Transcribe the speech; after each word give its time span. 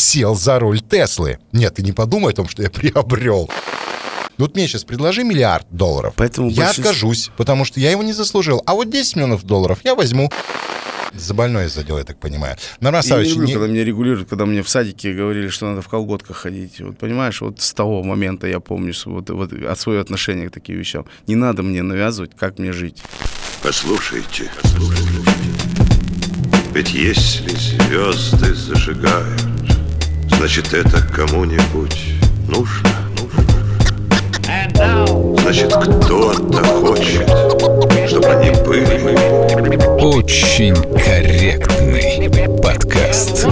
сел 0.00 0.34
за 0.34 0.58
руль 0.58 0.80
Теслы. 0.80 1.38
Нет, 1.52 1.74
ты 1.74 1.82
не 1.82 1.92
подумай 1.92 2.32
о 2.32 2.36
том, 2.36 2.48
что 2.48 2.62
я 2.62 2.70
приобрел. 2.70 3.50
Вот 4.38 4.54
мне 4.54 4.66
сейчас 4.66 4.84
предложи 4.84 5.22
миллиард 5.22 5.66
долларов. 5.70 6.14
Поэтому 6.16 6.48
я 6.50 6.64
большинство- 6.66 6.90
откажусь, 6.90 7.30
потому 7.36 7.64
что 7.66 7.78
я 7.78 7.90
его 7.90 8.02
не 8.02 8.12
заслужил. 8.14 8.62
А 8.66 8.74
вот 8.74 8.88
10 8.90 9.16
миллионов 9.16 9.44
долларов 9.44 9.80
я 9.84 9.94
возьму. 9.94 10.30
За 11.12 11.34
больное 11.34 11.68
задел, 11.68 11.98
я 11.98 12.04
так 12.04 12.18
понимаю. 12.20 12.56
Нарас 12.78 13.06
Я 13.06 13.16
не 13.18 13.24
Савич, 13.24 13.30
люблю, 13.34 13.46
не- 13.48 13.52
когда 13.52 13.66
меня 13.68 13.84
регулируют, 13.84 14.28
когда 14.30 14.46
мне 14.46 14.62
в 14.62 14.68
садике 14.68 15.12
говорили, 15.12 15.48
что 15.48 15.66
надо 15.66 15.82
в 15.82 15.88
колготках 15.88 16.36
ходить. 16.36 16.80
Вот 16.80 16.96
понимаешь, 16.98 17.40
вот 17.40 17.60
с 17.60 17.72
того 17.74 18.02
момента 18.04 18.46
я 18.46 18.60
помню 18.60 18.94
что 18.94 19.10
вот, 19.10 19.28
вот 19.28 19.52
от 19.52 19.78
свое 19.80 20.00
отношение 20.00 20.48
к 20.48 20.52
таким 20.52 20.76
вещам. 20.78 21.04
Не 21.26 21.34
надо 21.34 21.62
мне 21.62 21.82
навязывать, 21.82 22.30
как 22.38 22.58
мне 22.60 22.72
жить. 22.72 23.02
Послушайте, 23.62 24.50
послушайте. 24.62 25.30
Ведь 26.72 26.90
если 26.94 27.50
звезды 27.56 28.54
зажигают, 28.54 29.42
значит 30.36 30.72
это 30.72 31.00
кому-нибудь 31.02 32.14
нужно. 32.48 32.90
Значит, 35.42 35.72
кто-то 35.72 36.64
хочет, 36.64 37.28
чтобы 38.08 38.26
они 38.26 38.50
были. 38.64 39.16
Очень 40.00 40.74
корректный 40.74 42.48
подкаст. 42.62 43.46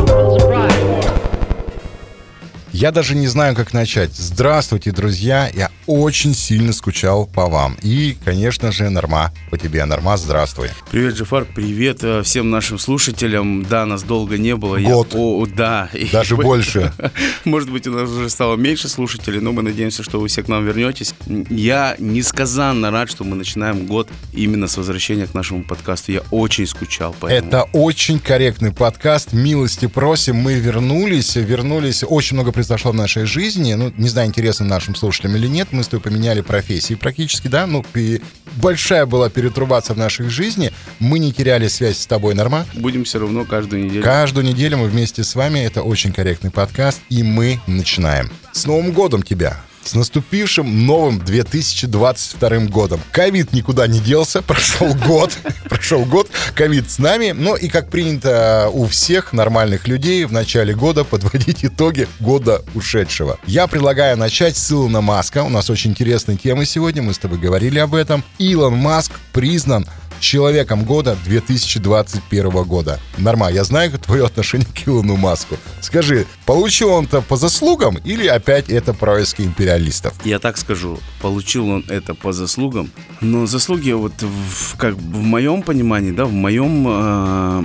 Я 2.78 2.92
даже 2.92 3.16
не 3.16 3.26
знаю, 3.26 3.56
как 3.56 3.72
начать. 3.72 4.14
Здравствуйте, 4.14 4.92
друзья. 4.92 5.50
Я 5.52 5.72
очень 5.88 6.32
сильно 6.32 6.72
скучал 6.72 7.26
по 7.26 7.46
вам. 7.46 7.76
И, 7.82 8.16
конечно 8.24 8.70
же, 8.70 8.88
Норма 8.88 9.32
по 9.50 9.58
тебе. 9.58 9.84
Норма, 9.84 10.16
здравствуй. 10.16 10.68
Привет, 10.92 11.14
Джафар, 11.14 11.44
привет 11.44 12.04
э, 12.04 12.22
всем 12.22 12.50
нашим 12.50 12.78
слушателям. 12.78 13.64
Да, 13.64 13.84
нас 13.84 14.04
долго 14.04 14.38
не 14.38 14.54
было. 14.54 14.76
Я- 14.76 14.90
Год. 14.90 15.08
о, 15.16 15.44
да. 15.46 15.88
И- 15.92 16.08
Даже 16.10 16.36
больше. 16.36 16.92
Может 17.44 17.68
быть, 17.68 17.88
у 17.88 17.90
нас 17.90 18.08
уже 18.10 18.30
стало 18.30 18.54
меньше 18.54 18.88
слушателей, 18.88 19.40
но 19.40 19.50
мы 19.50 19.62
надеемся, 19.62 20.04
что 20.04 20.20
вы 20.20 20.28
все 20.28 20.44
к 20.44 20.48
нам 20.48 20.64
вернетесь. 20.64 21.14
Я 21.50 21.96
несказанно 21.98 22.92
рад, 22.92 23.10
что 23.10 23.24
мы 23.24 23.34
начинаем 23.34 23.86
год 23.86 24.08
именно 24.32 24.68
с 24.68 24.76
возвращения 24.76 25.26
к 25.26 25.34
нашему 25.34 25.64
подкасту. 25.64 26.12
Я 26.12 26.20
очень 26.30 26.68
скучал 26.68 27.12
по 27.18 27.26
этому. 27.26 27.48
Это 27.48 27.62
очень 27.72 28.20
корректный 28.20 28.70
подкаст. 28.70 29.32
Милости 29.32 29.86
просим. 29.86 30.36
Мы 30.36 30.54
вернулись. 30.60 31.34
Вернулись. 31.34 32.04
Очень 32.06 32.36
много 32.36 32.52
произошло 32.68 32.92
в 32.92 32.94
нашей 32.94 33.24
жизни. 33.24 33.72
Ну, 33.72 33.90
не 33.96 34.10
знаю, 34.10 34.28
интересно 34.28 34.66
нашим 34.66 34.94
слушателям 34.94 35.36
или 35.36 35.46
нет. 35.46 35.68
Мы 35.70 35.82
с 35.82 35.88
тобой 35.88 36.02
поменяли 36.02 36.42
профессии 36.42 36.94
практически, 36.94 37.48
да? 37.48 37.66
Ну, 37.66 37.82
и 37.94 38.20
большая 38.56 39.06
была 39.06 39.30
перетрубация 39.30 39.94
в 39.94 39.98
нашей 39.98 40.28
жизни. 40.28 40.70
Мы 40.98 41.18
не 41.18 41.32
теряли 41.32 41.68
связь 41.68 41.98
с 41.98 42.06
тобой, 42.06 42.34
Норма. 42.34 42.66
Будем 42.74 43.04
все 43.04 43.20
равно 43.20 43.46
каждую 43.46 43.86
неделю. 43.86 44.02
Каждую 44.02 44.44
неделю 44.44 44.76
мы 44.76 44.88
вместе 44.88 45.24
с 45.24 45.34
вами. 45.34 45.60
Это 45.60 45.82
очень 45.82 46.12
корректный 46.12 46.50
подкаст. 46.50 47.00
И 47.08 47.22
мы 47.22 47.58
начинаем. 47.66 48.30
С 48.52 48.66
Новым 48.66 48.92
годом 48.92 49.22
тебя! 49.22 49.67
С 49.88 49.94
наступившим 49.94 50.84
новым 50.84 51.18
2022 51.18 52.58
годом. 52.66 53.00
Ковид 53.10 53.54
никуда 53.54 53.86
не 53.86 54.00
делся, 54.00 54.42
прошел 54.42 54.92
год, 54.92 55.32
прошел 55.70 56.04
год, 56.04 56.28
ковид 56.54 56.90
с 56.90 56.98
нами. 56.98 57.30
Ну 57.30 57.56
и 57.56 57.68
как 57.68 57.88
принято 57.88 58.68
у 58.70 58.86
всех 58.86 59.32
нормальных 59.32 59.88
людей 59.88 60.26
в 60.26 60.32
начале 60.32 60.74
года 60.74 61.04
подводить 61.04 61.64
итоги 61.64 62.06
года 62.20 62.62
ушедшего. 62.74 63.38
Я 63.46 63.66
предлагаю 63.66 64.18
начать 64.18 64.58
с 64.58 64.70
Илона 64.70 65.00
Маска. 65.00 65.42
У 65.42 65.48
нас 65.48 65.70
очень 65.70 65.92
интересная 65.92 66.36
тема 66.36 66.66
сегодня, 66.66 67.00
мы 67.00 67.14
с 67.14 67.18
тобой 67.18 67.38
говорили 67.38 67.78
об 67.78 67.94
этом. 67.94 68.22
Илон 68.36 68.76
Маск 68.76 69.12
признан 69.32 69.86
человеком 70.20 70.84
года 70.84 71.16
2021 71.24 72.50
года. 72.64 73.00
Норма, 73.18 73.50
я 73.50 73.64
знаю 73.64 73.90
твое 73.98 74.26
отношение 74.26 74.66
к 74.66 74.88
Илону 74.88 75.16
Маску. 75.16 75.56
Скажи, 75.80 76.26
получил 76.46 76.90
он-то 76.90 77.20
по 77.20 77.36
заслугам 77.36 77.98
или 78.04 78.26
опять 78.26 78.68
это 78.68 78.94
происки 78.94 79.42
империалистов? 79.42 80.14
Я 80.24 80.38
так 80.38 80.56
скажу, 80.58 80.98
получил 81.20 81.68
он 81.68 81.84
это 81.88 82.14
по 82.14 82.32
заслугам, 82.32 82.90
но 83.20 83.46
заслуги 83.46 83.92
вот 83.92 84.12
в, 84.20 84.76
как 84.76 84.94
в 84.94 85.22
моем 85.22 85.62
понимании, 85.62 86.12
да, 86.12 86.24
в 86.24 86.32
моем 86.32 86.86
э, 86.88 87.64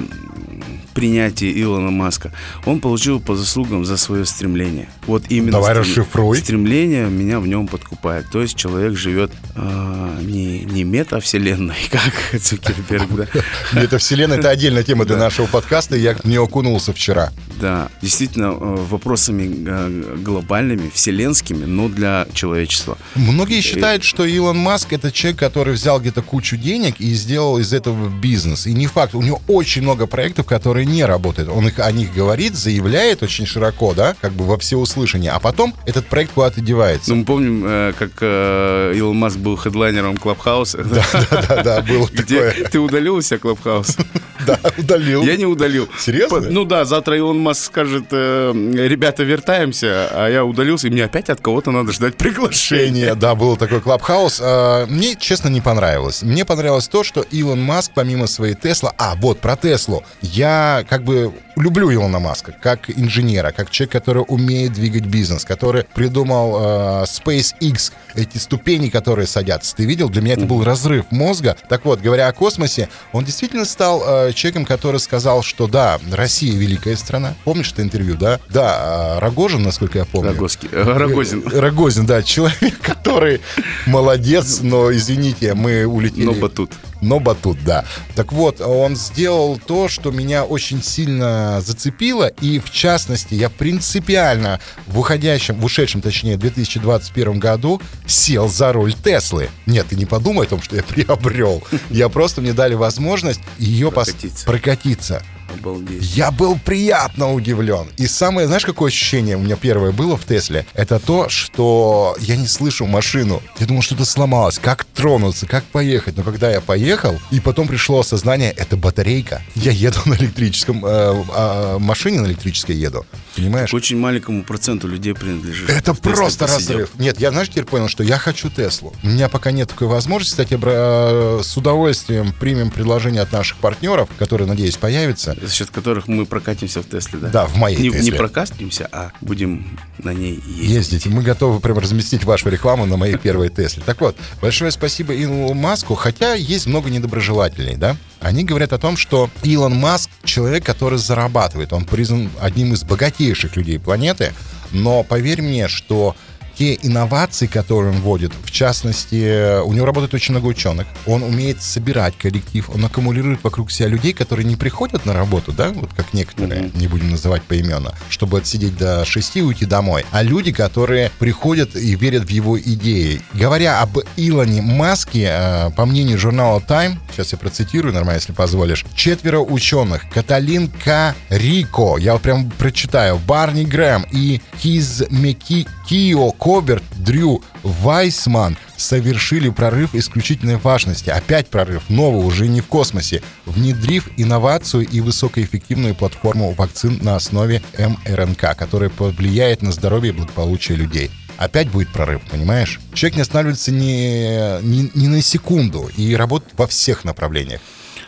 принятии 0.93 1.61
Илона 1.61 1.91
Маска, 1.91 2.31
он 2.65 2.79
получил 2.79 3.19
по 3.19 3.35
заслугам 3.35 3.85
за 3.85 3.97
свое 3.97 4.25
стремление. 4.25 4.89
Вот 5.07 5.23
именно 5.29 5.53
Давай 5.53 5.71
стрем- 5.73 5.81
расшифруй. 5.81 6.37
Стремление 6.37 7.07
меня 7.09 7.39
в 7.39 7.47
нем 7.47 7.67
подкупает. 7.67 8.29
То 8.31 8.41
есть 8.41 8.55
человек 8.55 8.95
живет 8.95 9.31
э, 9.55 10.17
не, 10.21 10.59
не 10.65 10.83
метавселенной, 10.83 11.75
как 11.91 12.41
Цукерберг, 12.41 13.09
да, 13.15 13.27
Метавселенная— 13.81 14.37
это 14.39 14.49
отдельная 14.49 14.83
тема 14.83 15.05
для 15.05 15.17
нашего 15.17 15.47
подкаста, 15.47 15.95
я 15.95 16.15
в 16.15 16.25
нее 16.25 16.41
окунулся 16.43 16.93
вчера. 16.93 17.31
Да, 17.59 17.89
действительно, 18.01 18.45
э, 18.53 18.75
вопросами 18.89 19.65
э, 19.65 20.17
глобальными, 20.21 20.89
вселенскими, 20.93 21.65
но 21.65 21.89
для 21.89 22.27
человечества. 22.33 22.97
Многие 23.15 23.61
считают, 23.61 24.03
что 24.03 24.25
Илон 24.25 24.57
Маск 24.57 24.93
это 24.93 25.11
человек, 25.11 25.39
который 25.39 25.73
взял 25.73 25.99
где-то 25.99 26.21
кучу 26.21 26.57
денег 26.57 26.95
и 26.99 27.13
сделал 27.13 27.57
из 27.59 27.73
этого 27.73 28.09
бизнес. 28.09 28.67
И 28.67 28.73
не 28.73 28.87
факт, 28.87 29.15
у 29.15 29.21
него 29.21 29.41
очень 29.47 29.81
много 29.81 30.07
проектов, 30.07 30.45
которые 30.45 30.82
не 30.85 31.05
работают. 31.05 31.49
Он 31.49 31.67
их, 31.67 31.79
о 31.79 31.91
них 31.91 32.13
говорит, 32.13 32.55
заявляет 32.55 33.23
очень 33.23 33.45
широко, 33.45 33.93
да, 33.93 34.15
как 34.21 34.33
бы 34.33 34.45
во 34.45 34.57
всеуслышание, 34.57 35.31
а 35.31 35.39
потом 35.39 35.73
этот 35.85 36.07
проект 36.07 36.33
куда-то 36.33 36.61
девается. 36.61 37.09
Ну, 37.11 37.17
мы 37.17 37.25
помним, 37.25 37.63
э, 37.65 37.93
как 37.97 38.11
э, 38.21 38.93
Илон 38.95 39.17
Маск 39.17 39.37
был 39.37 39.55
хедлайнером 39.57 40.17
Clubhouse 40.17 40.71
а. 40.71 40.83
Да-да-да, 40.83 41.81
было 41.81 42.07
Где 42.11 42.49
такое. 42.51 42.67
ты 42.69 42.79
удалил 42.79 43.15
у 43.15 43.21
себя 43.21 43.39
Clubhouse? 43.39 43.97
Да, 44.47 44.59
удалил. 44.77 45.23
Я 45.23 45.37
не 45.37 45.45
удалил. 45.45 45.87
Серьезно? 45.97 46.41
Ну 46.49 46.65
да, 46.65 46.85
завтра 46.85 47.17
Илон 47.17 47.39
Маск 47.39 47.63
скажет, 47.65 48.05
э, 48.11 48.51
ребята, 48.53 49.23
вертаемся, 49.23 50.09
а 50.11 50.27
я 50.27 50.45
удалился, 50.45 50.87
и 50.87 50.89
мне 50.91 51.05
опять 51.05 51.29
от 51.29 51.41
кого-то 51.41 51.71
надо 51.71 51.91
ждать 51.91 52.15
приглашения. 52.15 53.15
Да, 53.15 53.35
был 53.35 53.57
такой 53.57 53.81
клабхаус. 53.81 54.41
А, 54.43 54.85
Мне, 54.87 55.15
честно, 55.15 55.49
не 55.49 55.61
понравилось. 55.61 56.23
Мне 56.23 56.45
понравилось 56.45 56.87
то, 56.87 57.03
что 57.03 57.21
Илон 57.21 57.61
Маск, 57.61 57.91
помимо 57.93 58.27
своей 58.27 58.55
Тесла... 58.55 58.93
А, 58.97 59.15
вот, 59.15 59.39
про 59.39 59.55
Теслу. 59.55 60.03
Я 60.21 60.85
как 60.89 61.03
бы 61.03 61.33
люблю 61.55 61.91
Илона 61.91 62.19
Маска 62.19 62.51
как 62.51 62.89
инженера, 62.89 63.51
как 63.51 63.69
человек, 63.69 63.91
который 63.91 64.23
умеет 64.27 64.73
двигать 64.73 65.05
бизнес, 65.05 65.45
который 65.45 65.85
придумал 65.93 66.55
э, 66.55 67.03
SpaceX, 67.05 67.91
эти 68.15 68.37
ступени, 68.37 68.89
которые 68.89 69.27
садятся. 69.27 69.75
Ты 69.75 69.85
видел? 69.85 70.09
Для 70.09 70.21
меня 70.21 70.33
это 70.33 70.45
был 70.45 70.63
разрыв 70.63 71.05
мозга. 71.11 71.55
Так 71.69 71.85
вот, 71.85 72.01
говоря 72.01 72.27
о 72.27 72.33
космосе, 72.33 72.89
он 73.11 73.23
действительно 73.25 73.65
стал 73.65 74.03
э, 74.05 74.32
человеком, 74.33 74.65
который 74.65 74.99
сказал, 74.99 75.43
что 75.43 75.67
да, 75.67 75.99
Россия 76.11 76.55
великая 76.57 76.95
страна. 76.95 77.35
Помнишь 77.43 77.71
это 77.71 77.81
интервью, 77.81 78.15
да? 78.15 78.39
Да, 78.49 79.15
э, 79.17 79.19
Рогожин, 79.19 79.63
насколько 79.63 79.99
я 79.99 80.05
помню. 80.05 80.31
Рогозки- 80.31 80.69
э, 80.71 80.83
Рогозин. 80.83 81.43
Рогозин, 81.47 82.05
да, 82.05 82.21
человек, 82.23 82.79
который 82.81 83.41
молодец, 83.85 84.59
но, 84.61 84.91
извините, 84.93 85.53
мы 85.53 85.85
улетели... 85.85 86.25
Но 86.25 86.33
батут. 86.33 86.71
Но 87.03 87.19
батут, 87.19 87.57
да. 87.65 87.83
Так 88.15 88.31
вот, 88.31 88.61
он 88.61 88.95
сделал 88.95 89.59
то, 89.59 89.87
что 89.89 90.11
меня 90.11 90.45
очень 90.45 90.81
сильно 90.81 91.61
зацепило, 91.61 92.27
и 92.27 92.59
в 92.59 92.71
частности, 92.71 93.33
я 93.35 93.49
принципиально 93.49 94.59
в 94.87 94.99
уходящем, 94.99 95.55
в 95.55 95.65
ушедшем, 95.65 96.01
точнее, 96.01 96.37
2021 96.37 97.39
году 97.39 97.81
сел 98.07 98.47
за 98.47 98.71
руль 98.71 98.93
Теслы. 98.93 99.49
Нет, 99.65 99.87
ты 99.89 99.95
не 99.95 100.05
подумай 100.05 100.45
о 100.45 100.49
том, 100.49 100.61
что 100.61 100.75
я 100.77 100.83
приобрел. 100.83 101.61
Я 101.89 102.07
просто, 102.09 102.41
мне 102.41 102.53
дали 102.53 102.73
возможность 102.75 103.41
ее 103.57 103.91
Прокатиться. 103.91 104.45
прокатиться. 104.45 105.23
Обалдеть. 105.53 106.03
Я 106.15 106.31
был 106.31 106.57
приятно 106.57 107.33
удивлен. 107.33 107.87
И 107.97 108.07
самое, 108.07 108.47
знаешь, 108.47 108.65
какое 108.65 108.89
ощущение 108.89 109.37
у 109.37 109.39
меня 109.39 109.55
первое 109.55 109.91
было 109.91 110.17
в 110.17 110.25
Тесле? 110.25 110.65
Это 110.73 110.99
то, 110.99 111.29
что 111.29 112.15
я 112.19 112.35
не 112.35 112.47
слышу 112.47 112.85
машину. 112.85 113.41
Я 113.59 113.65
думал, 113.65 113.81
что-то 113.81 114.05
сломалось. 114.05 114.59
Как 114.59 114.85
тронуться, 114.85 115.45
как 115.45 115.63
поехать. 115.65 116.17
Но 116.17 116.23
когда 116.23 116.51
я 116.51 116.61
поехал, 116.61 117.19
и 117.31 117.39
потом 117.39 117.67
пришло 117.67 117.99
осознание, 117.99 118.51
это 118.51 118.77
батарейка. 118.77 119.41
Я 119.55 119.71
еду 119.71 119.99
на 120.05 120.15
электрическом, 120.15 120.85
э, 120.85 120.89
а, 120.89 121.79
машине 121.79 122.21
на 122.21 122.27
электрической 122.27 122.75
еду. 122.75 123.05
Понимаешь? 123.35 123.71
К 123.71 123.73
очень 123.73 123.97
маленькому 123.97 124.43
проценту 124.43 124.87
людей 124.87 125.13
принадлежит. 125.13 125.69
Это 125.69 125.93
просто 125.93 126.47
разрыв. 126.47 126.89
Нет, 126.97 127.19
я, 127.19 127.31
знаешь, 127.31 127.49
теперь 127.49 127.65
понял, 127.65 127.87
что 127.87 128.03
я 128.03 128.17
хочу 128.17 128.49
Теслу. 128.49 128.93
У 129.03 129.07
меня 129.07 129.29
пока 129.29 129.51
нет 129.51 129.69
такой 129.69 129.87
возможности. 129.87 130.33
Кстати, 130.33 130.59
э, 130.61 131.41
с 131.43 131.57
удовольствием 131.57 132.33
примем 132.39 132.69
предложение 132.69 133.21
от 133.21 133.31
наших 133.31 133.57
партнеров, 133.57 134.09
которые, 134.17 134.47
надеюсь, 134.47 134.77
появятся. 134.77 135.32
За 135.41 135.51
счет 135.51 135.69
которых 135.69 136.07
мы 136.07 136.25
прокатимся 136.25 136.81
в 136.81 136.89
Тесле, 136.89 137.19
да? 137.19 137.27
Да, 137.29 137.45
в 137.45 137.55
моей 137.55 137.77
не, 137.77 137.89
Тесле. 137.89 138.11
Не 138.11 138.11
прокатимся, 138.11 138.89
а 138.91 139.11
будем 139.21 139.79
на 139.97 140.13
ней 140.13 140.35
ездить. 140.35 140.69
Ездите. 140.69 141.09
Мы 141.09 141.21
готовы 141.21 141.59
прям 141.59 141.79
разместить 141.79 142.23
вашу 142.23 142.49
рекламу 142.49 142.85
на 142.85 142.97
моей 142.97 143.17
первой 143.17 143.49
Тесле. 143.49 143.83
Так 143.85 144.01
вот, 144.01 144.15
большое 144.41 144.71
спасибо 144.71 145.13
Илону 145.15 145.53
Маску, 145.53 145.95
хотя 145.95 146.33
есть 146.33 146.67
много 146.67 146.89
недоброжелателей, 146.89 147.75
да? 147.75 147.97
Они 148.19 148.43
говорят 148.43 148.73
о 148.73 148.77
том, 148.77 148.97
что 148.97 149.29
Илон 149.43 149.75
Маск 149.75 150.09
человек, 150.23 150.65
который 150.65 150.97
зарабатывает. 150.97 151.73
Он 151.73 151.85
признан 151.85 152.29
одним 152.39 152.73
из 152.73 152.83
богатейших 152.83 153.55
людей 153.55 153.79
планеты. 153.79 154.33
Но 154.71 155.03
поверь 155.03 155.41
мне, 155.41 155.67
что 155.67 156.15
те 156.57 156.77
инновации, 156.81 157.47
которые 157.47 157.93
он 157.93 158.01
вводит, 158.01 158.31
в 158.43 158.51
частности, 158.51 159.61
у 159.61 159.73
него 159.73 159.85
работает 159.85 160.13
очень 160.13 160.33
много 160.33 160.47
ученых, 160.47 160.87
он 161.05 161.23
умеет 161.23 161.61
собирать 161.61 162.17
коллектив, 162.17 162.69
он 162.73 162.85
аккумулирует 162.85 163.43
вокруг 163.43 163.71
себя 163.71 163.89
людей, 163.89 164.13
которые 164.13 164.45
не 164.45 164.55
приходят 164.55 165.05
на 165.05 165.13
работу, 165.13 165.51
да, 165.51 165.69
вот 165.69 165.93
как 165.93 166.13
некоторые, 166.13 166.71
не 166.75 166.87
будем 166.87 167.11
называть 167.11 167.43
поименно, 167.43 167.93
чтобы 168.09 168.39
отсидеть 168.39 168.77
до 168.77 169.05
6 169.05 169.37
и 169.37 169.41
уйти 169.41 169.65
домой, 169.65 170.05
а 170.11 170.21
люди, 170.23 170.51
которые 170.51 171.11
приходят 171.19 171.75
и 171.75 171.95
верят 171.95 172.25
в 172.25 172.29
его 172.29 172.59
идеи. 172.59 173.21
Говоря 173.33 173.81
об 173.81 173.97
Илоне 174.17 174.61
Маске, 174.61 175.29
э, 175.29 175.71
по 175.71 175.85
мнению 175.85 176.17
журнала 176.17 176.59
Time, 176.59 176.97
сейчас 177.11 177.31
я 177.31 177.37
процитирую 177.37 177.93
нормально, 177.93 178.19
если 178.19 178.33
позволишь, 178.33 178.85
четверо 178.95 179.39
ученых, 179.39 180.09
Каталин 180.09 180.69
К. 180.83 181.15
Рико, 181.29 181.97
я 181.97 182.13
вот 182.13 182.21
прям 182.21 182.49
прочитаю, 182.51 183.17
Барни 183.17 183.63
Грэм 183.63 184.05
и 184.11 184.41
Киз 184.61 185.03
Меки 185.09 185.67
Кио 185.87 186.31
Коберт, 186.43 186.83
Дрю 186.97 187.41
Вайсман 187.63 188.57
совершили 188.75 189.47
прорыв 189.47 189.95
исключительной 189.95 190.57
важности. 190.57 191.09
Опять 191.09 191.47
прорыв, 191.47 191.89
новый, 191.89 192.25
уже 192.25 192.49
не 192.49 192.59
в 192.59 192.67
космосе, 192.67 193.23
внедрив 193.45 194.09
инновацию 194.17 194.85
и 194.85 194.99
высокоэффективную 194.99 195.95
платформу 195.95 196.51
вакцин 196.51 196.99
на 197.01 197.15
основе 197.15 197.61
МРНК, 197.77 198.57
которая 198.57 198.89
повлияет 198.89 199.61
на 199.61 199.71
здоровье 199.71 200.11
и 200.11 200.15
благополучие 200.15 200.77
людей 200.77 201.11
опять 201.37 201.69
будет 201.69 201.91
прорыв, 201.91 202.21
понимаешь? 202.29 202.79
Человек 202.93 203.15
не 203.15 203.21
останавливается 203.23 203.71
ни, 203.71 204.61
ни, 204.61 204.91
ни 204.93 205.07
на 205.07 205.21
секунду 205.21 205.89
и 205.97 206.15
работает 206.15 206.53
во 206.57 206.67
всех 206.67 207.03
направлениях. 207.03 207.59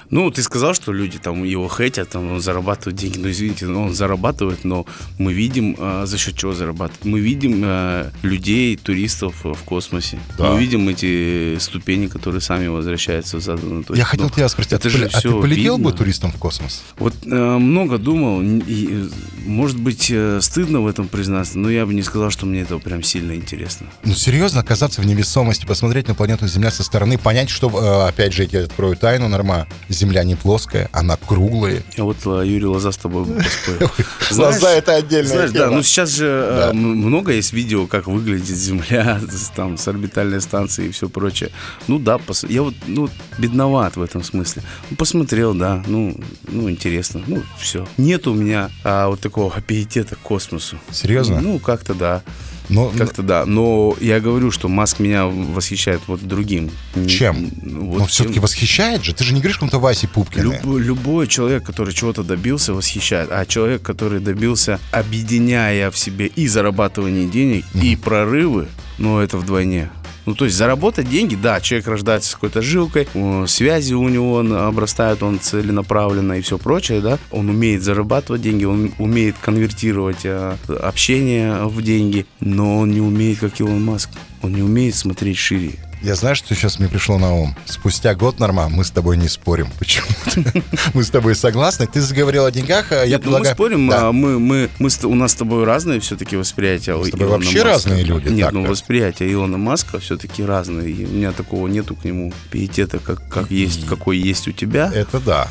Ну, 0.10 0.30
ты 0.32 0.42
сказал, 0.44 0.74
что 0.74 0.92
люди 0.92 1.18
там 1.18 1.44
его 1.44 1.70
хейтят, 1.70 2.10
там, 2.10 2.34
он 2.34 2.42
зарабатывает 2.42 2.98
деньги. 2.98 3.18
Ну, 3.18 3.30
извините, 3.30 3.66
но 3.66 3.84
он 3.84 3.94
зарабатывает, 3.94 4.64
но 4.64 4.86
мы 5.18 5.34
видим, 5.34 5.76
а, 5.80 6.06
за 6.06 6.18
счет 6.18 6.38
чего 6.38 6.54
зарабатывает. 6.54 7.06
Мы 7.06 7.20
видим 7.20 7.62
а, 7.66 8.12
людей, 8.22 8.76
туристов 8.78 9.36
в 9.44 9.64
космосе. 9.64 10.20
Да. 10.38 10.52
Мы 10.52 10.60
видим 10.60 10.88
эти 10.90 11.58
ступени, 11.60 12.08
которые 12.08 12.42
сами 12.42 12.68
возвращаются 12.68 13.38
в 13.38 13.42
заданную 13.42 13.84
точку. 13.84 13.96
Я 13.96 14.06
хотел 14.06 14.26
ну, 14.26 14.32
тебя 14.32 14.50
спросить, 14.50 14.74
это 14.74 14.88
а, 14.88 14.92
же 14.92 15.06
а 15.06 15.22
ты 15.22 15.32
полетел 15.32 15.78
видно. 15.78 15.92
бы 15.92 15.98
туристом 15.98 16.32
в 16.32 16.38
космос? 16.38 16.84
Вот 16.98 17.14
а, 17.26 17.58
много 17.58 17.98
думал. 17.98 18.42
И, 18.42 19.10
может 19.46 19.80
быть, 19.80 20.10
э, 20.12 20.40
стыдно 20.42 20.82
в 20.82 20.88
этом 20.88 21.08
признаться, 21.08 21.58
но 21.58 21.70
я 21.70 21.86
бы 21.86 21.94
не 21.94 22.04
сказал, 22.04 22.30
что 22.30 22.46
мне 22.46 22.62
это 22.62 22.78
прям 22.80 23.04
сильно 23.04 23.36
интересно. 23.36 23.88
Ну, 24.04 24.14
серьезно, 24.14 24.62
оказаться 24.62 25.02
в 25.02 25.06
невесомости, 25.06 25.66
посмотреть 25.66 26.08
на 26.08 26.16
планету 26.16 26.48
Земля 26.48 26.72
со 26.72 26.84
стороны, 26.84 27.18
понять, 27.18 27.50
что, 27.50 27.70
э, 27.70 28.08
опять 28.08 28.34
же, 28.34 28.44
я 28.44 28.48
тебе 28.48 28.64
открою 28.64 28.96
тайну, 28.96 29.28
Норма, 29.28 29.68
Земля 29.96 30.24
не 30.24 30.36
плоская, 30.36 30.90
она 30.92 31.18
круглая. 31.18 31.84
А 31.98 32.04
вот 32.04 32.18
а, 32.26 32.42
Юрий 32.42 32.66
Лоза 32.66 32.92
с 32.92 32.98
тобой 32.98 33.26
поспорил. 33.26 33.90
Лоза 34.32 34.70
это 34.70 34.96
отдельная 34.96 35.48
Знаешь, 35.48 35.52
да, 35.52 35.72
ну 35.72 35.82
сейчас 35.84 36.10
же 36.10 36.26
э, 36.26 36.74
много 36.74 37.32
есть 37.32 37.54
видео, 37.54 37.88
как 37.88 38.08
выглядит 38.08 38.58
Земля 38.58 39.22
там 39.56 39.78
с 39.78 39.88
орбитальной 39.88 40.42
станции 40.42 40.88
и 40.88 40.92
все 40.92 41.08
прочее. 41.08 41.52
Ну 41.88 42.00
да, 42.00 42.20
я 42.50 42.64
вот 42.64 42.76
ну, 42.88 43.10
бедноват 43.38 43.96
в 43.96 44.02
этом 44.02 44.24
смысле. 44.24 44.64
Ну, 44.90 44.98
посмотрел, 44.98 45.54
да, 45.54 45.84
ну, 45.88 46.20
ну 46.48 46.70
интересно, 46.70 47.22
ну 47.28 47.44
все. 47.58 47.88
Нет 47.98 48.28
у 48.28 48.34
меня 48.34 48.70
а, 48.84 49.08
вот 49.08 49.22
такого 49.22 49.54
аппетита 49.56 50.16
к 50.16 50.20
космосу. 50.20 50.78
Серьезно? 50.92 51.40
Ну, 51.40 51.60
как-то 51.60 51.94
да. 51.94 52.22
Но, 52.70 52.90
Как-то 52.90 53.22
да. 53.24 53.46
Но 53.46 53.96
я 54.00 54.20
говорю, 54.20 54.52
что 54.52 54.68
Маск 54.68 55.00
меня 55.00 55.26
восхищает 55.26 56.02
вот 56.08 56.22
другим. 56.22 56.72
Чем? 57.08 57.52
Вот 57.64 58.00
Но 58.00 58.06
все-таки 58.06 58.40
восхищает 58.40 59.04
же. 59.04 59.14
Ты 59.14 59.24
же 59.24 59.34
не 59.34 59.40
говоришь 59.40 59.58
кому-то 59.58 59.80
Васе 59.80 60.08
Пупкине. 60.08 60.44
Люб, 60.64 60.80
любой 60.80 61.28
человек, 61.28 61.64
который 61.64 61.94
чего-то 61.94 62.24
добился, 62.24 62.74
восхищает. 62.74 63.30
А 63.32 63.46
человек, 63.46 63.82
который 63.82 64.20
добился, 64.20 64.80
объединяя 64.92 65.92
в 65.92 65.98
себе 65.98 66.28
и 66.28 66.48
зарабатывание 66.48 67.28
денег, 67.28 67.66
mm-hmm. 67.74 67.86
и 67.86 67.96
прорывы, 67.96 68.68
ну, 68.98 69.20
это 69.20 69.38
вдвойне. 69.38 69.90
Ну, 70.26 70.34
то 70.34 70.46
есть 70.46 70.58
заработать 70.58 71.10
деньги, 71.10 71.36
да, 71.36 71.62
человек 71.62 71.88
рождается 71.88 72.32
с 72.32 72.34
какой-то 72.34 72.62
жилкой, 72.62 73.08
связи 73.48 73.94
у 73.94 74.08
него 74.10 74.40
обрастают, 74.40 75.22
он 75.24 75.40
целенаправленно 75.40 76.34
и 76.34 76.42
все 76.42 76.58
прочее, 76.58 77.02
да. 77.02 77.20
Он 77.32 77.50
умеет 77.50 77.84
зарабатывать 77.84 78.42
деньги, 78.42 78.66
он 78.66 78.92
умеет 78.98 79.36
конвертировать 79.40 80.26
э, 80.26 80.56
общение 80.82 81.66
в 81.66 81.82
деньги, 81.82 82.26
но 82.40 82.78
он 82.80 82.92
не 82.92 83.02
умеет, 83.02 83.40
как 83.40 83.60
Илон 83.60 83.84
Маск. 83.84 84.10
Он 84.42 84.54
не 84.54 84.62
умеет 84.62 84.96
смотреть 84.96 85.38
шире. 85.38 85.74
Я 86.02 86.16
знаю, 86.16 86.36
что 86.36 86.54
сейчас 86.54 86.80
мне 86.80 86.88
пришло 86.88 87.18
на 87.18 87.34
ум. 87.34 87.56
Спустя 87.66 88.14
год, 88.16 88.40
Норма, 88.40 88.70
мы 88.70 88.84
с 88.84 88.92
тобой 88.92 89.18
не 89.18 89.28
спорим. 89.28 89.70
Почему? 89.80 90.08
Мы 90.94 91.04
с 91.04 91.10
тобой 91.10 91.36
согласны. 91.36 91.88
Ты 91.88 92.02
заговорил 92.02 92.46
о 92.46 92.52
деньгах, 92.52 92.92
а 92.92 93.04
я 93.04 93.18
предлагаю... 93.20 93.52
мы 93.52 93.56
спорим, 93.56 93.92
а 93.92 94.12
мы, 94.12 94.40
мы, 94.40 94.70
мы, 94.80 94.90
у 95.04 95.16
нас 95.16 95.32
с 95.32 95.36
тобой 95.36 95.64
разные 95.64 96.00
все-таки 96.00 96.36
восприятия. 96.36 96.96
Мы 96.96 97.08
с 97.08 97.12
тобой 97.12 97.28
вообще 97.28 97.64
разные 97.64 98.04
люди. 98.04 98.30
Нет, 98.30 98.52
ну 98.52 98.66
восприятие 98.66 99.32
Илона 99.32 99.58
Маска 99.58 100.00
все-таки 100.00 100.44
разные. 100.44 100.92
И 100.92 101.06
у 101.06 101.10
меня 101.10 101.32
такого 101.32 101.68
нету 101.68 101.96
к 101.96 102.04
нему 102.04 102.34
пиетета, 102.52 103.00
как, 103.00 103.28
как 103.28 103.52
есть, 103.52 103.86
какой 103.86 104.18
есть 104.18 104.48
у 104.48 104.52
тебя. 104.52 104.92
Это 104.94 105.20
да. 105.20 105.48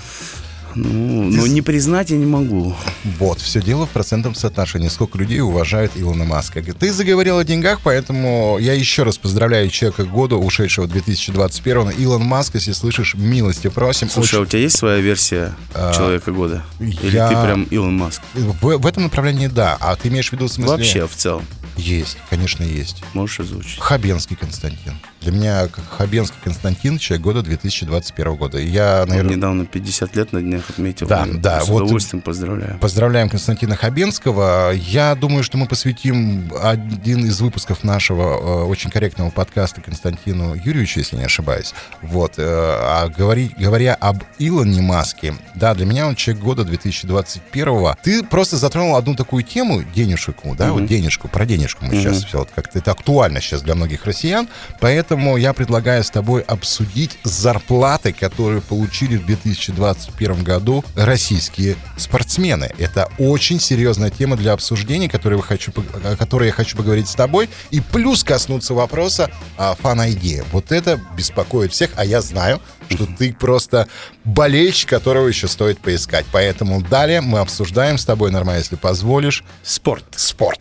Ну, 0.75 1.25
но 1.25 1.47
не 1.47 1.63
признать 1.63 2.11
я 2.11 2.17
не 2.17 2.27
могу. 2.27 2.75
Вот, 3.19 3.41
все 3.41 3.63
дело 3.63 3.87
в 3.87 3.91
процентном 3.91 4.35
соотношении. 4.35 4.89
Сколько 4.89 5.19
людей 5.19 5.41
уважают 5.41 5.93
Илона 5.95 6.25
Маска. 6.25 6.63
Ты 6.63 6.93
заговорил 6.93 7.39
о 7.39 7.45
деньгах, 7.45 7.81
поэтому 7.83 8.59
я 8.61 8.73
еще 8.73 9.03
раз 9.03 9.19
поздравляю 9.19 9.71
человека 9.71 10.05
года, 10.05 10.37
ушедшего 10.37 10.87
2021. 10.87 11.91
Илон 11.91 12.23
Маск, 12.23 12.55
если 12.55 12.73
слышишь, 12.73 13.15
милости 13.15 13.69
просим. 13.69 14.09
Слушай, 14.09 14.35
Очень... 14.35 14.39
а 14.39 14.43
у 14.43 14.47
тебя 14.47 14.61
есть 14.61 14.77
своя 14.77 14.99
версия 15.01 15.55
а, 15.75 15.93
человека 15.95 16.33
года? 16.33 16.65
Или 16.81 17.17
я... 17.17 17.29
ты 17.29 17.35
прям 17.35 17.65
Илон 17.65 17.97
Маск? 17.97 18.23
В, 18.35 18.79
в 18.79 18.87
этом 18.87 19.05
направлении 19.05 19.47
да. 19.47 19.77
А 19.81 19.97
ты 19.97 20.09
имеешь 20.09 20.31
в 20.31 20.33
виду 20.33 20.47
в 20.47 20.53
смысле... 20.53 20.77
Вообще 20.77 21.07
в 21.07 21.15
целом. 21.15 21.45
Есть, 21.77 22.19
конечно, 22.31 22.63
есть. 22.63 23.03
Можешь 23.15 23.41
озвучить? 23.41 23.81
Хабенский 23.81 24.37
Константин. 24.37 24.95
Для 25.25 25.33
меня 25.33 25.69
Хабенский 25.97 26.37
Константин, 26.45 26.99
человек 26.99 27.25
года 27.25 27.41
2021 27.41 28.35
года. 28.35 28.59
Я, 28.59 29.07
наверное... 29.07 29.31
Он 29.31 29.37
недавно 29.39 29.65
50 29.65 30.17
лет 30.17 30.33
на 30.35 30.43
днях 30.43 30.69
отметил. 30.69 31.07
Да, 31.07 31.27
да. 31.27 31.63
С 31.63 31.69
вот 31.69 31.85
удовольствием 31.85 32.21
поздравляю. 32.21 32.79
Поздравляем 32.79 33.31
Константина 33.31 33.75
Хабенского. 33.75 34.73
Я 34.73 35.15
думаю, 35.15 35.43
что 35.43 35.57
мы 35.57 35.67
посвятим 35.67 36.53
один 36.63 37.25
из 37.25 37.41
выпусков 37.41 37.85
нашего 37.85 38.65
э, 38.65 38.65
очень 38.65 38.91
корректного 38.91 39.31
подкаста 39.31 39.81
Константину 39.81 40.55
Юрьевичу, 40.57 40.99
если 40.99 41.17
не 41.17 41.25
ошибаюсь. 41.25 41.73
Вот. 42.03 42.35
Э, 42.37 42.43
а 42.47 43.09
говори, 43.09 43.51
говоря 43.57 43.95
об 43.95 44.25
Илоне 44.39 44.83
Маске, 44.83 45.35
да, 45.55 45.73
для 45.75 45.87
меня 45.87 46.07
он 46.07 46.17
человек 46.17 46.45
года 46.45 46.65
2021. 46.65 47.95
Ты 48.03 48.23
просто 48.25 48.59
затронул 48.59 48.97
одну 48.97 49.15
такую 49.15 49.43
тему, 49.43 49.83
денежку, 49.95 50.55
да, 50.55 50.67
mm-hmm. 50.67 50.73
вот 50.73 50.87
денежку, 50.87 51.29
про 51.29 51.47
денежку 51.47 51.87
мы 51.87 51.95
mm-hmm. 51.95 52.03
сейчас 52.03 52.25
все, 52.25 52.39
вот 52.41 52.51
как-то 52.55 52.79
это 52.79 52.91
актуально 52.91 53.41
сейчас 53.41 53.63
для 53.63 53.75
многих 53.75 54.05
россиян, 54.05 54.49
поэтому 54.81 55.14
Поэтому 55.15 55.37
я 55.37 55.53
предлагаю 55.53 56.03
с 56.03 56.11
тобой 56.11 56.43
обсудить 56.43 57.19
зарплаты, 57.23 58.13
которые 58.13 58.61
получили 58.61 59.17
в 59.17 59.25
2021 59.25 60.43
году 60.43 60.85
российские 60.97 61.77
спортсмены. 61.97 62.73
Это 62.79 63.09
очень 63.19 63.61
серьезная 63.61 64.11
тема 64.11 64.37
для 64.37 64.53
обсуждения, 64.53 65.09
которую, 65.09 65.41
хочу, 65.41 65.71
о 66.03 66.17
которой 66.17 66.47
я 66.47 66.53
хочу 66.53 66.77
поговорить 66.77 67.07
с 67.07 67.15
тобой. 67.15 67.49
И 67.71 67.81
плюс 67.81 68.25
коснуться 68.25 68.75
вопроса 68.75 69.31
а, 69.57 69.77
фан-айди. 69.77 70.43
Вот 70.51 70.73
это 70.73 71.01
беспокоит 71.17 71.71
всех, 71.71 71.91
а 71.95 72.05
я 72.05 72.21
знаю, 72.21 72.61
что 72.91 73.07
ты 73.07 73.33
просто 73.33 73.87
болельщик, 74.25 74.89
которого 74.89 75.29
еще 75.29 75.47
стоит 75.47 75.79
поискать. 75.79 76.27
Поэтому 76.33 76.83
далее 76.83 77.21
мы 77.21 77.39
обсуждаем 77.39 77.99
с 77.99 78.05
тобой, 78.05 78.33
нормально, 78.33 78.59
если 78.59 78.75
позволишь, 78.75 79.45
спорт. 79.63 80.05
Спорт. 80.17 80.59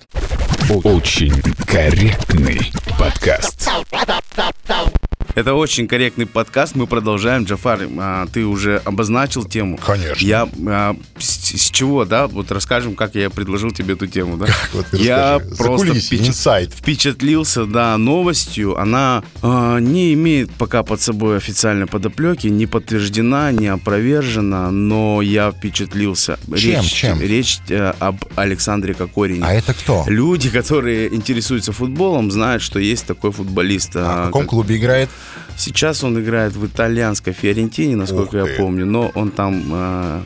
Очень 0.69 1.41
корректный 1.65 2.71
подкаст. 2.99 3.67
Stop, 4.33 4.55
stop. 4.65 5.02
Это 5.35 5.55
очень 5.55 5.87
корректный 5.87 6.27
подкаст. 6.27 6.75
Мы 6.75 6.85
продолжаем. 6.85 7.45
Джафар, 7.45 7.87
а, 7.97 8.27
ты 8.27 8.45
уже 8.45 8.77
обозначил 8.85 9.43
тему. 9.43 9.79
Конечно. 9.83 10.23
Я 10.23 10.47
а, 10.67 10.95
с, 11.17 11.59
с 11.59 11.71
чего, 11.71 12.05
да? 12.05 12.27
Вот 12.27 12.51
расскажем, 12.51 12.95
как 12.95 13.15
я 13.15 13.31
предложил 13.31 13.71
тебе 13.71 13.95
эту 13.95 14.05
тему, 14.05 14.37
да? 14.37 14.45
Как 14.45 14.69
вот 14.73 14.93
я 14.93 15.41
просто 15.57 15.95
впечат... 15.95 16.71
впечатлился, 16.73 17.65
да, 17.65 17.97
новостью. 17.97 18.77
Она 18.79 19.23
а, 19.41 19.79
не 19.79 20.13
имеет 20.13 20.51
пока 20.51 20.83
под 20.83 21.01
собой 21.01 21.37
официальной 21.37 21.87
подоплеки, 21.87 22.47
не 22.47 22.67
подтверждена, 22.67 23.51
не 23.51 23.67
опровержена, 23.67 24.69
но 24.69 25.23
я 25.23 25.51
впечатлился. 25.51 26.37
Чем? 26.55 26.81
Речь, 26.81 26.93
Чем? 26.93 27.21
Речь 27.21 27.59
э, 27.69 27.93
об 27.99 28.17
Александре 28.35 28.93
Кокорине. 28.93 29.43
А 29.43 29.51
это 29.51 29.73
кто? 29.73 30.05
Люди, 30.07 30.51
которые 30.51 31.13
интересуются 31.13 31.71
футболом, 31.71 32.29
знают, 32.29 32.61
что 32.61 32.77
есть 32.77 33.07
такой 33.07 33.31
футболист. 33.31 33.95
А 33.95 34.23
в 34.23 34.25
каком 34.27 34.41
как... 34.41 34.49
клубе 34.51 34.77
играет? 34.77 35.09
Сейчас 35.55 36.03
он 36.03 36.19
играет 36.19 36.53
в 36.53 36.65
итальянской 36.65 37.33
Фиорентине, 37.33 37.95
насколько 37.95 38.37
я 38.37 38.57
помню, 38.57 38.85
но 38.85 39.11
он 39.13 39.31
там 39.31 39.63
э, 39.71 40.23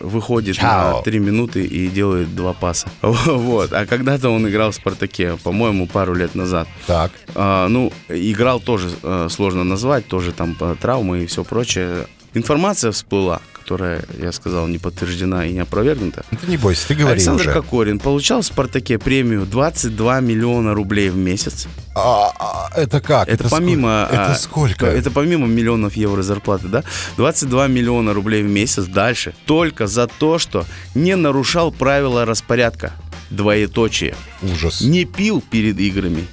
выходит 0.00 0.56
Чао. 0.56 0.98
на 0.98 1.02
три 1.02 1.18
минуты 1.18 1.64
и 1.64 1.88
делает 1.88 2.34
два 2.34 2.52
паса. 2.52 2.88
вот. 3.02 3.72
А 3.72 3.86
когда-то 3.86 4.30
он 4.30 4.48
играл 4.48 4.72
в 4.72 4.74
Спартаке, 4.74 5.36
по-моему, 5.42 5.86
пару 5.86 6.14
лет 6.14 6.34
назад. 6.34 6.68
Так. 6.86 7.12
А, 7.34 7.68
ну, 7.68 7.92
играл 8.08 8.60
тоже 8.60 8.90
э, 9.02 9.28
сложно 9.30 9.64
назвать, 9.64 10.06
тоже 10.06 10.32
там 10.32 10.56
травмы 10.80 11.22
и 11.22 11.26
все 11.26 11.44
прочее. 11.44 12.06
Информация 12.34 12.92
всплыла, 12.92 13.40
которая, 13.52 14.04
я 14.20 14.30
сказал, 14.32 14.66
не 14.66 14.78
подтверждена 14.78 15.46
и 15.46 15.52
не 15.52 15.60
опровергнута. 15.60 16.24
Ну, 16.30 16.38
ты 16.40 16.46
не 16.46 16.56
бойся, 16.56 16.88
ты 16.88 16.94
говори 16.94 17.14
Александр 17.14 17.42
уже. 17.42 17.52
Кокорин 17.52 17.98
получал 17.98 18.42
в 18.42 18.46
«Спартаке» 18.46 18.98
премию 18.98 19.46
22 19.46 20.20
миллиона 20.20 20.74
рублей 20.74 21.08
в 21.08 21.16
месяц. 21.16 21.66
А, 21.94 22.32
а, 22.38 22.70
это 22.76 23.00
как? 23.00 23.28
Это, 23.28 23.44
ск- 23.44 23.50
помимо... 23.50 24.08
Это 24.10 24.32
а, 24.32 24.34
сколько? 24.34 24.86
Это 24.86 25.10
помимо 25.10 25.46
миллионов 25.46 25.96
евро 25.96 26.22
зарплаты, 26.22 26.68
да? 26.68 26.84
22 27.16 27.68
миллиона 27.68 28.12
рублей 28.12 28.42
в 28.42 28.48
месяц 28.48 28.84
дальше. 28.84 29.34
Только 29.46 29.86
за 29.86 30.06
то, 30.08 30.38
что 30.38 30.66
не 30.94 31.16
нарушал 31.16 31.72
правила 31.72 32.24
распорядка. 32.24 32.92
Двоеточие. 33.30 34.14
Ужас. 34.42 34.80
Не 34.82 35.04
пил 35.04 35.42
перед 35.50 35.80
играми. 35.80 36.26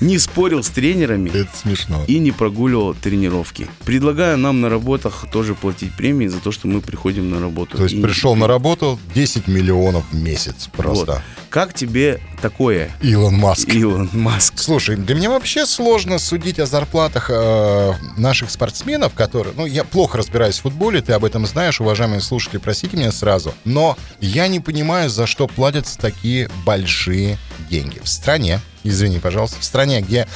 Не 0.00 0.18
спорил 0.18 0.62
с 0.62 0.68
тренерами. 0.68 1.30
Это 1.30 1.48
смешно. 1.56 2.04
И 2.06 2.18
не 2.18 2.30
прогуливал 2.32 2.94
тренировки. 2.94 3.66
Предлагаю 3.84 4.36
нам 4.38 4.60
на 4.60 4.68
работах 4.68 5.26
тоже 5.32 5.54
платить 5.54 5.94
премии 5.96 6.26
за 6.26 6.38
то, 6.38 6.52
что 6.52 6.68
мы 6.68 6.80
приходим 6.80 7.30
на 7.30 7.40
работу. 7.40 7.76
То 7.76 7.84
есть 7.84 7.94
И- 7.96 8.02
пришел 8.02 8.36
на 8.36 8.46
работу 8.46 8.98
10 9.14 9.48
миллионов 9.48 10.04
в 10.10 10.14
месяц 10.14 10.68
Вот. 10.76 10.84
просто. 10.84 11.22
Как 11.48 11.72
тебе 11.72 12.20
такое, 12.40 12.90
Илон 13.00 13.36
Маск. 13.36 13.68
Илон 13.68 14.10
Маск? 14.12 14.58
Слушай, 14.58 14.96
для 14.96 15.14
меня 15.14 15.30
вообще 15.30 15.66
сложно 15.66 16.18
судить 16.18 16.58
о 16.58 16.66
зарплатах 16.66 17.30
э, 17.30 17.92
наших 18.16 18.50
спортсменов, 18.50 19.14
которые... 19.14 19.54
Ну, 19.56 19.66
я 19.66 19.84
плохо 19.84 20.18
разбираюсь 20.18 20.58
в 20.58 20.62
футболе, 20.62 21.00
ты 21.00 21.12
об 21.12 21.24
этом 21.24 21.46
знаешь, 21.46 21.80
уважаемые 21.80 22.20
слушатели, 22.20 22.58
простите 22.58 22.96
меня 22.96 23.12
сразу. 23.12 23.54
Но 23.64 23.96
я 24.20 24.48
не 24.48 24.60
понимаю, 24.60 25.10
за 25.10 25.26
что 25.26 25.46
платятся 25.46 25.98
такие 25.98 26.50
большие 26.64 27.38
деньги. 27.70 28.00
В 28.02 28.08
стране, 28.08 28.60
извини, 28.84 29.18
пожалуйста, 29.18 29.60
в 29.60 29.64
стране, 29.64 30.00
где 30.00 30.26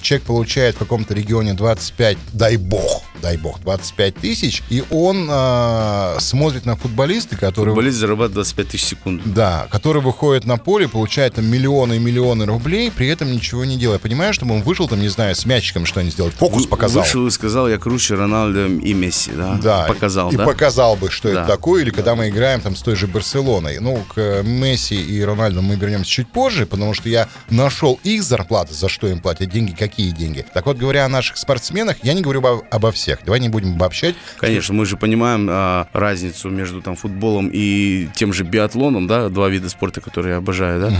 человек 0.00 0.26
получает 0.26 0.74
в 0.76 0.78
каком-то 0.78 1.14
регионе 1.14 1.54
25, 1.54 2.16
дай 2.32 2.56
бог, 2.56 3.02
дай 3.22 3.36
бог, 3.36 3.60
25 3.60 4.14
тысяч, 4.16 4.62
и 4.70 4.84
он 4.90 5.28
э, 5.30 6.16
смотрит 6.20 6.66
на 6.66 6.76
футболисты, 6.76 7.36
которые... 7.36 7.74
Футболист 7.74 7.98
зарабатывает 7.98 8.34
25 8.34 8.68
тысяч 8.68 8.84
секунд. 8.84 9.22
Да, 9.24 9.66
который 9.70 10.02
выходит 10.02 10.44
на 10.44 10.56
поле, 10.56 10.88
получает 10.88 11.34
там 11.34 11.46
миллионы 11.46 11.96
и 11.96 11.98
миллионы 11.98 12.44
рублей, 12.46 12.90
при 12.90 13.08
этом 13.08 13.32
ничего 13.32 13.64
не 13.64 13.76
делая. 13.76 13.98
Понимаешь, 13.98 14.34
чтобы 14.34 14.54
он 14.54 14.62
вышел 14.62 14.88
там, 14.88 15.00
не 15.00 15.08
знаю, 15.08 15.34
с 15.34 15.44
мячиком 15.46 15.86
что-нибудь 15.86 16.12
сделать, 16.14 16.34
фокус 16.34 16.62
Вы- 16.64 16.68
показал. 16.68 17.02
Вышел 17.02 17.26
и 17.26 17.30
сказал, 17.30 17.68
я 17.68 17.78
круче 17.78 18.14
Рональдо 18.14 18.66
и 18.66 18.94
Месси, 18.94 19.32
да? 19.32 19.58
Да, 19.62 19.84
Показал, 19.88 20.30
и, 20.30 20.36
да? 20.36 20.42
и 20.42 20.46
показал 20.46 20.96
бы, 20.96 21.10
что 21.10 21.32
Да. 21.32 21.40
это 21.40 21.46
такое, 21.48 21.82
или 21.82 21.90
когда 21.90 22.14
мы 22.14 22.28
играем 22.28 22.60
там 22.60 22.76
с 22.76 22.82
той 22.82 22.94
же 22.96 23.06
Барселоной. 23.06 23.78
Ну, 23.80 23.96
к 24.14 24.18
э, 24.18 24.42
Месси 24.42 24.94
и 25.00 25.22
Рональду 25.22 25.62
мы 25.62 25.76
вернемся 25.76 26.10
чуть 26.10 26.28
позже, 26.30 26.66
потому 26.66 26.94
что 26.94 27.08
я 27.08 27.28
нашел 27.50 27.98
их 28.04 28.22
зарплаты, 28.22 28.74
за 28.74 28.88
что 28.88 29.06
им 29.08 29.20
платят 29.20 29.50
деньги, 29.50 29.72
какие 29.78 30.10
деньги. 30.10 30.44
Так 30.52 30.66
вот, 30.66 30.76
говоря 30.76 31.04
о 31.04 31.08
наших 31.08 31.36
спортсменах, 31.36 31.96
я 32.02 32.12
не 32.14 32.22
говорю 32.22 32.40
обо, 32.40 32.62
обо 32.70 32.92
всех. 32.92 33.20
Давай 33.24 33.40
не 33.40 33.48
будем 33.48 33.74
обобщать. 33.74 34.14
Конечно, 34.38 34.74
мы 34.74 34.84
же 34.86 34.96
понимаем 34.96 35.46
а, 35.50 35.86
разницу 35.92 36.50
между 36.50 36.82
там 36.82 36.96
футболом 36.96 37.48
и 37.52 38.08
тем 38.14 38.32
же 38.32 38.44
биатлоном, 38.44 39.06
да, 39.06 39.28
два 39.28 39.48
вида 39.48 39.68
спорта, 39.70 40.00
которые 40.00 40.32
я 40.32 40.36
обожаю, 40.38 40.80
да. 40.80 40.92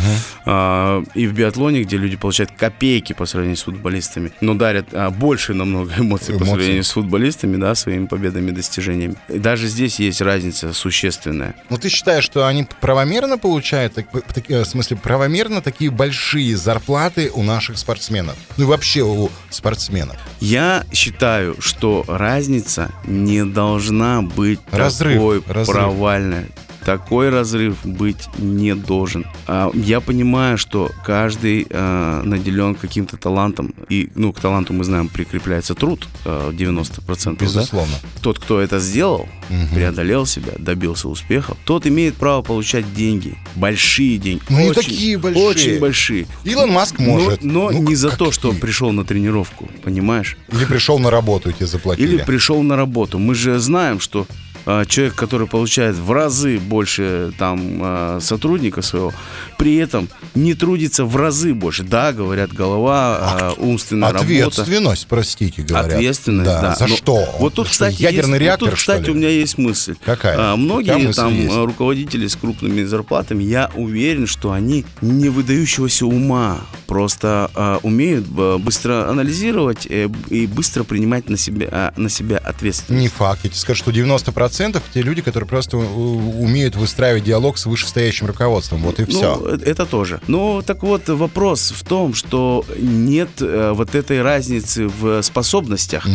А, 0.47 1.03
и 1.15 1.27
в 1.27 1.33
биатлоне, 1.33 1.83
где 1.83 1.97
люди 1.97 2.17
получают 2.17 2.53
копейки 2.53 3.13
по 3.13 3.27
сравнению 3.27 3.57
с 3.57 3.63
футболистами, 3.63 4.33
но 4.41 4.55
дарят 4.55 4.89
а, 4.93 5.11
больше 5.11 5.55
намного 5.55 5.93
эмоций, 5.99 6.35
по 6.35 6.39
Эмоций. 6.39 6.53
сравнению 6.55 6.85
с 6.85 6.91
футболистами, 6.91 7.57
да, 7.57 7.75
своими 7.75 8.07
победами 8.07 8.51
достижениями. 8.51 9.17
И 9.29 9.39
даже 9.39 9.67
здесь 9.67 9.99
есть 9.99 10.21
разница 10.21 10.73
существенная. 10.73 11.55
Но 11.71 11.77
ты 11.77 11.89
считаешь, 11.89 12.25
что 12.25 12.47
они 12.47 12.67
правомерно 12.81 13.39
получают, 13.39 13.95
так- 13.95 14.07
так- 14.11 14.51
э, 14.51 14.63
в 14.63 14.67
смысле, 14.67 14.97
правомерно 14.97 15.61
такие 15.63 15.91
большие 15.91 16.57
зарплаты 16.57 17.31
у 17.33 17.43
наших 17.43 17.79
спортсменов? 17.79 18.37
Ну 18.57 18.67
вообще 18.69 19.03
у 19.03 19.31
спортсменов. 19.51 20.17
Я 20.41 20.85
считаю, 20.93 21.57
что 21.61 22.05
разница 22.07 22.93
не 23.05 23.45
должна 23.45 24.23
быть 24.23 24.61
Разрыв, 24.71 25.15
такой 25.15 25.43
разрыв. 25.47 25.77
провальной. 25.77 26.47
Такой 26.85 27.29
разрыв 27.31 27.85
быть 27.85 28.29
не 28.39 28.75
должен. 28.75 29.27
А, 29.47 29.71
Я 29.75 30.01
понимаю, 30.01 30.57
что 30.59 30.91
каждый 31.05 31.67
а, 31.71 32.23
наделен 32.23 32.75
каким-то 32.75 33.17
талантом. 33.17 33.75
И, 33.89 34.11
ну, 34.15 34.33
к 34.33 34.41
таланту, 34.41 34.73
мы 34.73 34.85
знаем, 34.85 35.09
прикрепляется 35.09 35.75
труд 35.75 36.07
а, 36.25 36.51
90%. 36.51 37.39
да? 37.39 37.45
Безусловно. 37.45 37.95
Тот, 38.23 38.39
кто 38.39 38.61
это 38.61 38.79
сделал, 38.81 39.29
преодолел 39.75 40.27
себя, 40.27 40.53
добился 40.59 41.09
успехов, 41.09 41.57
тот 41.65 41.87
имеет 41.87 42.15
право 42.15 42.43
получать 42.43 42.95
деньги. 42.95 43.35
Большие 43.55 44.19
деньги. 44.19 44.43
Ну, 44.49 44.59
не 44.59 44.71
Очень- 44.71 44.83
такие 44.83 45.19
большие. 45.19 45.45
Очень 45.47 45.81
большие. 45.81 46.27
Илон 46.45 46.71
Маск 46.71 46.99
Но- 46.99 47.05
может. 47.07 47.45
Но, 47.45 47.71
Ну, 47.71 47.83
не 47.83 47.95
за 47.97 48.11
то, 48.11 48.31
что 48.33 48.53
пришел 48.53 48.93
на 48.93 49.05
тренировку, 49.05 49.69
понимаешь? 49.83 50.37
Или 50.53 50.65
пришел 50.65 50.99
на 50.99 51.11
работу, 51.11 51.51
и 51.51 51.53
тебе 51.53 51.67
заплатили. 51.67 52.07
Или 52.17 52.23
пришел 52.25 52.63
на 52.63 52.77
работу. 52.77 53.19
Мы 53.19 53.35
же 53.35 53.59
знаем, 53.59 54.01
что 54.01 54.27
а, 54.29 54.48
человек, 54.87 55.15
который 55.15 55.47
получает 55.47 55.97
в 55.97 56.13
разы 56.13 56.59
больше 56.59 57.33
там 57.39 57.81
а, 57.83 58.19
сотрудника 58.21 58.83
своего, 58.83 59.13
при 59.57 59.77
этом 59.77 60.09
не 60.35 60.55
трудится 60.55 61.05
в 61.05 61.17
разы 61.17 61.55
больше. 61.55 61.85
Да, 61.85 62.13
говорят, 62.13 62.53
голова, 62.53 63.19
а, 63.21 63.55
умственная 63.57 64.13
работа. 64.13 64.25
Ответственность, 64.25 65.07
простите, 65.09 65.63
говорят. 65.63 65.95
Ответственность, 65.95 66.51
да. 66.51 66.75
За 66.75 66.87
Но 66.87 66.97
что? 66.97 67.29
Вот 67.39 67.55
тут, 67.55 67.67
Что, 67.67 67.73
кстати, 67.73 68.03
ядерный 68.03 68.35
есть, 68.35 68.43
реактор, 68.43 68.69
вот 68.69 68.71
тут, 68.73 68.79
кстати, 68.79 69.11
у 69.11 69.15
меня 69.15 69.29
есть 69.29 69.59
мысль. 69.59 69.97
Какая? 70.05 70.37
А, 70.39 70.57
многие 70.57 70.99
мысль 70.99 71.17
там 71.17 71.35
есть? 71.35 71.55
а, 71.55 71.65
руководители 71.65 72.27
с 72.27 72.37
крупными 72.37 72.85
зарплатами, 72.85 73.45
я 73.45 73.71
уверен, 73.75 74.27
что 74.27 74.53
они 74.53 74.85
не 75.01 75.29
выдающегося 75.29 76.07
ума, 76.07 76.61
просто 76.87 77.51
а, 77.55 77.79
умеют 77.83 78.27
а, 78.37 78.59
быстро 78.59 79.09
анализировать 79.09 79.87
э, 79.89 80.09
и 80.29 80.47
быстро 80.47 80.85
принимать 80.85 81.29
на 81.29 81.37
себя, 81.37 81.69
а, 81.71 81.93
на 81.97 82.09
себя 82.09 82.39
ответственность. 82.39 83.03
Не 83.03 83.09
факт. 83.09 83.41
Я 83.45 83.51
тебе 83.51 83.59
скажу, 83.59 83.79
что 83.79 83.91
90% 83.91 84.58
те 84.93 85.03
люди, 85.03 85.23
которые 85.23 85.49
просто 85.49 85.77
умеют 85.77 86.77
выстраивать 86.77 87.25
диалог 87.25 87.59
с 87.59 87.67
вышестоящим 87.67 88.27
руководством. 88.27 88.83
Вот 88.83 89.01
и 89.01 89.05
все. 89.05 89.37
Ну, 89.37 89.47
э, 89.49 89.59
это 89.65 89.87
тоже. 89.87 90.21
Ну, 90.29 90.63
так 90.63 90.83
вот, 90.83 91.09
вопрос 91.09 91.71
в 91.71 91.87
том, 91.87 92.15
что 92.15 92.65
нет 92.79 93.31
э, 93.41 93.73
вот 93.75 93.95
этой 93.95 94.23
разницы 94.23 94.89
в 94.89 95.23
способностях, 95.23 96.07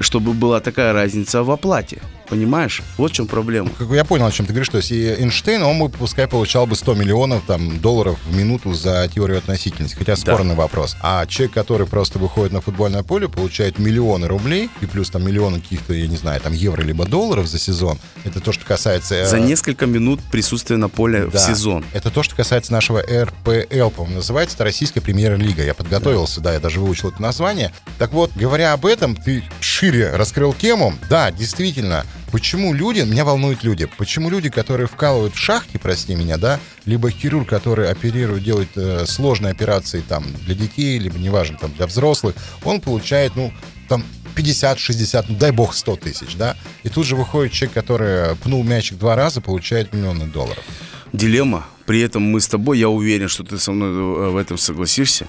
чтобы 0.00 0.32
была 0.32 0.60
такая 0.60 0.92
разница 0.92 1.42
в 1.42 1.50
оплате. 1.50 2.02
Понимаешь? 2.28 2.82
Вот 2.96 3.10
в 3.12 3.14
чем 3.14 3.26
проблема. 3.26 3.70
Я 3.90 4.04
понял, 4.04 4.26
о 4.26 4.32
чем 4.32 4.46
ты 4.46 4.52
говоришь. 4.52 4.68
То 4.70 4.78
есть 4.78 4.90
и 4.92 5.08
Эйнштейн, 5.08 5.62
он 5.62 5.78
бы, 5.78 5.88
пускай, 5.88 6.26
получал 6.26 6.66
бы 6.66 6.74
100 6.76 6.94
миллионов 6.94 7.42
там, 7.46 7.78
долларов 7.80 8.18
в 8.26 8.34
минуту 8.36 8.72
за 8.74 9.08
теорию 9.14 9.38
относительности. 9.38 9.96
Хотя 9.96 10.16
спорный 10.16 10.54
вопрос. 10.54 10.96
А 11.02 11.26
человек, 11.26 11.52
который 11.54 11.86
просто 11.86 12.18
выходит 12.18 12.52
на 12.52 12.60
футбольное 12.60 13.02
поле, 13.02 13.28
получает 13.28 13.78
миллионы 13.78 14.26
рублей 14.26 14.70
и 14.80 14.86
плюс 14.86 15.10
там 15.10 15.24
миллионы 15.24 15.60
каких-то, 15.60 15.92
я 15.92 16.06
не 16.06 16.16
знаю, 16.16 16.40
там 16.40 16.52
евро 16.52 16.82
либо 16.82 17.04
долларов 17.04 17.46
за 17.46 17.58
сезон. 17.58 17.98
Это 18.24 18.40
то, 18.40 18.52
что 18.52 18.64
касается... 18.64 19.14
э, 19.16 19.26
За 19.28 19.38
несколько 19.38 19.86
минут 19.86 20.20
присутствия 20.30 20.76
на 20.76 20.88
поле 20.88 21.26
в 21.26 21.32
Да. 21.32 21.38
сезон. 21.38 21.84
Это 21.92 22.10
то, 22.10 22.22
что 22.22 22.34
касается 22.34 22.72
нашего 22.72 23.00
РПЛ, 23.02 23.90
по-моему, 23.90 24.16
называется. 24.16 24.56
Это 24.56 24.64
Российская 24.64 25.00
премьер-лига. 25.00 25.62
Я 25.64 25.74
подготовился, 25.74 26.40
да. 26.40 26.54
я 26.54 26.60
даже 26.60 26.80
выучил 26.80 27.10
это 27.10 27.20
название. 27.20 27.72
Так 27.98 28.12
вот, 28.12 28.30
говоря 28.34 28.72
об 28.72 28.86
этом, 28.86 29.14
ты 29.14 29.44
шире 29.60 30.10
раскрыл 30.14 30.52
тему. 30.54 30.94
Да, 31.10 31.30
действительно, 31.30 32.04
почему 32.34 32.74
люди, 32.74 32.98
меня 33.02 33.24
волнуют 33.24 33.62
люди, 33.62 33.88
почему 33.96 34.28
люди, 34.28 34.50
которые 34.50 34.88
вкалывают 34.88 35.36
в 35.36 35.38
шахте, 35.38 35.78
прости 35.78 36.16
меня, 36.16 36.36
да, 36.36 36.58
либо 36.84 37.08
хирург, 37.08 37.48
который 37.48 37.88
оперирует, 37.88 38.42
делает 38.42 38.70
э, 38.74 39.06
сложные 39.06 39.52
операции 39.52 40.00
там 40.00 40.24
для 40.44 40.56
детей, 40.56 40.98
либо, 40.98 41.16
неважно, 41.16 41.56
там 41.60 41.72
для 41.74 41.86
взрослых, 41.86 42.34
он 42.64 42.80
получает, 42.80 43.36
ну, 43.36 43.52
там 43.88 44.02
50, 44.34 44.80
60, 44.80 45.28
ну 45.28 45.36
дай 45.36 45.52
бог 45.52 45.74
100 45.74 45.94
тысяч, 45.94 46.34
да, 46.34 46.56
и 46.82 46.88
тут 46.88 47.06
же 47.06 47.14
выходит 47.14 47.52
человек, 47.52 47.72
который 47.72 48.34
пнул 48.34 48.64
мячик 48.64 48.98
два 48.98 49.14
раза, 49.14 49.40
получает 49.40 49.92
миллионы 49.92 50.26
долларов. 50.26 50.64
Дилемма. 51.12 51.64
При 51.86 52.00
этом 52.00 52.24
мы 52.24 52.40
с 52.40 52.48
тобой, 52.48 52.80
я 52.80 52.88
уверен, 52.88 53.28
что 53.28 53.44
ты 53.44 53.60
со 53.60 53.70
мной 53.70 53.90
э, 53.90 54.30
в 54.30 54.36
этом 54.36 54.58
согласишься. 54.58 55.28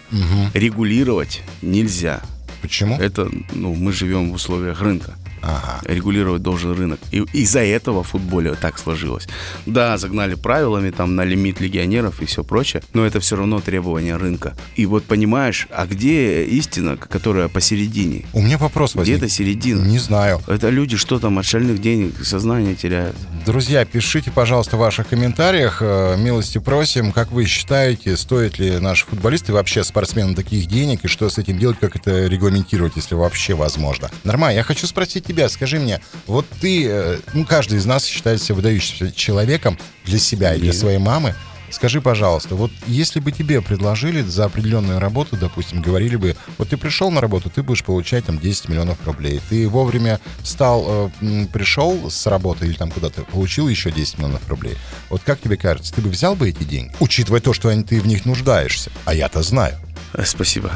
Регулировать 0.55 1.43
нельзя. 1.61 2.23
Почему? 2.63 2.97
Это, 2.97 3.29
ну, 3.53 3.75
мы 3.75 3.93
живем 3.93 4.31
в 4.31 4.33
условиях 4.33 4.81
рынка. 4.81 5.13
Ага. 5.45 5.79
Регулировать 5.85 6.41
должен 6.41 6.73
рынок. 6.73 6.99
И 7.11 7.23
из-за 7.33 7.59
этого 7.59 8.03
в 8.03 8.07
футболе 8.09 8.53
так 8.55 8.79
сложилось. 8.79 9.27
Да, 9.65 9.97
загнали 9.97 10.35
правилами 10.35 10.89
там 10.89 11.15
на 11.15 11.23
лимит 11.23 11.61
легионеров 11.61 12.21
и 12.21 12.25
все 12.25 12.43
прочее, 12.43 12.81
но 12.93 13.05
это 13.05 13.19
все 13.19 13.35
равно 13.35 13.61
требования 13.61 14.15
рынка. 14.17 14.55
И 14.75 14.85
вот 14.85 15.03
понимаешь, 15.05 15.67
а 15.69 15.85
где 15.85 16.45
истина, 16.45 16.97
которая 16.97 17.47
посередине? 17.47 18.25
У 18.33 18.41
меня 18.41 18.57
вопрос 18.57 18.95
возник. 18.95 19.17
это 19.17 19.29
середина? 19.29 19.85
Не 19.85 19.99
знаю. 19.99 20.41
Это 20.47 20.69
люди 20.69 20.97
что 20.97 21.19
там 21.19 21.37
от 21.37 21.45
шальных 21.45 21.79
денег 21.81 22.25
сознание 22.25 22.73
теряют. 22.75 23.15
Друзья, 23.45 23.85
пишите, 23.85 24.31
пожалуйста, 24.31 24.77
в 24.77 24.79
ваших 24.79 25.07
комментариях. 25.09 25.77
э, 25.81 26.15
Милости 26.17 26.57
просим, 26.57 27.11
как 27.11 27.31
вы 27.31 27.45
считаете, 27.45 28.17
стоят 28.17 28.57
ли 28.57 28.79
наши 28.79 29.05
футболисты 29.05 29.53
вообще 29.53 29.83
спортсменам 29.83 30.33
таких 30.33 30.65
денег, 30.65 31.05
и 31.05 31.07
что 31.07 31.29
с 31.29 31.37
этим 31.37 31.59
делать, 31.59 31.77
как 31.79 31.95
это 31.95 32.25
регламентировать, 32.27 32.93
если 32.95 33.13
вообще 33.13 33.53
возможно. 33.53 34.09
Нормально, 34.23 34.57
я 34.57 34.63
хочу 34.63 34.87
спросить 34.87 35.25
тебя, 35.25 35.34
скажи 35.49 35.79
мне, 35.79 36.01
вот 36.27 36.45
ты, 36.61 36.87
э, 36.87 37.19
ну, 37.33 37.45
каждый 37.45 37.77
из 37.77 37.85
нас 37.85 38.05
считает 38.05 38.41
себя 38.41 38.55
выдающимся 38.55 39.11
человеком 39.11 39.77
для 40.05 40.19
себя 40.19 40.55
и 40.55 40.59
для 40.59 40.73
своей 40.73 40.97
мамы. 40.97 41.35
Скажи, 41.75 41.99
пожалуйста, 41.99 42.55
вот 42.55 42.71
если 42.87 43.19
бы 43.19 43.31
тебе 43.31 43.61
предложили 43.61 44.21
за 44.21 44.45
определенную 44.45 44.99
работу, 44.99 45.35
допустим, 45.35 45.81
говорили 45.81 46.15
бы, 46.15 46.37
вот 46.57 46.69
ты 46.69 46.77
пришел 46.77 47.11
на 47.11 47.19
работу, 47.19 47.49
ты 47.49 47.63
будешь 47.63 47.83
получать 47.83 48.25
там 48.25 48.39
10 48.39 48.69
миллионов 48.69 49.05
рублей. 49.05 49.41
Ты 49.49 49.67
вовремя 49.67 50.21
встал, 50.41 51.11
э, 51.21 51.45
пришел 51.51 52.09
с 52.09 52.27
работы 52.27 52.65
или 52.65 52.75
там 52.75 52.91
куда-то, 52.91 53.23
получил 53.23 53.67
еще 53.67 53.91
10 53.91 54.19
миллионов 54.19 54.47
рублей. 54.47 54.77
Вот 55.09 55.21
как 55.25 55.41
тебе 55.41 55.57
кажется, 55.57 55.93
ты 55.93 56.01
бы 56.01 56.09
взял 56.09 56.35
бы 56.35 56.49
эти 56.49 56.63
деньги, 56.63 56.93
учитывая 56.99 57.41
то, 57.41 57.51
что 57.51 57.69
ты 57.83 57.99
в 57.99 58.07
них 58.07 58.25
нуждаешься? 58.25 58.91
А 59.03 59.13
я-то 59.13 59.41
знаю. 59.41 59.75
Э, 60.13 60.23
Спасибо. 60.25 60.71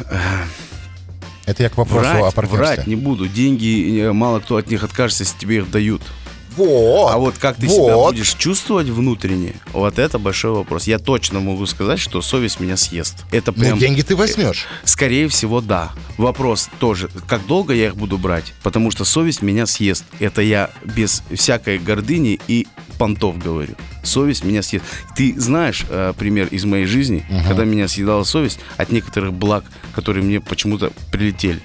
Э, 1.49 1.51
Это 1.51 1.63
я 1.63 1.69
к 1.69 1.77
вопросу 1.77 2.07
о 2.07 2.13
Врать, 2.19 2.33
партнерстве. 2.35 2.57
врать 2.75 2.87
не 2.87 2.95
буду. 2.95 3.27
Деньги, 3.27 3.99
э, 4.01 4.11
мало 4.13 4.39
кто 4.39 4.57
от 4.57 4.69
них 4.69 4.83
откажется, 4.83 5.23
если 5.23 5.37
тебе 5.37 5.57
их 5.57 5.71
дают. 5.71 6.01
Вот. 6.55 7.11
А 7.13 7.17
вот 7.17 7.37
как 7.37 7.55
ты 7.55 7.67
себя 7.69 7.95
вот. 7.95 8.13
будешь 8.13 8.33
чувствовать 8.33 8.87
внутренне, 8.87 9.53
вот 9.71 9.97
это 9.97 10.19
большой 10.19 10.51
вопрос. 10.51 10.87
Я 10.87 10.99
точно 10.99 11.39
могу 11.39 11.65
сказать, 11.67 11.99
что 11.99 12.21
совесть 12.21 12.59
меня 12.59 12.75
съест. 12.75 13.15
Это 13.31 13.53
Ну, 13.55 13.59
прям... 13.61 13.79
деньги 13.79 14.01
ты 14.01 14.15
возьмешь. 14.15 14.65
Скорее 14.83 15.29
всего, 15.29 15.61
да. 15.61 15.91
Вопрос 16.17 16.69
тоже, 16.79 17.09
как 17.27 17.45
долго 17.47 17.73
я 17.73 17.87
их 17.87 17.95
буду 17.95 18.17
брать? 18.17 18.53
Потому 18.61 18.91
что 18.91 19.05
совесть 19.05 19.41
меня 19.41 19.65
съест. 19.67 20.03
Это 20.19 20.41
я 20.41 20.71
без 20.83 21.23
всякой 21.33 21.77
гордыни 21.77 22.39
и 22.47 22.67
понтов 22.99 23.37
говорю. 23.39 23.73
Совесть 24.03 24.43
меня 24.43 24.61
съест. 24.61 24.85
Ты 25.15 25.33
знаешь 25.39 25.85
э, 25.89 26.13
пример 26.17 26.47
из 26.51 26.65
моей 26.65 26.85
жизни, 26.85 27.25
когда 27.47 27.63
меня 27.65 27.87
съедала 27.87 28.23
совесть 28.23 28.59
от 28.77 28.91
некоторых 28.91 29.33
благ, 29.33 29.63
которые 29.95 30.23
мне 30.23 30.39
почему-то 30.41 30.91
прилетели 31.11 31.61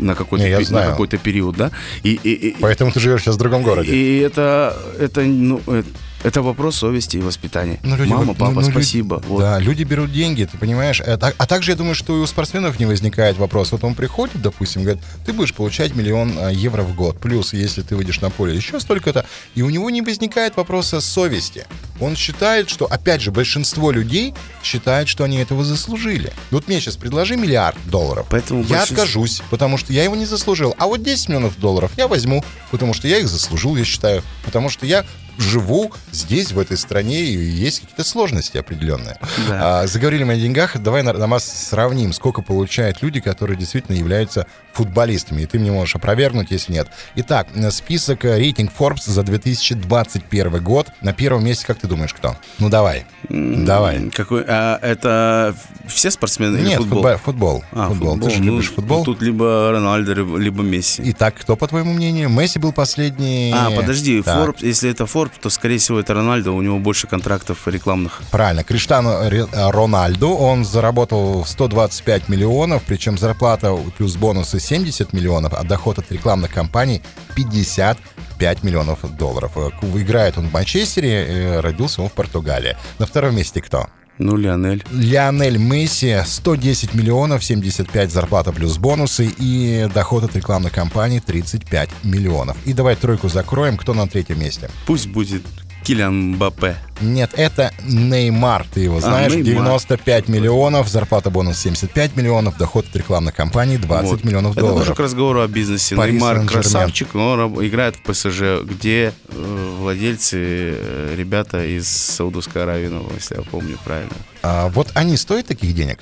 на 0.00 0.14
какой-то 0.16 0.44
Не, 0.44 0.58
пе- 0.58 0.72
на 0.74 0.82
какой-то 0.86 1.18
период, 1.18 1.56
да? 1.56 1.70
И, 2.02 2.18
и- 2.22 2.48
и- 2.48 2.56
Поэтому 2.60 2.90
ты 2.90 2.98
живешь 3.00 3.22
сейчас 3.22 3.36
в 3.36 3.38
другом 3.38 3.62
городе. 3.62 3.92
и 3.94 4.18
это, 4.18 4.76
это, 4.98 5.20
ну, 5.22 5.60
э, 5.68 5.84
это 6.26 6.42
вопрос 6.42 6.74
совести 6.76 7.18
и 7.18 7.20
воспитания. 7.20 7.78
Ну, 7.84 7.96
люди 7.96 8.10
Мама, 8.10 8.34
папа, 8.34 8.46
ну, 8.46 8.60
ну, 8.60 8.60
люди- 8.62 8.70
спасибо. 8.72 9.22
Вот. 9.28 9.38
Да, 9.40 9.60
люди 9.60 9.84
берут 9.84 10.12
деньги, 10.12 10.44
ты 10.44 10.58
понимаешь. 10.58 11.00
А, 11.00 11.14
а 11.14 11.46
также 11.46 11.70
я 11.70 11.76
думаю, 11.76 11.94
что 11.94 12.16
и 12.16 12.20
у 12.20 12.26
спортсменов 12.26 12.80
не 12.80 12.86
возникает 12.86 13.38
вопрос. 13.38 13.70
Вот 13.70 13.84
он 13.84 13.94
приходит, 13.94 14.42
допустим, 14.42 14.82
говорит, 14.82 15.00
ты 15.24 15.32
будешь 15.32 15.54
получать 15.54 15.94
миллион 15.94 16.36
а, 16.36 16.50
евро 16.50 16.82
в 16.82 16.96
год. 16.96 17.20
Плюс, 17.20 17.52
если 17.52 17.82
ты 17.82 17.94
выйдешь 17.94 18.20
на 18.20 18.30
поле, 18.30 18.56
еще 18.56 18.80
столько-то. 18.80 19.24
И 19.54 19.62
у 19.62 19.70
него 19.70 19.88
не 19.90 20.02
возникает 20.02 20.56
вопроса 20.56 21.00
совести. 21.00 21.64
Он 22.00 22.16
считает, 22.16 22.68
что, 22.70 22.86
опять 22.86 23.20
же, 23.22 23.30
большинство 23.30 23.92
людей 23.92 24.34
считает, 24.64 25.06
что 25.06 25.22
они 25.22 25.36
этого 25.36 25.64
заслужили. 25.64 26.32
Вот 26.50 26.66
мне 26.66 26.80
сейчас 26.80 26.96
предложи 26.96 27.36
миллиард 27.36 27.78
долларов. 27.86 28.26
Поэтому 28.30 28.62
я 28.62 28.78
большинство- 28.78 29.02
откажусь, 29.04 29.42
потому 29.48 29.78
что 29.78 29.92
я 29.92 30.02
его 30.02 30.16
не 30.16 30.26
заслужил. 30.26 30.74
А 30.76 30.86
вот 30.88 31.04
10 31.04 31.28
миллионов 31.28 31.56
долларов 31.60 31.92
я 31.96 32.08
возьму, 32.08 32.44
потому 32.72 32.94
что 32.94 33.06
я 33.06 33.18
их 33.18 33.28
заслужил, 33.28 33.76
я 33.76 33.84
считаю. 33.84 34.24
Потому 34.44 34.68
что 34.70 34.86
я 34.86 35.04
живу 35.38 35.92
здесь, 36.12 36.52
в 36.52 36.58
этой 36.58 36.76
стране, 36.76 37.20
и 37.24 37.36
есть 37.36 37.80
какие-то 37.80 38.04
сложности 38.04 38.58
определенные. 38.58 39.18
Да. 39.48 39.82
А, 39.82 39.86
заговорили 39.86 40.24
мы 40.24 40.34
о 40.34 40.36
деньгах. 40.36 40.78
Давай 40.78 41.02
на, 41.02 41.12
на 41.12 41.26
нас 41.26 41.44
сравним, 41.44 42.12
сколько 42.12 42.42
получают 42.42 43.02
люди, 43.02 43.20
которые 43.20 43.56
действительно 43.56 43.96
являются 43.96 44.46
футболистами. 44.72 45.42
И 45.42 45.46
ты 45.46 45.58
мне 45.58 45.72
можешь 45.72 45.96
опровергнуть, 45.96 46.50
если 46.50 46.72
нет. 46.72 46.88
Итак, 47.16 47.48
список, 47.70 48.24
э, 48.24 48.38
рейтинг 48.38 48.70
Forbes 48.78 49.10
за 49.10 49.22
2021 49.22 50.62
год. 50.62 50.88
На 51.00 51.12
первом 51.12 51.44
месте, 51.44 51.66
как 51.66 51.78
ты 51.78 51.86
думаешь, 51.86 52.12
кто? 52.12 52.36
Ну, 52.58 52.68
давай. 52.68 53.06
Давай. 53.28 54.10
Какой, 54.10 54.44
а, 54.46 54.78
это 54.82 55.54
все 55.86 56.10
спортсмены 56.10 56.58
или 56.58 56.66
Нет, 56.68 56.78
футбол? 56.78 57.02
футбол. 57.02 57.18
футбол. 57.18 57.64
А, 57.72 57.88
футбол. 57.88 58.18
Ты 58.18 58.30
же 58.30 58.38
ну, 58.40 58.52
любишь 58.52 58.70
футбол. 58.70 59.04
Тут 59.04 59.22
либо 59.22 59.70
Рональдо, 59.72 60.12
либо, 60.12 60.36
либо 60.36 60.62
Месси. 60.62 61.02
Итак, 61.06 61.34
кто, 61.40 61.56
по 61.56 61.66
твоему 61.66 61.92
мнению? 61.92 62.28
Месси 62.28 62.58
был 62.58 62.72
последний. 62.72 63.52
А, 63.54 63.70
подожди, 63.70 64.22
Так. 64.22 64.48
Forbes, 64.48 64.66
если 64.66 64.90
это 64.90 65.04
Forbes, 65.04 65.25
то, 65.40 65.50
скорее 65.50 65.78
всего, 65.78 66.00
это 66.00 66.14
Рональдо, 66.14 66.52
у 66.52 66.62
него 66.62 66.78
больше 66.78 67.06
контрактов 67.06 67.66
рекламных. 67.66 68.22
Правильно, 68.30 68.64
Криштиану 68.64 69.12
Рональду, 69.52 70.30
он 70.30 70.64
заработал 70.64 71.44
125 71.44 72.28
миллионов, 72.28 72.82
причем 72.86 73.18
зарплата 73.18 73.76
плюс 73.96 74.16
бонусы 74.16 74.60
70 74.60 75.12
миллионов, 75.12 75.52
а 75.54 75.64
доход 75.64 75.98
от 75.98 76.10
рекламных 76.12 76.52
кампаний 76.52 77.02
55 77.34 78.62
миллионов 78.62 79.16
долларов. 79.16 79.52
Э, 79.56 79.70
Играет 79.96 80.38
он 80.38 80.48
в 80.48 80.52
Манчестере, 80.52 81.26
э, 81.26 81.60
родился 81.60 82.02
он 82.02 82.08
в 82.08 82.12
Португалии. 82.12 82.76
На 82.98 83.06
втором 83.06 83.36
месте 83.36 83.60
кто? 83.60 83.88
Ну, 84.18 84.36
Лионель. 84.36 84.84
Лионель 84.90 85.58
Месси 85.58 86.16
110 86.24 86.94
миллионов, 86.94 87.44
75 87.44 88.10
зарплата 88.10 88.52
плюс 88.52 88.78
бонусы 88.78 89.30
и 89.38 89.88
доход 89.92 90.24
от 90.24 90.34
рекламных 90.36 90.72
кампаний 90.72 91.20
35 91.20 91.90
миллионов. 92.04 92.56
И 92.64 92.72
давай 92.72 92.96
тройку 92.96 93.28
закроем. 93.28 93.76
Кто 93.76 93.94
на 93.94 94.08
третьем 94.08 94.40
месте? 94.40 94.70
Пусть 94.86 95.08
будет 95.08 95.42
Килиан 95.86 96.32
Мбаппе. 96.32 96.76
Нет, 97.00 97.30
это 97.34 97.72
Неймар, 97.84 98.66
ты 98.74 98.80
его 98.80 99.00
знаешь, 99.00 99.30
Неймар. 99.32 99.44
95 99.44 100.28
миллионов, 100.28 100.88
зарплата 100.88 101.30
бонус 101.30 101.58
75 101.58 102.16
миллионов, 102.16 102.56
доход 102.58 102.86
от 102.88 102.96
рекламных 102.96 103.36
кампаний 103.36 103.76
20 103.76 104.10
Вот. 104.10 104.24
миллионов 104.24 104.52
Это 104.52 104.62
тоже 104.62 104.72
долларов. 104.74 104.96
к 104.96 105.00
разговору 105.00 105.42
о 105.42 105.46
бизнесе. 105.46 105.94
Пари 105.94 106.12
Неймар 106.14 106.44
красавчик, 106.44 107.14
но 107.14 107.46
играет 107.64 107.94
в 107.94 108.02
ПСЖ, 108.02 108.64
где 108.64 109.12
э, 109.28 109.76
владельцы 109.78 110.38
э, 110.40 111.14
ребята 111.16 111.64
из 111.64 111.86
Саудовской 111.86 112.64
Аравии, 112.64 112.88
ну, 112.88 113.06
если 113.14 113.36
я 113.36 113.42
помню 113.42 113.78
правильно. 113.84 114.10
А 114.42 114.68
вот 114.70 114.90
они 114.94 115.16
стоят 115.16 115.46
таких 115.46 115.72
денег? 115.72 116.00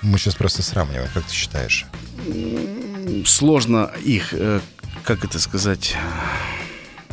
Мы 0.00 0.16
сейчас 0.18 0.36
просто 0.36 0.62
сравниваем, 0.62 1.08
как 1.12 1.24
ты 1.24 1.34
считаешь? 1.34 1.84
Сложно 3.26 3.90
их, 4.02 4.28
э, 4.32 4.60
как 5.04 5.24
это 5.24 5.38
сказать... 5.38 5.94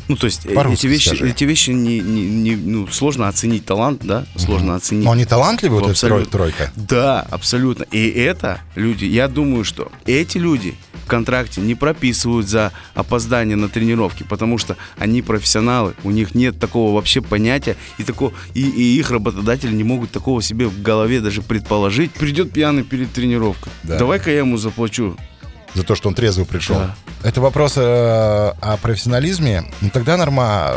Ну, 0.08 0.16
то 0.16 0.26
есть 0.26 0.46
э, 0.46 0.54
эти 0.72 0.88
вещи, 0.88 1.08
скажи. 1.10 1.30
эти 1.30 1.44
вещи 1.46 1.72
не, 1.72 2.00
не- 2.00 2.26
не- 2.26 2.56
ну, 2.56 2.88
сложно 2.88 3.28
оценить 3.28 3.66
талант, 3.66 4.02
да, 4.04 4.26
сложно 4.36 4.76
оценить. 4.76 5.04
Но 5.06 5.12
они 5.12 5.26
талантливые, 5.26 5.82
вот 5.82 5.92
эта 5.92 6.26
тройка? 6.26 6.72
Да, 6.76 7.22
абсолютно. 7.22 7.84
И 7.92 8.10
это 8.10 8.62
люди, 8.76 9.06
я 9.06 9.28
думаю, 9.28 9.64
что 9.64 9.92
эти 10.06 10.38
люди 10.38 10.76
в 11.04 11.08
контракте 11.08 11.62
не 11.62 11.76
прописывают 11.76 12.48
за 12.48 12.72
опоздание 12.96 13.56
на 13.56 13.70
тренировки, 13.70 14.24
потому 14.24 14.58
что 14.58 14.76
они 14.98 15.22
профессионалы, 15.22 15.94
у 16.04 16.12
них 16.12 16.34
нет 16.34 16.60
такого 16.60 16.94
вообще 16.96 17.22
понятия, 17.22 17.76
и, 18.00 18.04
такого, 18.04 18.34
и, 18.54 18.62
и 18.62 18.98
их 19.00 19.12
работодатели 19.12 19.72
не 19.74 19.84
могут 19.84 20.12
такого 20.12 20.42
себе 20.42 20.68
в 20.68 20.82
голове 20.82 21.22
даже 21.22 21.42
предположить. 21.42 22.12
Придет 22.12 22.52
пьяный 22.52 22.84
перед 22.84 23.12
тренировкой. 23.14 23.72
Да. 23.84 24.00
Давай-ка 24.00 24.32
я 24.32 24.40
ему 24.40 24.58
заплачу. 24.58 25.16
За 25.76 25.84
то, 25.84 25.94
что 25.94 26.10
он 26.10 26.16
трезвый 26.16 26.46
пришел. 26.46 26.78
Да. 26.78 26.96
Это 27.24 27.42
вопрос 27.42 27.74
э, 27.76 27.82
о 27.82 28.78
профессионализме. 28.82 29.66
Ну 29.82 29.90
тогда, 29.90 30.18
Норма, 30.18 30.72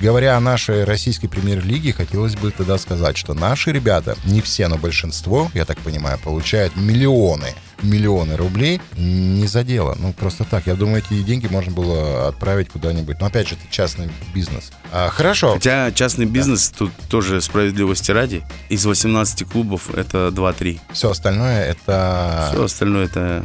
говоря 0.00 0.36
о 0.36 0.40
нашей 0.40 0.84
российской 0.84 1.28
премьер-лиге, 1.28 1.92
хотелось 1.92 2.36
бы 2.36 2.50
тогда 2.50 2.78
сказать, 2.78 3.16
что 3.16 3.34
наши 3.34 3.72
ребята, 3.72 4.16
не 4.24 4.40
все, 4.40 4.68
но 4.68 4.76
большинство, 4.76 5.50
я 5.54 5.64
так 5.64 5.78
понимаю, 5.78 6.18
получают 6.18 6.76
миллионы, 6.76 7.54
миллионы 7.82 8.36
рублей 8.36 8.80
не 8.96 9.46
за 9.46 9.64
дело. 9.64 9.96
Ну, 9.98 10.12
просто 10.12 10.44
так. 10.44 10.66
Я 10.66 10.74
думаю, 10.74 11.02
эти 11.06 11.22
деньги 11.22 11.46
можно 11.46 11.72
было 11.72 12.28
отправить 12.28 12.68
куда-нибудь. 12.68 13.20
Но, 13.20 13.26
опять 13.26 13.48
же, 13.48 13.54
это 13.54 13.64
частный 13.70 14.08
бизнес. 14.34 14.72
А, 14.92 15.08
хорошо. 15.10 15.54
Хотя 15.54 15.92
частный 15.92 16.26
бизнес, 16.26 16.72
тут 16.76 16.92
тоже 17.08 17.40
справедливости 17.40 18.10
ради, 18.10 18.42
из 18.68 18.84
18 18.86 19.46
клубов 19.48 19.90
это 19.94 20.28
2-3. 20.28 20.80
Все 20.92 21.10
остальное 21.10 21.64
это... 21.64 22.48
Все 22.52 22.64
остальное 22.64 23.04
это 23.06 23.44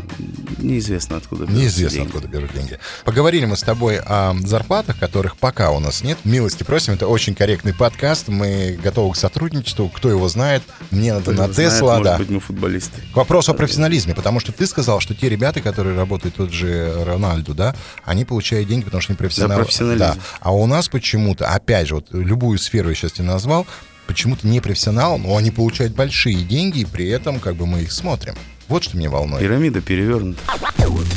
неизвестно 0.57 1.17
откуда. 1.17 1.43
берутся 1.45 1.61
Неизвестно, 1.61 1.97
деньги. 1.97 2.07
откуда 2.09 2.27
берут 2.27 2.53
деньги. 2.53 2.79
Поговорили 3.05 3.45
мы 3.45 3.57
с 3.57 3.61
тобой 3.61 3.99
о 3.99 4.33
зарплатах, 4.45 4.99
которых 4.99 5.37
пока 5.37 5.71
у 5.71 5.79
нас 5.79 6.03
нет. 6.03 6.17
Милости 6.23 6.63
просим, 6.63 6.93
это 6.93 7.07
очень 7.07 7.35
корректный 7.35 7.73
подкаст. 7.73 8.27
Мы 8.27 8.79
готовы 8.81 9.13
к 9.13 9.17
сотрудничеству. 9.17 9.89
Кто 9.89 10.09
его 10.09 10.27
знает? 10.29 10.63
Мне 10.91 11.13
надо 11.13 11.33
Кто 11.33 11.47
на 11.47 11.53
Тесла, 11.53 11.97
может 11.97 12.03
да. 12.03 12.17
быть, 12.17 12.29
мы 12.29 12.39
футболисты. 12.39 13.01
К 13.13 13.17
вопросу 13.17 13.51
о 13.51 13.53
профессионализме, 13.53 14.13
потому 14.21 14.39
что 14.39 14.51
ты 14.51 14.67
сказал, 14.67 14.99
что 14.99 15.15
те 15.15 15.29
ребята, 15.29 15.61
которые 15.61 15.97
работают, 15.97 16.35
тот 16.35 16.51
же 16.51 16.93
Рональду, 17.03 17.55
да, 17.55 17.75
они 18.05 18.23
получают 18.23 18.69
деньги, 18.69 18.85
потому 18.85 19.01
что 19.01 19.13
они 19.13 19.17
профессионалы. 19.17 19.65
Да. 19.97 20.15
А 20.41 20.53
у 20.53 20.67
нас 20.67 20.89
почему-то, 20.89 21.47
опять 21.47 21.87
же, 21.87 21.95
вот 21.95 22.05
любую 22.11 22.59
сферу 22.59 22.89
я 22.89 22.95
сейчас 22.95 23.13
тебе 23.13 23.25
назвал, 23.25 23.65
почему-то 24.05 24.47
не 24.47 24.59
профессионал, 24.59 25.17
но 25.17 25.35
они 25.35 25.49
получают 25.49 25.95
большие 25.95 26.43
деньги, 26.43 26.81
и 26.81 26.85
при 26.85 27.07
этом 27.07 27.39
как 27.39 27.55
бы 27.55 27.65
мы 27.65 27.81
их 27.81 27.91
смотрим. 27.91 28.35
Вот 28.67 28.83
что 28.83 28.95
меня 28.95 29.09
волнует. 29.09 29.41
Пирамида 29.41 29.81
перевернута. 29.81 30.39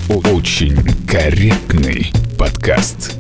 Очень 0.08 0.82
корректный 1.06 2.10
подкаст. 2.38 3.12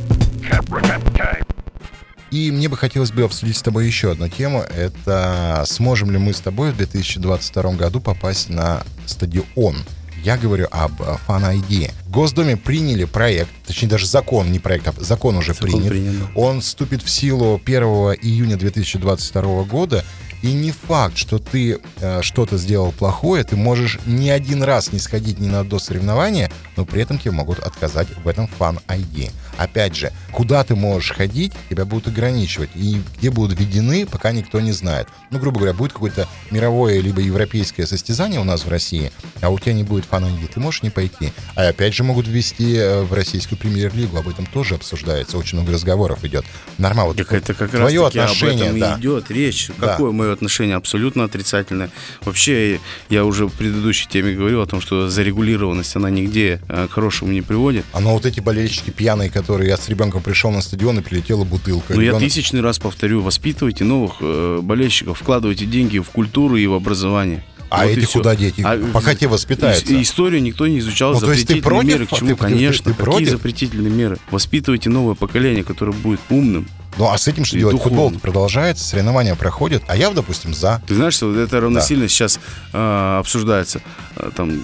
И 2.34 2.50
мне 2.50 2.68
бы 2.68 2.76
хотелось 2.76 3.12
бы 3.12 3.22
обсудить 3.22 3.56
с 3.56 3.62
тобой 3.62 3.86
еще 3.86 4.10
одну 4.10 4.28
тему. 4.28 4.60
Это 4.62 5.62
сможем 5.68 6.10
ли 6.10 6.18
мы 6.18 6.32
с 6.32 6.40
тобой 6.40 6.72
в 6.72 6.76
2022 6.76 7.74
году 7.74 8.00
попасть 8.00 8.48
на 8.48 8.82
стадион? 9.06 9.76
Я 10.24 10.36
говорю 10.36 10.66
об 10.72 11.00
э, 11.00 11.16
Fan 11.28 11.60
ID. 11.60 11.92
В 12.06 12.10
Госдуме 12.10 12.56
приняли 12.56 13.04
проект, 13.04 13.50
точнее 13.64 13.86
даже 13.86 14.08
закон, 14.08 14.50
не 14.50 14.58
проект, 14.58 14.88
а 14.88 14.94
закон 14.98 15.36
уже 15.36 15.54
Закон 15.54 15.70
принят. 15.70 15.88
принят. 15.90 16.26
Он 16.34 16.60
вступит 16.60 17.04
в 17.04 17.08
силу 17.08 17.60
1 17.64 17.82
июня 17.84 18.56
2022 18.56 19.62
года. 19.62 20.04
И 20.42 20.52
не 20.52 20.72
факт, 20.72 21.16
что 21.16 21.38
ты 21.38 21.78
э, 22.00 22.20
что-то 22.22 22.58
сделал 22.58 22.90
плохое, 22.90 23.44
ты 23.44 23.54
можешь 23.54 24.00
ни 24.06 24.28
один 24.28 24.64
раз 24.64 24.92
не 24.92 24.98
сходить 24.98 25.38
ни 25.38 25.46
на 25.46 25.60
одно 25.60 25.78
соревнование, 25.78 26.50
но 26.76 26.84
при 26.84 27.00
этом 27.00 27.18
тебе 27.18 27.30
могут 27.30 27.60
отказать 27.60 28.08
в 28.24 28.26
этом 28.26 28.50
Fan 28.58 28.78
ID. 28.88 29.30
Опять 29.58 29.96
же, 29.96 30.12
куда 30.32 30.64
ты 30.64 30.74
можешь 30.74 31.12
ходить, 31.12 31.52
тебя 31.70 31.84
будут 31.84 32.08
ограничивать. 32.08 32.70
И 32.74 33.00
где 33.18 33.30
будут 33.30 33.58
введены, 33.58 34.06
пока 34.06 34.32
никто 34.32 34.60
не 34.60 34.72
знает. 34.72 35.08
Ну, 35.30 35.38
грубо 35.38 35.58
говоря, 35.58 35.74
будет 35.74 35.92
какое-то 35.92 36.28
мировое 36.50 37.00
либо 37.00 37.20
европейское 37.20 37.86
состязание 37.86 38.40
у 38.40 38.44
нас 38.44 38.64
в 38.64 38.68
России, 38.68 39.12
а 39.40 39.50
у 39.50 39.58
тебя 39.58 39.72
не 39.72 39.84
будет 39.84 40.04
фан 40.04 40.24
ты 40.52 40.60
можешь 40.60 40.82
не 40.82 40.90
пойти. 40.90 41.32
А 41.54 41.68
опять 41.68 41.94
же 41.94 42.02
могут 42.02 42.26
ввести 42.26 42.76
э, 42.76 43.02
в 43.02 43.12
российскую 43.12 43.58
премьер-лигу, 43.58 44.16
об 44.16 44.28
этом 44.28 44.46
тоже 44.46 44.74
обсуждается, 44.74 45.36
очень 45.36 45.58
много 45.58 45.72
разговоров 45.72 46.24
идет. 46.24 46.44
Нормально. 46.78 47.14
Так 47.14 47.32
это 47.32 47.52
как 47.54 47.72
раз 47.74 47.82
твое 47.82 48.06
таки 48.06 48.18
отношение, 48.20 48.70
об 48.70 48.76
этом 48.76 48.80
да. 48.80 48.96
идет 48.98 49.30
речь. 49.30 49.70
Да. 49.78 49.88
Какое 49.88 50.12
мое 50.12 50.32
отношение? 50.32 50.76
Абсолютно 50.76 51.24
отрицательное. 51.24 51.90
Вообще, 52.22 52.80
я 53.10 53.24
уже 53.24 53.46
в 53.46 53.52
предыдущей 53.52 54.08
теме 54.08 54.34
говорил 54.34 54.62
о 54.62 54.66
том, 54.66 54.80
что 54.80 55.08
зарегулированность, 55.08 55.94
она 55.96 56.10
нигде 56.10 56.60
э, 56.68 56.88
к 56.88 56.92
хорошему 56.92 57.32
не 57.32 57.42
приводит. 57.42 57.84
А 57.92 58.00
ну 58.00 58.12
вот 58.12 58.24
эти 58.24 58.40
болельщики 58.40 58.90
пьяные, 58.90 59.30
которые 59.30 59.43
я 59.62 59.76
с 59.76 59.88
ребенком 59.88 60.22
пришел 60.22 60.50
на 60.50 60.60
стадион 60.62 60.98
и 60.98 61.02
прилетела 61.02 61.44
бутылка. 61.44 61.94
Ну, 61.94 62.00
я 62.00 62.06
Ребенок- 62.08 62.22
тысячный 62.22 62.60
раз 62.60 62.78
повторю, 62.78 63.20
воспитывайте 63.22 63.84
новых 63.84 64.14
э, 64.20 64.60
болельщиков, 64.62 65.18
вкладывайте 65.18 65.66
деньги 65.66 65.98
в 65.98 66.10
культуру 66.10 66.56
и 66.56 66.66
в 66.66 66.72
образование. 66.74 67.44
А 67.70 67.86
Вот 67.86 67.96
эти 67.96 68.06
куда 68.06 68.36
деть? 68.36 68.54
А, 68.62 68.78
Пока 68.92 69.14
те 69.16 69.26
воспитаются. 69.26 70.00
Историю 70.00 70.40
никто 70.42 70.66
не 70.68 70.78
изучал, 70.78 71.14
Ну, 71.14 71.20
то 71.20 71.32
есть 71.32 71.48
ты 71.48 71.54
запретительные 71.54 71.62
против? 71.62 71.88
меры. 71.92 72.06
К 72.06 72.10
чему? 72.10 72.28
ты- 72.28 72.34
ты- 72.34 72.40
ты- 72.40 72.44
Конечно. 72.52 72.84
ты 72.84 72.90
Какие 72.92 73.04
против? 73.04 73.30
запретительные 73.30 73.92
меры? 73.92 74.18
Воспитывайте 74.30 74.90
новое 74.90 75.14
поколение, 75.16 75.64
которое 75.64 75.92
будет 75.92 76.20
умным. 76.30 76.68
Ну 76.98 77.08
а 77.10 77.18
с 77.18 77.26
этим 77.28 77.44
что 77.44 77.56
И 77.56 77.60
делать? 77.60 77.74
духовно. 77.76 77.98
Футбол 77.98 78.20
продолжается, 78.20 78.84
соревнования 78.84 79.34
проходят, 79.34 79.82
а 79.88 79.96
я, 79.96 80.10
допустим, 80.10 80.54
за. 80.54 80.80
Ты 80.86 80.94
знаешь, 80.94 81.14
что 81.14 81.26
вот 81.28 81.36
это 81.36 81.60
равносильно 81.60 82.08
сейчас 82.08 82.38
э, 82.72 83.18
обсуждается. 83.18 83.80
Э, 84.16 84.30
там, 84.34 84.60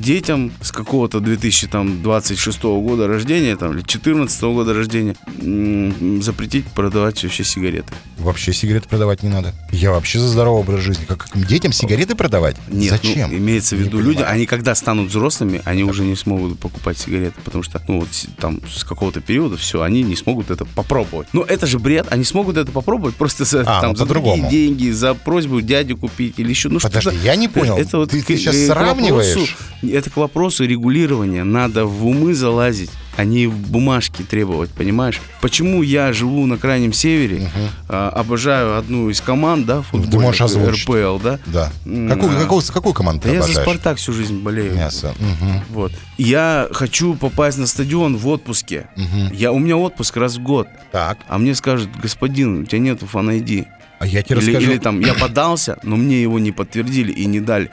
детям 0.00 0.52
с 0.60 0.72
какого-то 0.72 1.20
2026 1.20 2.62
года 2.62 3.06
рождения, 3.06 3.56
там, 3.56 3.70
или 3.70 3.78
2014 3.80 4.42
года 4.42 4.74
рождения, 4.74 5.14
м, 5.40 6.22
запретить 6.22 6.66
продавать 6.66 7.22
вообще 7.22 7.44
сигареты. 7.44 7.92
Вообще 8.18 8.52
сигареты 8.52 8.88
продавать 8.88 9.22
не 9.22 9.28
надо. 9.30 9.54
Я 9.72 9.92
вообще 9.92 10.18
за 10.18 10.28
здоровый 10.28 10.60
образ 10.60 10.80
жизни. 10.80 11.04
Как, 11.06 11.28
как 11.30 11.46
детям 11.46 11.72
сигареты 11.72 12.14
продавать? 12.14 12.56
Нет, 12.68 12.90
Зачем? 12.90 13.30
ну, 13.30 13.38
имеется 13.38 13.76
в 13.76 13.78
Не 13.78 13.84
виду, 13.86 13.98
люди, 14.00 14.16
понимаю. 14.18 14.34
они 14.34 14.46
когда 14.46 14.74
станут 14.74 15.08
взрослыми, 15.08 15.62
они 15.64 15.84
уже 15.84 16.02
не 16.04 16.16
смогут 16.16 16.58
покупать 16.58 16.98
сигареты, 16.98 17.40
потому 17.44 17.62
что, 17.64 17.80
ну, 17.88 18.00
вот 18.00 18.08
там 18.38 18.60
с 18.68 18.84
какого-то 18.84 19.20
периода 19.20 19.56
все, 19.56 19.80
они 19.82 20.02
не 20.02 20.16
смогут 20.16 20.50
это 20.50 20.64
попробовать. 20.66 21.28
Ну, 21.32 21.42
это 21.42 21.66
же 21.70 21.78
бред, 21.78 22.06
они 22.10 22.24
смогут 22.24 22.56
это 22.56 22.70
попробовать 22.72 23.14
просто 23.16 23.44
за, 23.44 23.60
А, 23.62 23.80
там, 23.80 23.90
ну, 23.92 23.96
за 23.96 24.04
другие 24.06 24.48
деньги, 24.50 24.90
за 24.90 25.14
просьбу 25.14 25.60
дяди 25.60 25.94
купить 25.94 26.34
или 26.38 26.50
еще, 26.50 26.68
ну, 26.68 26.78
Подожди, 26.80 27.10
что-то. 27.10 27.24
я 27.24 27.36
не 27.36 27.48
понял. 27.48 27.76
Это 27.76 27.98
вот 27.98 28.10
Ты- 28.10 28.22
к- 28.22 28.36
щас 28.38 28.54
к 28.54 28.66
сравниваешь? 28.66 29.28
вопросу- 29.36 29.52
это 29.82 30.10
к 30.10 30.16
вопросу 30.16 30.64
регулирования. 30.66 31.44
Надо 31.44 31.86
в 31.86 32.04
умы 32.06 32.34
залазить, 32.34 32.90
а 33.20 33.24
не 33.24 33.46
в 33.46 33.54
бумажки 33.68 34.22
требовать, 34.22 34.70
понимаешь? 34.70 35.20
Почему 35.42 35.82
я 35.82 36.10
живу 36.14 36.46
на 36.46 36.56
крайнем 36.56 36.94
севере, 36.94 37.50
а, 37.86 38.08
обожаю 38.08 38.78
одну 38.78 39.10
из 39.10 39.20
команд, 39.20 39.66
да, 39.66 39.82
футбольных, 39.82 40.22
можешь 40.22 40.40
озвучить. 40.40 40.88
РПЛ, 40.88 41.18
да? 41.22 41.38
Да. 41.44 41.70
Какую, 41.84 42.34
а. 42.34 42.40
какую, 42.40 42.62
какую 42.62 42.94
команду 42.94 43.24
Да 43.24 43.28
ты 43.28 43.34
я 43.34 43.42
за 43.42 43.44
обожаешь? 43.48 43.68
Спартак 43.68 43.98
всю 43.98 44.14
жизнь 44.14 44.40
болею. 44.40 44.74
Мясо. 44.74 45.14
Мгм. 45.18 45.60
Вот. 45.68 45.92
Я 46.16 46.68
хочу 46.72 47.14
попасть 47.14 47.58
на 47.58 47.66
стадион 47.66 48.16
в 48.16 48.26
отпуске. 48.26 48.86
Я, 49.34 49.52
у 49.52 49.58
меня 49.58 49.76
отпуск 49.76 50.16
раз 50.16 50.36
в 50.36 50.42
год. 50.42 50.66
Так, 50.90 51.18
А 51.28 51.36
мне 51.36 51.54
скажут, 51.54 51.90
господин, 52.02 52.62
у 52.62 52.64
тебя 52.64 52.78
нету 52.78 53.06
фан-айди. 53.06 53.66
а 53.98 54.06
я 54.06 54.22
тебе 54.22 54.38
Или, 54.38 54.46
расскажу. 54.46 54.70
или 54.70 54.78
там, 54.78 55.00
я 55.00 55.12
подался, 55.12 55.78
но 55.82 55.96
мне 55.96 56.22
его 56.22 56.38
не 56.38 56.52
подтвердили 56.52 57.12
и 57.12 57.26
не 57.26 57.40
дали. 57.40 57.70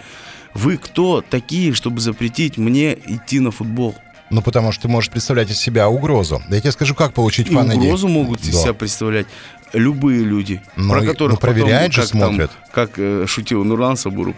Вы 0.54 0.76
кто 0.76 1.22
такие, 1.22 1.72
чтобы 1.74 2.02
запретить 2.02 2.58
мне 2.58 2.98
идти 3.06 3.40
на 3.40 3.52
футбол? 3.52 3.96
Ну, 4.30 4.42
потому 4.42 4.72
что 4.72 4.84
ты 4.84 4.88
можешь 4.90 5.10
представлять 5.10 5.50
из 5.50 5.60
себя 5.60 5.88
угрозу. 5.90 6.42
Да 6.50 6.56
я 6.56 6.62
тебе 6.62 6.72
скажу, 6.72 6.96
как 6.96 7.14
получить 7.14 7.48
И 7.50 7.54
фан 7.54 7.70
угрозу 7.72 8.08
могут 8.08 8.42
из 8.42 8.54
Да. 8.56 8.62
себя 8.62 8.74
представлять 8.74 9.28
любые 9.74 10.24
люди, 10.24 10.62
Ну, 10.76 10.92
про 10.92 11.04
и- 11.04 11.08
которых 11.08 11.36
ну, 11.36 11.40
проверяют 11.40 11.94
же, 11.94 12.02
потом, 12.02 12.12
как, 12.12 12.20
там, 12.20 12.30
смотрят. 12.30 12.52
как 12.72 12.90
э, 12.98 13.26
шутил 13.28 13.64
Нурлан 13.64 13.98
Сабуров, 13.98 14.36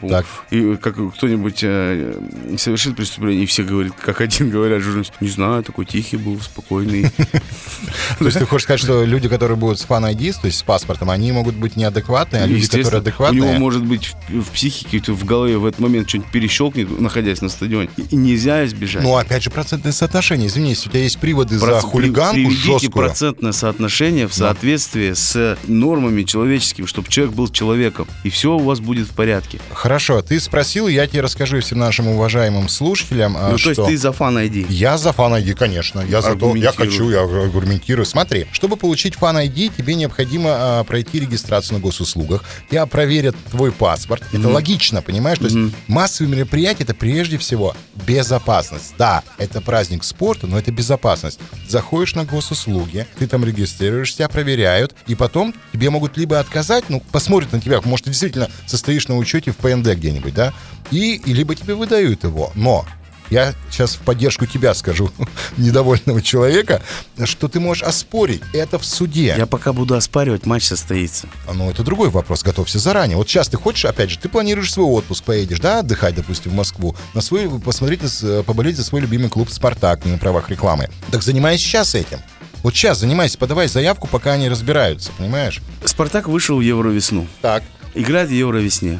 и 0.51 0.75
как 0.75 0.95
кто-нибудь 1.15 1.59
э, 1.63 2.15
совершит 2.57 2.95
преступление, 2.95 3.43
и 3.43 3.45
все 3.45 3.63
говорят, 3.63 3.93
как 3.93 4.21
один 4.21 4.49
говорят, 4.51 4.81
журналист, 4.81 5.13
не 5.19 5.29
знаю, 5.29 5.63
такой 5.63 5.85
тихий 5.85 6.17
был, 6.17 6.39
спокойный. 6.39 7.11
То 8.19 8.25
есть 8.25 8.37
ты 8.37 8.45
хочешь 8.45 8.63
сказать, 8.63 8.81
что 8.81 9.03
люди, 9.03 9.27
которые 9.29 9.57
будут 9.57 9.79
с 9.79 9.83
фан 9.83 9.99
то 9.99 10.47
есть 10.47 10.59
с 10.59 10.63
паспортом, 10.63 11.09
они 11.09 11.31
могут 11.31 11.55
быть 11.55 11.75
неадекватные, 11.75 12.43
а 12.43 12.45
люди, 12.47 12.67
которые 12.67 12.99
адекватные... 12.99 13.41
У 13.41 13.45
него 13.45 13.59
может 13.59 13.83
быть 13.83 14.15
в, 14.29 14.51
психике, 14.51 14.99
в 15.11 15.25
голове 15.25 15.57
в 15.57 15.65
этот 15.65 15.79
момент 15.79 16.09
что-нибудь 16.09 16.31
перещелкнет, 16.31 16.99
находясь 16.99 17.41
на 17.41 17.49
стадионе. 17.49 17.89
И, 17.97 18.15
нельзя 18.15 18.65
избежать. 18.65 19.03
Ну, 19.03 19.15
опять 19.15 19.43
же, 19.43 19.49
процентное 19.49 19.91
соотношение. 19.91 20.47
Извини, 20.47 20.69
если 20.69 20.89
у 20.89 20.91
тебя 20.91 21.03
есть 21.03 21.19
приводы 21.19 21.57
за 21.57 21.79
хулиганку 21.81 22.49
жесткую... 22.51 22.91
процентное 22.91 23.51
соотношение 23.51 24.27
в 24.27 24.33
соответствии 24.33 25.13
с 25.19 25.57
нормами 25.67 26.23
человеческими, 26.23 26.85
чтобы 26.85 27.09
человек 27.09 27.35
был 27.35 27.49
человеком. 27.49 28.07
И 28.23 28.29
все 28.29 28.55
у 28.55 28.59
вас 28.59 28.79
будет 28.79 29.07
в 29.07 29.13
порядке. 29.13 29.59
Хорошо, 29.71 30.21
ты 30.21 30.39
спросил, 30.39 30.87
я 30.87 31.05
тебе 31.07 31.21
расскажу 31.21 31.59
всем 31.59 31.79
нашим 31.79 32.07
уважаемым 32.07 32.69
слушателям, 32.69 33.35
а, 33.37 33.51
ну, 33.51 33.57
что... 33.57 33.75
то 33.75 33.81
есть 33.81 33.91
ты 33.91 33.97
за 33.97 34.11
фан 34.11 34.37
ID. 34.37 34.67
Я 34.69 34.97
за 34.97 35.11
фан 35.11 35.33
ID, 35.33 35.55
конечно. 35.55 36.01
Я 36.01 36.21
за 36.21 36.35
то, 36.35 36.55
я 36.55 36.71
хочу, 36.71 37.09
я 37.09 37.21
аргументирую. 37.21 38.05
Смотри, 38.05 38.47
чтобы 38.51 38.77
получить 38.77 39.15
фан 39.15 39.37
ID, 39.37 39.71
тебе 39.75 39.95
необходимо 39.95 40.49
а, 40.51 40.83
пройти 40.83 41.19
регистрацию 41.19 41.77
на 41.77 41.79
госуслугах. 41.81 42.43
Тебя 42.69 42.85
проверят 42.85 43.35
твой 43.51 43.71
паспорт. 43.71 44.23
Это 44.31 44.47
логично, 44.47 45.01
понимаешь? 45.01 45.39
То 45.39 45.45
есть 45.45 45.57
массовые 45.87 46.35
мероприятия 46.35 46.83
это 46.83 46.93
прежде 46.93 47.37
всего 47.37 47.75
безопасность. 48.07 48.93
Да, 48.97 49.23
это 49.37 49.61
праздник 49.61 50.03
спорта, 50.03 50.47
но 50.47 50.57
это 50.57 50.71
безопасность. 50.71 51.39
Заходишь 51.67 52.15
на 52.15 52.23
госуслуги, 52.23 53.05
ты 53.17 53.27
там 53.27 53.43
регистрируешь, 53.43 54.15
тебя 54.15 54.29
проверяют, 54.29 54.95
и 55.09 55.15
потом 55.15 55.53
тебе 55.73 55.89
могут 55.89 56.15
либо 56.17 56.39
отказать, 56.39 56.85
ну, 56.89 57.01
посмотрят 57.11 57.51
на 57.51 57.59
тебя, 57.59 57.81
может, 57.83 58.05
ты 58.05 58.11
действительно 58.11 58.47
состоишь 58.67 59.07
на 59.07 59.17
учете 59.17 59.51
в 59.51 59.57
ПНД 59.57 59.87
где-нибудь, 59.95 60.33
да, 60.33 60.53
и, 60.91 61.15
и 61.15 61.33
либо 61.33 61.55
тебе 61.55 61.73
выдают 61.73 62.23
его. 62.23 62.51
Но 62.53 62.85
я 63.31 63.53
сейчас 63.71 63.95
в 63.95 63.99
поддержку 63.99 64.45
тебя 64.45 64.73
скажу, 64.75 65.11
недовольного 65.57 66.21
человека, 66.21 66.81
что 67.25 67.47
ты 67.47 67.59
можешь 67.59 67.83
оспорить 67.83 68.41
это 68.53 68.77
в 68.77 68.85
суде. 68.85 69.33
Я 69.37 69.45
пока 69.47 69.73
буду 69.73 69.95
оспаривать, 69.95 70.45
матч 70.45 70.63
состоится. 70.63 71.27
Ну, 71.51 71.69
это 71.71 71.83
другой 71.83 72.09
вопрос, 72.09 72.43
готовься 72.43 72.77
заранее. 72.79 73.17
Вот 73.17 73.27
сейчас 73.27 73.49
ты 73.49 73.57
хочешь, 73.57 73.85
опять 73.85 74.11
же, 74.11 74.19
ты 74.19 74.29
планируешь 74.29 74.71
свой 74.71 74.85
отпуск, 74.87 75.23
поедешь, 75.23 75.59
да, 75.59 75.79
отдыхать, 75.79 76.15
допустим, 76.15 76.51
в 76.51 76.55
Москву, 76.55 76.95
на 77.15 77.21
свой, 77.21 77.49
посмотреть, 77.59 78.01
с- 78.03 78.43
поболеть 78.43 78.77
за 78.77 78.83
свой 78.83 79.01
любимый 79.01 79.29
клуб 79.29 79.49
«Спартак» 79.49 80.05
на 80.05 80.17
правах 80.19 80.49
рекламы. 80.49 80.89
Так 81.11 81.23
занимайся 81.23 81.63
сейчас 81.63 81.95
этим. 81.95 82.19
Вот 82.63 82.75
сейчас 82.75 82.99
занимайся, 82.99 83.37
подавай 83.37 83.67
заявку, 83.67 84.07
пока 84.07 84.33
они 84.33 84.49
разбираются, 84.49 85.11
понимаешь? 85.17 85.61
Спартак 85.85 86.27
вышел 86.27 86.57
в 86.57 86.61
Евровесну. 86.61 87.27
Так. 87.41 87.63
Играет 87.95 88.29
в 88.29 88.33
Евровесне. 88.33 88.99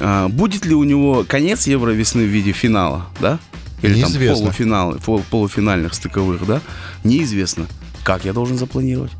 А, 0.00 0.28
будет 0.28 0.64
ли 0.64 0.74
у 0.74 0.84
него 0.84 1.24
конец 1.28 1.66
Евровесны 1.66 2.22
в 2.22 2.26
виде 2.28 2.52
финала, 2.52 3.06
да? 3.20 3.38
Или 3.82 4.00
там 4.00 4.10
Неизвестно. 4.10 4.44
полуфиналы, 4.44 4.98
пол- 5.00 5.24
полуфинальных 5.28 5.92
стыковых, 5.94 6.46
да? 6.46 6.60
Неизвестно. 7.04 7.66
Как 8.04 8.24
я 8.24 8.32
должен 8.32 8.56
запланировать? 8.56 9.10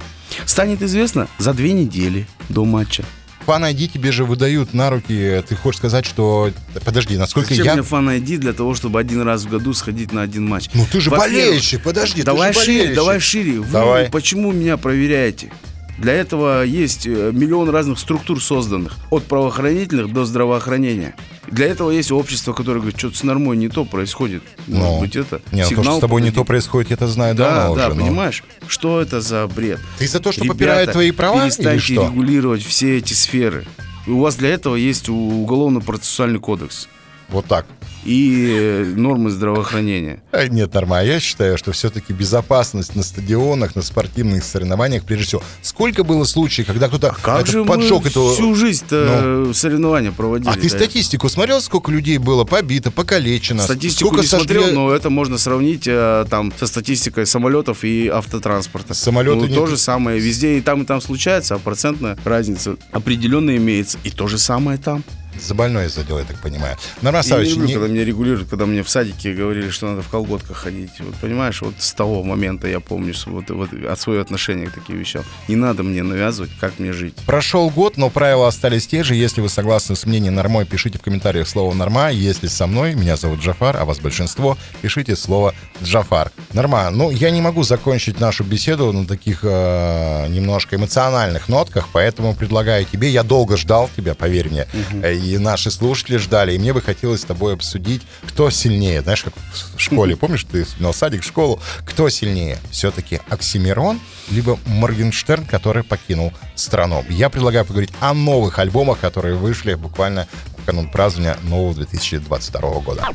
Станет 0.46 0.80
известно 0.82 1.28
за 1.38 1.52
две 1.52 1.72
недели 1.72 2.26
до 2.48 2.64
матча. 2.64 3.04
Фан 3.46 3.64
ID 3.64 3.88
тебе 3.88 4.12
же 4.12 4.24
выдают 4.24 4.72
на 4.74 4.90
руки. 4.90 5.42
Ты 5.48 5.56
хочешь 5.56 5.78
сказать, 5.78 6.06
что... 6.06 6.50
Подожди, 6.84 7.16
насколько 7.16 7.48
Зачем 7.50 7.66
я... 7.66 7.72
мне 7.74 7.82
фан 7.82 8.08
ID 8.08 8.38
для 8.38 8.52
того, 8.52 8.74
чтобы 8.74 9.00
один 9.00 9.22
раз 9.22 9.42
в 9.42 9.48
году 9.48 9.74
сходить 9.74 10.12
на 10.12 10.22
один 10.22 10.48
матч? 10.48 10.70
Ну 10.74 10.86
ты 10.90 11.00
же 11.00 11.10
болельщик, 11.10 11.82
подожди, 11.82 12.22
Давай 12.22 12.52
шире, 12.52 12.66
болельщик. 12.78 12.94
давай 12.94 13.20
шире. 13.20 13.60
Вы 13.60 13.72
Давай. 13.72 14.10
почему 14.10 14.52
меня 14.52 14.76
проверяете? 14.76 15.52
Для 15.98 16.14
этого 16.14 16.62
есть 16.64 17.06
э, 17.06 17.30
миллион 17.32 17.68
разных 17.70 17.98
структур 17.98 18.42
созданных, 18.42 18.96
от 19.10 19.24
правоохранительных 19.24 20.12
до 20.12 20.24
здравоохранения. 20.24 21.14
Для 21.48 21.66
этого 21.66 21.90
есть 21.90 22.10
общество, 22.10 22.54
которое 22.54 22.80
говорит, 22.80 22.98
что-то 22.98 23.16
с 23.18 23.22
нормой 23.22 23.56
не 23.56 23.68
то 23.68 23.84
происходит. 23.84 24.42
Может 24.66 24.90
Ну, 24.94 25.00
быть, 25.00 25.16
это 25.16 25.40
Не, 25.52 25.58
ну, 25.58 25.62
то, 25.64 25.68
сигнал 25.68 25.84
что 25.84 25.96
с 25.96 26.00
тобой 26.00 26.22
не 26.22 26.28
подойдет. 26.28 26.34
то 26.34 26.44
происходит, 26.44 26.90
я 26.90 26.94
это 26.94 27.06
знаю 27.08 27.34
Да, 27.34 27.44
давно 27.68 27.74
да, 27.76 27.86
уже. 27.88 27.94
но- 27.96 28.04
понимаешь? 28.06 28.42
Что 28.66 29.00
это 29.00 29.20
за 29.20 29.46
бред? 29.46 29.80
Ты 29.98 30.08
за 30.08 30.18
то, 30.20 30.32
что 30.32 30.42
Ребята, 30.42 30.54
попирают 30.58 30.92
твои 30.92 31.10
права 31.10 31.36
или 31.46 31.50
перестаньте 31.54 31.80
что? 31.94 32.06
регулировать 32.06 32.62
все 32.64 32.96
эти 32.98 33.12
сферы. 33.12 33.66
У 34.06 34.18
вас 34.18 34.36
для 34.36 34.48
этого 34.48 34.74
есть 34.76 35.08
уголовно-процессуальный 35.08 36.40
кодекс 36.40 36.88
Вот 37.28 37.46
так. 37.46 37.66
И 38.04 38.56
э, 38.58 38.84
нормы 38.96 39.30
здравоохранения. 39.30 40.22
А, 40.32 40.46
Нет, 40.48 40.74
нормально. 40.74 41.10
Я 41.12 41.20
считаю, 41.20 41.56
что 41.58 41.72
все-таки 41.72 42.12
безопасность 42.12 42.96
на 42.96 43.02
стадионах, 43.02 43.76
на 43.76 43.82
спортивных 43.82 44.44
соревнованиях, 44.44 45.04
прежде 45.04 45.26
всего. 45.26 45.42
Сколько 45.62 46.04
было 46.04 46.24
случаев, 46.24 46.66
когда 46.66 46.88
кто-то 46.88 47.14
Как 47.22 47.42
это 47.42 47.52
же 47.52 47.64
поджег 47.64 48.02
мы 48.04 48.08
эту... 48.10 48.32
всю 48.32 48.54
жизнь-то 48.54 49.52
соревнования 49.54 50.12
проводили? 50.12 50.50
А 50.50 50.54
ты 50.54 50.62
да? 50.62 50.68
статистику 50.68 51.28
смотрел, 51.28 51.60
сколько 51.60 51.90
людей 51.90 52.18
было 52.18 52.44
побито, 52.44 52.90
покалечено? 52.90 53.62
Статистику 53.62 54.08
сколько 54.08 54.22
не 54.22 54.28
смотрел, 54.28 54.64
сожгли- 54.64 54.72
но 54.72 54.90
это 54.92 55.10
можно 55.10 55.38
сравнить 55.38 55.84
э, 55.86 56.26
там 56.28 56.52
со 56.58 56.66
статистикой 56.66 57.26
самолетов 57.26 57.84
и 57.84 58.08
автотранспорта. 58.08 58.94
Самолеты 58.94 59.36
ну, 59.36 59.46
не- 59.46 59.54
то 59.54 59.66
же 59.66 59.76
самое. 59.76 60.18
Везде 60.18 60.58
и 60.58 60.60
там, 60.60 60.82
и 60.82 60.84
там 60.84 61.00
случается, 61.00 61.54
а 61.54 61.58
процентная 61.58 62.18
разница 62.24 62.76
определенно 62.90 63.56
имеется. 63.56 63.98
И 64.04 64.10
то 64.10 64.26
же 64.26 64.38
самое 64.38 64.78
там. 64.78 65.04
За 65.40 65.54
больной 65.54 65.88
задел, 65.88 66.18
я 66.18 66.24
так 66.24 66.38
понимаю. 66.40 66.76
Я 67.00 67.10
не 67.10 67.22
Савич, 67.22 67.50
люблю, 67.50 67.66
не- 67.66 67.74
когда 67.74 67.88
меня 67.88 68.04
регулируют, 68.04 68.48
когда 68.48 68.66
мне 68.66 68.82
в 68.82 68.88
садике 68.88 69.34
говорили, 69.34 69.70
что 69.70 69.86
надо 69.88 70.02
в 70.02 70.08
колготках 70.08 70.56
ходить. 70.56 70.90
Вот 71.00 71.14
понимаешь, 71.16 71.60
вот 71.62 71.74
с 71.78 71.92
того 71.92 72.22
момента 72.22 72.68
я 72.68 72.80
помню 72.80 73.14
что 73.14 73.30
вот, 73.30 73.50
вот 73.50 73.70
от 73.72 74.00
свое 74.00 74.20
отношение 74.20 74.68
к 74.68 74.74
таким 74.74 74.98
вещам. 74.98 75.22
Не 75.48 75.56
надо 75.56 75.82
мне 75.82 76.02
навязывать, 76.02 76.50
как 76.60 76.78
мне 76.78 76.92
жить. 76.92 77.14
Прошел 77.26 77.70
год, 77.70 77.96
но 77.96 78.10
правила 78.10 78.48
остались 78.48 78.86
те 78.86 79.02
же. 79.02 79.14
Если 79.14 79.40
вы 79.40 79.48
согласны 79.48 79.96
с 79.96 80.06
мнением 80.06 80.34
Нормой, 80.34 80.64
пишите 80.64 80.98
в 80.98 81.02
комментариях 81.02 81.48
слово 81.48 81.74
Норма. 81.74 82.10
Если 82.10 82.46
со 82.46 82.66
мной, 82.66 82.94
меня 82.94 83.16
зовут 83.16 83.40
Джафар, 83.40 83.76
а 83.76 83.84
вас 83.84 83.98
большинство, 84.00 84.56
пишите 84.80 85.16
слово 85.16 85.54
Джафар. 85.82 86.30
Норма, 86.52 86.90
ну 86.90 87.10
я 87.10 87.30
не 87.30 87.40
могу 87.40 87.62
закончить 87.62 88.20
нашу 88.20 88.44
беседу 88.44 88.92
на 88.92 89.06
таких 89.06 89.40
э, 89.42 90.26
немножко 90.28 90.76
эмоциональных 90.76 91.48
нотках, 91.48 91.88
поэтому 91.92 92.34
предлагаю 92.34 92.84
тебе, 92.84 93.08
я 93.08 93.22
долго 93.22 93.56
ждал 93.56 93.88
тебя, 93.96 94.14
поверь 94.14 94.48
мне, 94.50 94.66
э, 95.02 95.14
и 95.26 95.38
наши 95.38 95.70
слушатели 95.70 96.16
ждали, 96.16 96.54
и 96.54 96.58
мне 96.58 96.72
бы 96.72 96.80
хотелось 96.80 97.22
с 97.22 97.24
тобой 97.24 97.54
обсудить, 97.54 98.02
кто 98.26 98.50
сильнее. 98.50 99.02
Знаешь, 99.02 99.22
как 99.22 99.34
в 99.76 99.80
школе, 99.80 100.16
помнишь, 100.16 100.44
ты 100.50 100.64
вспоминал 100.64 100.94
садик, 100.94 101.22
школу, 101.22 101.60
кто 101.86 102.08
сильнее? 102.08 102.58
Все-таки 102.70 103.20
Оксимирон, 103.28 104.00
либо 104.30 104.58
Моргенштерн, 104.66 105.44
который 105.44 105.84
покинул 105.84 106.32
страну. 106.54 107.04
Я 107.08 107.30
предлагаю 107.30 107.64
поговорить 107.64 107.92
о 108.00 108.14
новых 108.14 108.58
альбомах, 108.58 109.00
которые 109.00 109.34
вышли 109.34 109.74
буквально 109.74 110.26
в 110.58 110.64
канун 110.64 110.88
празднования 110.88 111.36
нового 111.44 111.74
2022 111.74 112.60
года. 112.80 113.06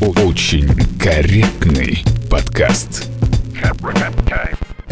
Очень 0.00 0.68
корректный 0.98 2.04
подкаст. 2.30 3.04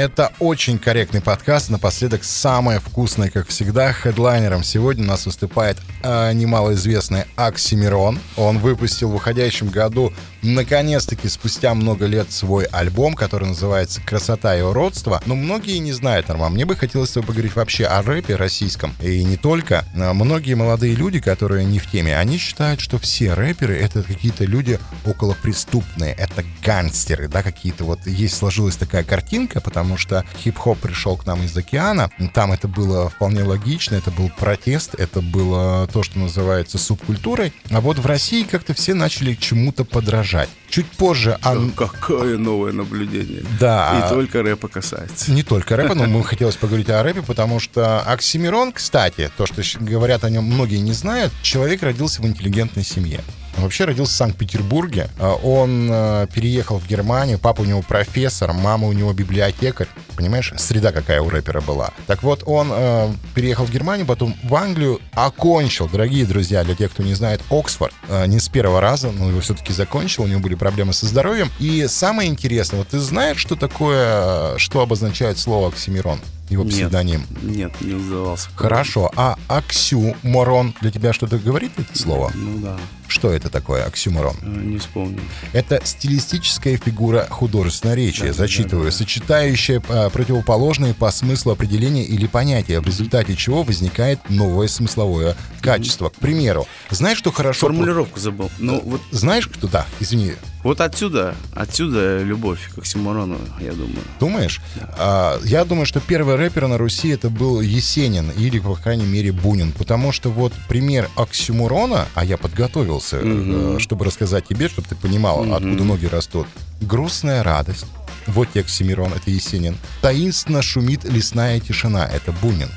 Это 0.01 0.33
очень 0.39 0.79
корректный 0.79 1.21
подкаст. 1.21 1.69
Напоследок 1.69 2.25
самое 2.25 2.81
вкусное, 2.81 3.29
как 3.29 3.49
всегда. 3.49 3.93
Хедлайнером 3.93 4.65
сегодня 4.65 5.05
у 5.05 5.09
нас 5.09 5.27
выступает 5.27 5.77
э, 6.03 6.33
немалоизвестный 6.33 7.25
Оксимирон. 7.37 8.19
Он 8.39 8.61
выпустил 8.61 9.11
в 9.11 9.17
уходящем 9.17 9.69
году, 9.69 10.11
наконец-таки, 10.42 11.29
спустя 11.29 11.74
много 11.74 12.07
лет 12.07 12.33
свой 12.33 12.64
альбом, 12.64 13.14
который 13.14 13.48
называется 13.48 14.00
«Красота 14.00 14.57
и 14.57 14.62
уродство». 14.62 15.22
Но 15.26 15.35
многие 15.35 15.79
не 15.79 15.92
знают, 15.92 16.29
Норман. 16.29 16.53
Мне 16.53 16.64
бы 16.64 16.76
хотелось 16.76 17.11
с 17.11 17.12
тобой 17.12 17.29
поговорить 17.29 17.57
вообще 17.57 17.85
о 17.85 18.03
рэпе 18.03 18.37
российском. 18.37 18.94
И 19.03 19.22
не 19.24 19.37
только. 19.37 19.85
А 19.94 20.14
Многие 20.14 20.55
молодые 20.55 20.94
люди, 20.94 21.20
которые 21.20 21.64
не 21.64 21.79
в 21.79 21.90
теме, 21.90 22.16
они 22.16 22.38
считают, 22.38 22.81
что 22.81 22.98
все 22.98 23.35
рэперы— 23.35 23.76
это 23.81 24.03
какие-то 24.03 24.44
люди 24.44 24.79
околопреступные. 25.05 26.12
Это 26.12 26.44
гангстеры, 26.64 27.29
да, 27.29 27.42
какие-то 27.42 27.85
вот. 27.85 28.07
Есть 28.07 28.37
сложилась 28.37 28.76
такая 28.76 29.05
картинка, 29.05 29.61
потому 29.61 29.96
что 29.96 30.24
хип-хоп 30.42 30.79
пришел 30.79 31.16
к 31.16 31.26
нам 31.26 31.42
из 31.42 31.57
океана. 31.57 32.11
Там 32.33 32.53
это 32.53 32.68
было 32.68 33.09
вполне 33.09 33.42
логично, 33.42 33.96
это 33.96 34.11
был 34.11 34.31
протест, 34.31 34.94
это 34.94 35.20
было 35.20 35.88
то, 35.92 36.03
что 36.03 36.18
называется 36.18 36.79
субкультурой. 36.79 37.53
А 37.70 37.81
вот 37.81 37.98
в 37.98 38.07
России 38.07 38.42
как-то 38.44 38.74
все 38.74 38.94
начали 38.94 39.35
чему-то 39.35 39.85
подражать. 39.85 40.30
Чуть 40.69 40.87
позже... 40.87 41.38
ан- 41.43 41.73
Какое 41.73 42.38
новое 42.38 42.73
наблюдение. 42.73 43.43
Да. 43.59 44.07
И 44.07 44.09
только 44.14 44.43
рэпа 44.43 44.69
касается. 44.69 45.33
Не 45.33 45.43
только 45.43 45.77
рэпа, 45.77 45.95
но 45.95 46.05
мы 46.07 46.23
хотелось 46.25 46.57
поговорить 46.57 46.88
о 46.90 47.03
рэпе, 47.03 47.23
потому 47.23 47.59
что 47.61 48.01
Оксимирон, 48.01 48.73
кстати, 48.73 49.31
то, 49.37 49.47
что 49.47 49.62
говорят 49.81 50.25
о 50.25 50.31
нем 50.31 50.45
многие 50.45 50.79
не 50.79 50.93
знают, 50.93 51.33
человек 51.43 51.83
родился 51.83 52.23
в 52.23 52.27
интеллигентной 52.27 52.85
семье. 52.85 53.21
Он 53.61 53.64
вообще 53.64 53.85
родился 53.85 54.14
в 54.14 54.16
Санкт-Петербурге. 54.16 55.11
А 55.18 55.35
Он 55.35 55.90
э, 55.92 56.27
переехал 56.33 56.79
в 56.79 56.88
Германию. 56.88 57.38
Папа 57.38 57.61
у 57.61 57.64
него 57.64 57.83
профессор, 57.83 58.55
мама 58.55 58.88
у 58.88 58.92
него 58.92 59.12
библиотекарь. 59.12 59.87
Понимаешь, 60.16 60.55
среда 60.57 60.92
какая 60.92 61.20
у 61.20 61.29
рэпера 61.29 61.61
была. 61.61 61.90
Так 62.07 62.23
вот, 62.23 62.42
он 62.46 62.70
э, 62.73 63.12
переехал 63.35 63.66
в 63.66 63.70
Германию, 63.70 64.07
потом 64.07 64.35
в 64.42 64.55
Англию, 64.55 64.99
окончил, 65.12 65.90
дорогие 65.90 66.25
друзья, 66.25 66.64
для 66.64 66.75
тех, 66.75 66.90
кто 66.90 67.03
не 67.03 67.12
знает, 67.12 67.42
Оксфорд. 67.51 67.92
Э, 68.09 68.25
не 68.27 68.40
с 68.40 68.49
первого 68.49 68.81
раза, 68.81 69.11
но 69.11 69.29
его 69.29 69.40
все-таки 69.40 69.75
закончил, 69.75 70.23
у 70.23 70.27
него 70.27 70.40
были 70.40 70.55
проблемы 70.55 70.94
со 70.94 71.05
здоровьем. 71.05 71.51
И 71.59 71.87
самое 71.87 72.31
интересное, 72.31 72.79
вот 72.79 72.88
ты 72.88 72.99
знаешь, 72.99 73.37
что 73.37 73.57
такое, 73.57 74.57
что 74.57 74.81
обозначает 74.81 75.37
слово 75.37 75.68
Оксимирон? 75.68 76.18
Его 76.51 76.65
Нет. 76.65 76.73
псевдоним. 76.75 77.23
Нет, 77.43 77.73
не 77.81 77.95
удавался. 77.95 78.49
Хорошо. 78.57 79.11
А 79.17 79.39
оксюморон 79.49 80.75
для 80.81 80.91
тебя 80.91 81.13
что-то 81.13 81.39
говорит 81.39 81.73
это 81.79 81.97
слово? 81.99 82.31
Ну 82.35 82.59
да, 82.59 82.77
Что 83.09 83.31
это 83.33 83.49
такое 83.51 83.85
оксюморон? 83.85 84.37
э, 84.43 84.47
не 84.47 84.79
вспомнил. 84.79 85.21
Это 85.53 85.81
стилистическая 85.85 86.77
фигура 86.77 87.27
художественного 87.31 87.97
речи, 87.97 88.27
Да, 88.27 88.33
зачитываю, 88.33 88.87
да, 88.87 88.91
да. 88.91 88.97
сочетающая 88.97 89.83
а, 89.89 90.11
противоположные 90.11 90.95
по 90.95 91.11
смыслу 91.11 91.53
определения 91.53 92.05
или 92.05 92.27
понятия, 92.27 92.81
в 92.81 92.87
результате 92.87 93.35
чего 93.37 93.63
возникает 93.63 94.19
новое 94.29 94.69
смысловое 94.69 95.37
качество. 95.61 96.09
К 96.09 96.15
примеру, 96.17 96.67
знаешь, 96.91 97.19
что 97.19 97.31
хорошо... 97.33 97.67
Формулировку 97.67 98.19
забыл. 98.21 98.51
Ну 98.59 98.81
вот, 98.85 99.01
Знаешь, 99.11 99.45
что... 99.53 99.67
Да, 99.69 99.87
извини, 100.01 100.33
вот 100.62 100.81
отсюда, 100.81 101.35
отсюда 101.55 102.23
любовь 102.23 102.70
к 102.75 102.79
Оксимирону, 102.79 103.38
я 103.61 103.73
думаю. 103.73 104.03
Думаешь? 104.18 104.61
А, 104.99 105.38
я 105.44 105.64
думаю, 105.64 105.87
что 105.87 106.01
первый 106.01 106.37
рэпер 106.37 106.68
на 106.68 106.77
Руси 106.77 107.09
это 107.09 107.31
был 107.31 107.61
Есенин 107.61 108.31
или, 108.31 108.59
по 108.59 108.75
крайней 108.75 109.07
мере, 109.07 109.33
Бунин. 109.33 109.73
Потому 109.73 110.12
что 110.12 110.31
вот 110.31 110.53
пример 110.68 111.09
оксюмурона, 111.16 112.07
а 112.14 112.25
я 112.25 112.37
подготовился, 112.37 113.20
э, 113.23 113.77
чтобы 113.79 114.05
рассказать 114.05 114.46
тебе, 114.46 114.68
чтобы 114.68 114.88
ты 114.88 114.96
понимал, 114.96 115.42
откуда 115.53 115.85
ноги 115.85 116.07
растут. 116.07 116.46
Грустная 116.81 117.42
радость. 117.42 117.87
Вот 118.27 118.51
тебе 118.51 118.61
оксимирон, 118.61 119.12
это 119.14 119.31
Есенин. 119.31 119.77
Таинственно 120.03 120.62
шумит 120.62 121.05
лесная 121.05 121.59
тишина, 121.61 122.07
это 122.07 122.33
Бунин. 122.33 122.68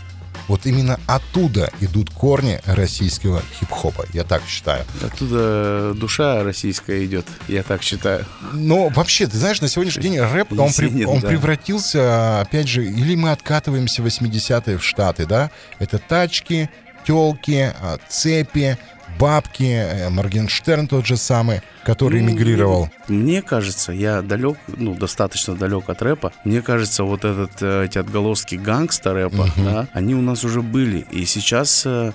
Вот 0.48 0.66
именно 0.66 1.00
оттуда 1.08 1.72
идут 1.80 2.10
корни 2.10 2.60
российского 2.66 3.42
хип-хопа, 3.60 4.06
я 4.14 4.24
так 4.24 4.42
считаю. 4.48 4.84
Оттуда 5.02 5.94
душа 5.96 6.44
российская 6.44 7.06
идет, 7.06 7.26
я 7.48 7.64
так 7.64 7.82
считаю. 7.82 8.26
Но 8.52 8.90
вообще, 8.90 9.28
ты 9.28 9.38
знаешь, 9.38 9.62
на 9.62 9.68
сегодняшний 9.68 10.04
день 10.04 10.20
рэп, 10.20 10.52
он, 10.60 10.72
при- 10.74 11.06
он 11.06 11.20
да. 11.22 11.28
превратился, 11.28 12.42
опять 12.42 12.68
же, 12.68 12.86
или 12.86 13.16
мы 13.16 13.32
откатываемся 13.32 14.02
в 14.02 14.06
80-е 14.06 14.78
в 14.78 14.84
Штаты, 14.84 15.26
да? 15.26 15.50
Это 15.80 15.98
тачки, 15.98 16.70
телки, 17.06 17.74
а, 17.82 17.98
цепи, 18.10 18.78
бабки, 19.20 19.64
э, 19.64 20.10
Моргенштерн 20.10 20.88
тот 20.88 21.06
же 21.06 21.18
самый, 21.18 21.62
который 21.84 22.22
Ну, 22.22 22.32
эмигрировал. 22.32 22.90
Мне 23.08 23.42
кажется, 23.42 23.92
я 23.92 24.22
далек, 24.22 24.58
ну, 24.68 24.96
достаточно 24.96 25.56
далек 25.56 25.90
от 25.90 26.02
рэпа. 26.02 26.32
Мне 26.44 26.62
кажется, 26.62 27.04
вот 27.04 27.26
этот, 27.26 27.52
э, 27.62 27.86
эти 27.86 27.98
отголоски 27.98 28.56
гангста 28.56 29.14
рэпа, 29.14 29.50
да, 29.58 29.88
они 29.94 30.16
у 30.16 30.22
нас 30.22 30.44
уже 30.44 30.62
были. 30.62 31.06
И 31.12 31.26
сейчас 31.26 31.84
э, 31.86 32.12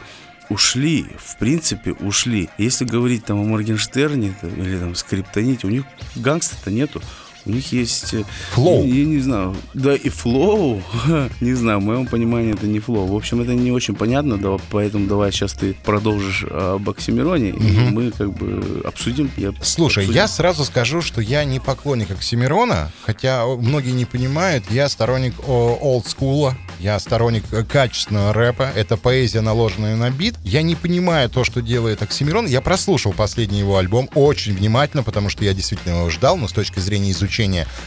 ушли, 0.49 1.07
в 1.19 1.37
принципе, 1.37 1.93
ушли. 1.93 2.49
Если 2.59 2.85
говорить 2.85 3.25
там 3.25 3.41
о 3.41 3.45
Моргенштерне 3.45 4.35
или 4.43 4.79
там 4.79 4.95
Скриптоните, 4.95 5.67
у 5.67 5.71
них 5.71 5.85
gangsta 6.17 6.54
-то 6.54 6.71
нету. 6.71 7.03
У 7.49 7.53
них 7.53 7.73
есть... 7.73 8.13
э, 8.13 8.25
Flow. 8.53 8.85
Я, 8.85 8.95
я 8.95 9.05
не 9.07 9.21
знаю. 9.21 9.57
Да 9.73 9.95
и 9.95 10.11
flow. 10.11 10.83
не 11.41 11.55
знаю, 11.55 11.81
в 11.81 11.83
моем 11.83 12.07
понимании 12.07 12.53
это 12.53 12.67
не 12.67 12.79
flow. 12.79 13.07
В 13.07 13.17
общем, 13.17 13.41
это 13.41 13.55
не 13.55 13.73
очень 13.73 13.95
понятно, 13.95 14.37
да, 14.37 14.57
поэтому 14.71 15.07
давай 15.07 15.33
сейчас 15.33 15.55
ты 15.55 15.75
продолжишь 15.85 16.45
об 16.51 16.89
Оксимироне, 16.89 17.51
и 17.51 17.79
мы 17.91 18.11
как 18.11 18.33
бы 18.35 18.83
обсудим. 18.85 19.31
Я 19.37 19.55
Слушай, 19.63 20.05
обсудим. 20.05 20.21
я 20.21 20.29
сразу 20.29 20.65
скажу, 20.65 21.01
что 21.01 21.23
я 21.23 21.45
не 21.45 21.59
поклонник 21.59 22.11
Оксимирона, 22.11 22.93
хотя 23.05 23.47
многие 23.47 23.93
не 23.93 24.05
понимают, 24.05 24.65
я 24.71 24.89
сторонник 24.89 25.35
олдскула, 25.49 26.57
я 26.81 26.99
сторонник 27.01 27.45
э, 27.53 27.65
качественного 27.65 28.35
рэпа, 28.35 28.71
это 28.75 28.97
поэзия, 28.99 29.41
наложенная 29.41 29.97
на 29.97 30.11
бит. 30.11 30.35
Я 30.45 30.61
не 30.63 30.75
понимаю 30.75 31.31
то, 31.31 31.45
что 31.45 31.63
делает 31.63 32.03
Оксимирон. 32.03 32.47
Я 32.47 32.61
прослушал 32.61 33.13
последний 33.13 33.59
его 33.61 33.79
альбом 33.79 34.09
очень 34.15 34.55
внимательно, 34.55 35.03
потому 35.03 35.31
что 35.31 35.45
я 35.45 35.55
действительно 35.55 35.95
его 35.95 36.11
ждал, 36.11 36.37
но 36.37 36.47
с 36.47 36.53
точки 36.53 36.79
зрения 36.79 37.11
изучения 37.13 37.38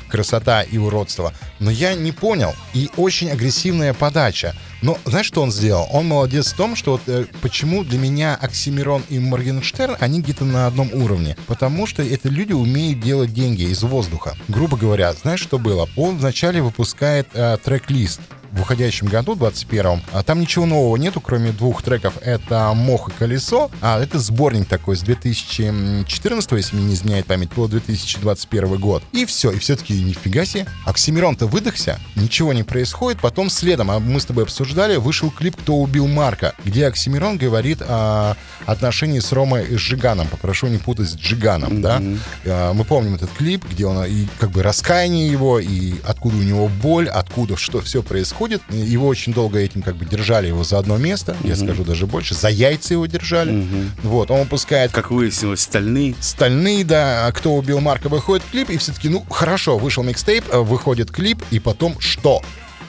красота 0.08 0.62
и 0.62 0.78
уродства. 0.78 1.34
Но 1.60 1.72
я 1.72 1.94
не 1.94 2.12
понял. 2.12 2.54
И 2.74 2.90
очень 2.98 3.30
агрессивная 3.30 3.94
подача. 3.94 4.56
Но 4.82 4.98
знаешь, 5.06 5.28
что 5.28 5.42
он 5.42 5.52
сделал? 5.52 5.88
Он 5.92 6.08
молодец 6.08 6.54
в 6.54 6.58
том, 6.58 6.76
что 6.76 6.94
вот 6.94 7.02
э, 7.08 7.26
почему 7.42 7.84
для 7.84 8.00
меня 8.00 8.36
Оксимирон 8.36 9.04
и 9.10 9.20
Моргенштерн, 9.20 9.98
они 10.00 10.22
где-то 10.22 10.44
на 10.46 10.68
одном 10.68 10.92
уровне. 10.94 11.38
Потому 11.48 11.86
что 11.86 12.02
это 12.02 12.30
люди 12.30 12.54
умеют 12.54 13.00
делать 13.00 13.34
деньги 13.34 13.64
из 13.64 13.84
воздуха. 13.84 14.36
Грубо 14.48 14.78
говоря, 14.78 15.14
знаешь, 15.14 15.42
что 15.42 15.60
было? 15.60 15.88
Он 15.96 16.18
вначале 16.18 16.62
выпускает 16.62 17.28
э, 17.34 17.58
трек-лист 17.64 18.22
в 18.52 18.62
уходящем 18.62 19.08
году, 19.08 19.36
21-м. 19.36 20.02
А 20.12 20.24
там 20.24 20.40
ничего 20.42 20.66
нового 20.66 20.98
нету, 20.98 21.22
кроме 21.22 21.52
двух 21.52 21.82
треков. 21.82 22.16
Это 22.22 22.74
«Мох 22.74 23.10
и 23.10 23.12
колесо». 23.12 23.72
А 23.82 24.02
это 24.02 24.20
сборник 24.20 24.68
такой 24.68 24.96
с 24.96 25.02
2014, 25.02 26.52
если 26.52 26.76
мне 26.76 26.86
не 26.86 26.94
изменяет 26.96 27.26
память, 27.26 27.50
по 27.50 27.68
2021 27.68 28.78
год. 28.78 29.04
И 29.14 29.26
все. 29.26 29.52
И 29.52 29.60
все-таки 29.60 30.02
нифига 30.02 30.46
себе. 30.46 30.66
Оксимирон-то 30.86 31.48
выдохся, 31.48 32.00
ничего 32.16 32.54
не 32.54 32.64
происходит. 32.64 33.22
Потом 33.22 33.50
следом, 33.50 33.90
а 33.92 34.00
мы 34.00 34.20
с 34.20 34.26
тобой 34.26 34.44
обсуждали, 34.44 34.98
вышел 34.98 35.30
клип 35.32 35.56
«Кто 35.56 35.76
убил 35.76 36.08
Марка», 36.08 36.54
где 36.66 36.88
Оксимирон 36.88 37.38
говорит 37.38 37.82
о 37.82 38.36
отношении 38.66 39.20
с 39.20 39.32
Ромой 39.32 39.78
Жиганом. 39.78 40.28
Попрошу 40.28 40.68
не 40.68 40.78
путать 40.78 41.10
с 41.10 41.16
Джиганом, 41.16 41.82
да? 41.82 42.02
А, 42.46 42.74
Мы 42.74 42.84
помним 42.84 43.16
этот 43.16 43.32
клип, 43.32 43.66
где 43.70 43.86
он 43.86 44.04
и 44.06 44.28
как 44.40 44.52
бы 44.52 44.64
раскаяние 44.64 45.30
его, 45.32 45.60
и 45.60 45.96
откуда 46.04 46.38
у 46.38 46.42
него 46.42 46.68
боль, 46.68 47.08
откуда 47.08 47.56
что 47.58 47.82
все 47.82 48.04
происходит. 48.04 48.40
Выходит. 48.41 48.62
Его 48.69 49.08
очень 49.08 49.34
долго 49.34 49.60
этим 49.60 49.82
как 49.84 49.95
бы 49.95 50.06
держали 50.06 50.47
его 50.47 50.63
за 50.63 50.80
одно 50.80 50.97
место. 50.97 51.36
Я 51.43 51.56
скажу 51.56 51.84
даже 51.84 52.08
больше. 52.08 52.34
За 52.34 52.49
яйца 52.49 52.93
его 52.93 53.06
держали. 53.06 53.65
Вот, 54.04 54.32
он 54.32 54.41
выпускает 54.41 54.91
Как 54.91 55.12
выяснилось, 55.12 55.62
стальные. 55.62 56.15
Стальные, 56.19 56.84
да, 56.84 57.27
а 57.27 57.32
кто 57.32 57.54
убил 57.54 57.80
Марка, 57.80 58.10
выходит 58.10 58.43
клип, 58.51 58.69
и 58.69 58.77
все-таки, 58.77 59.10
ну, 59.10 59.23
хорошо, 59.30 59.77
вышел 59.77 60.04
микстейп, 60.04 60.45
э, 60.51 60.60
выходит 60.60 61.12
клип, 61.12 61.43
и 61.51 61.60
потом 61.60 61.99
что? 61.99 62.41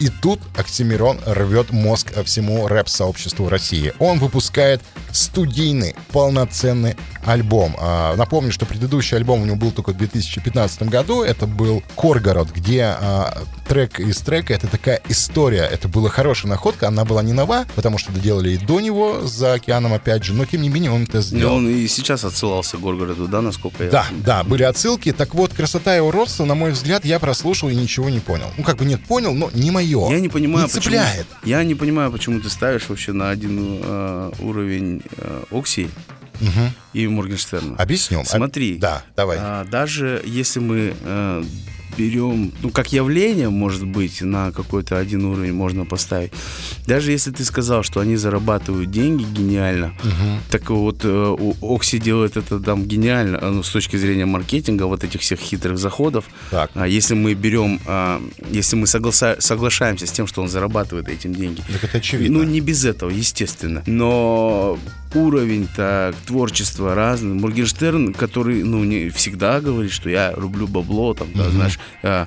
И 0.03 0.09
тут 0.09 0.41
Оксимирон 0.57 1.21
рвет 1.25 1.71
мозг 1.71 2.13
всему 2.25 2.67
рэп-сообществу 2.67 3.49
России. 3.49 3.93
Он 4.01 4.19
выпускает 4.19 4.81
студийный, 5.13 5.95
полноценный 6.11 6.97
альбом. 7.25 7.77
А, 7.79 8.17
Напомню, 8.17 8.51
что 8.51 8.67
предыдущий 8.67 9.17
альбом 9.17 9.43
у 9.43 9.45
него 9.45 9.55
был 9.55 9.71
только 9.71 9.91
в 9.93 9.97
2015 9.97 10.83
году. 10.85 11.23
Это 11.23 11.47
был 11.47 11.85
«Коргород», 11.95 12.49
где 12.51 12.83
а, 12.83 13.45
трек 13.69 14.01
из 14.01 14.19
трека— 14.19 14.53
это 14.55 14.67
такая 14.67 15.01
история. 15.09 15.63
Это 15.71 15.87
была 15.87 16.09
хорошая 16.09 16.51
находка. 16.51 16.89
Она 16.89 17.05
была 17.05 17.23
не 17.23 17.33
нова, 17.33 17.65
потому 17.77 17.99
что 17.99 18.11
доделали 18.11 18.51
и 18.51 18.57
до 18.59 18.81
него 18.81 19.21
за 19.25 19.53
океаном, 19.55 19.93
опять 19.93 20.25
же. 20.25 20.35
Но, 20.35 20.45
тем 20.47 20.63
не 20.63 20.69
менее, 20.69 20.91
он 20.91 21.05
это 21.05 21.19
И 21.19 21.23
сделал. 21.23 21.57
он 21.57 21.69
и 21.69 21.87
сейчас 21.87 22.25
отсылался 22.25 22.77
к 22.77 22.81
Горгороду, 22.81 23.29
да, 23.29 23.41
насколько 23.41 23.85
я... 23.85 23.91
Да, 23.91 24.07
да, 24.11 24.43
были 24.43 24.65
отсылки. 24.65 25.13
Так 25.13 25.35
вот, 25.37 25.53
красота 25.53 25.97
и 25.97 26.01
уродство, 26.01 26.45
на 26.45 26.57
мой 26.57 26.73
взгляд, 26.73 27.05
я 27.05 27.21
прослушал 27.21 27.69
и 27.69 27.77
ничего 27.77 28.11
не 28.11 28.19
понял. 28.19 28.51
Ну, 28.57 28.65
как 28.65 28.79
бы 28.79 28.85
нет, 28.85 29.05
понял, 29.05 29.33
но 29.33 29.49
не 29.55 29.71
мое. 29.95 30.11
Я 30.15 30.21
не 30.21 30.29
понимаю, 30.29 30.67
не 30.67 30.73
почему. 30.73 30.83
цепляет. 30.83 31.27
Я 31.45 31.63
не 31.65 31.75
понимаю, 31.75 32.11
почему 32.13 32.41
ты 32.41 32.49
ставишь 32.51 32.89
вообще 32.89 33.13
на 33.13 33.31
один 33.31 33.81
э, 33.83 34.33
уровень 34.41 35.03
э, 35.17 35.43
Окси 35.51 35.89
и 36.93 37.07
Моргенштерна. 37.07 37.77
Объясню. 37.77 38.21
Об- 38.21 38.27
Смотри. 38.27 38.77
Да, 38.79 39.03
давай. 39.17 39.39
А, 39.41 39.65
даже 39.65 40.21
если 40.25 40.59
мы 40.61 40.95
э, 41.01 41.45
берем, 41.97 42.53
ну, 42.63 42.71
как 42.71 42.93
явление, 42.93 43.49
может 43.51 43.87
быть, 43.87 44.21
на 44.23 44.53
какой-то 44.53 44.99
один 44.99 45.25
уровень 45.25 45.53
можно 45.53 45.85
поставить. 45.85 46.33
Даже 46.87 47.13
если 47.13 47.31
ты 47.31 47.45
сказал, 47.45 47.83
что 47.83 48.01
они 48.01 48.17
зарабатывают 48.17 48.91
деньги 48.91 49.25
гениально, 49.25 49.93
так 50.51 50.71
вот 50.71 51.01
э, 51.05 51.37
у 51.39 51.75
Окси 51.75 51.99
делает 51.99 52.37
это 52.37 52.61
там 52.61 52.85
гениально, 52.85 53.39
а, 53.41 53.51
ну, 53.51 53.63
с 53.63 53.71
точки 53.71 53.97
зрения 53.97 54.27
маркетинга, 54.27 54.85
вот 54.85 55.05
этих 55.05 55.21
всех 55.21 55.41
хитрых 55.41 55.79
заходов. 55.79 56.25
Так. 56.51 56.71
А 56.75 56.87
если 56.87 57.15
мы 57.15 57.35
берем, 57.35 57.81
а, 57.87 58.21
если 58.51 58.77
мы 58.77 58.87
согласа- 58.87 59.41
соглашаемся 59.41 60.07
с 60.07 60.13
тем, 60.13 60.27
что 60.27 60.43
он 60.43 60.49
зарабатывает 60.49 61.09
этим 61.09 61.35
деньги, 61.35 61.63
Так 61.73 61.85
это 61.85 61.99
очевидно. 61.99 62.39
ну, 62.39 62.45
не 62.45 62.61
без 62.61 62.85
этого, 62.85 63.11
естественно. 63.11 63.83
Но 63.87 64.79
уровень 65.15 65.69
так 65.75 66.15
творчества 66.27 66.95
разный. 66.95 67.35
Моргенштерн, 67.35 68.13
который, 68.15 68.63
ну, 68.65 68.85
не 68.85 69.09
всегда 69.11 69.61
говорит, 69.61 69.93
что 69.93 70.09
я 70.11 70.33
рублю 70.33 70.67
бабло, 70.67 71.15
там, 71.15 71.29
да, 71.35 71.51
знаешь, 71.51 71.79
а, 72.03 72.27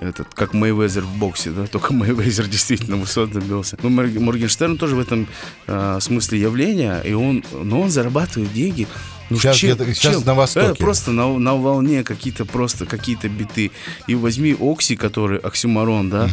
этот, 0.00 0.34
как 0.34 0.52
Мейвезер 0.54 1.02
в 1.02 1.16
боксе, 1.16 1.50
да, 1.50 1.66
только 1.66 1.92
Мейвезер 1.94 2.46
действительно 2.48 2.96
высот 2.96 3.30
добился. 3.32 3.78
Но 3.82 3.88
Мор- 3.88 4.18
Моргенштерн 4.20 4.76
тоже 4.78 4.96
в 4.96 5.00
этом 5.00 5.26
а, 5.66 6.00
смысле 6.00 6.40
явления, 6.40 7.00
и 7.00 7.12
он, 7.12 7.44
но 7.52 7.80
он 7.82 7.90
зарабатывает 7.90 8.52
деньги. 8.52 8.86
Ну, 9.30 9.38
Сейчас 9.38 9.58
где-то- 9.58 9.94
сейчас 9.94 10.24
на 10.26 10.34
Востоке. 10.34 10.66
Это 10.66 10.74
просто 10.76 11.10
на, 11.12 11.38
на 11.38 11.54
волне 11.54 12.02
какие-то 12.04 12.44
просто 12.44 12.84
какие-то 12.84 13.28
биты. 13.28 13.70
И 14.06 14.14
возьми 14.14 14.54
Окси, 14.60 14.94
который 14.96 15.38
оксюмарон, 15.38 16.10
да, 16.10 16.28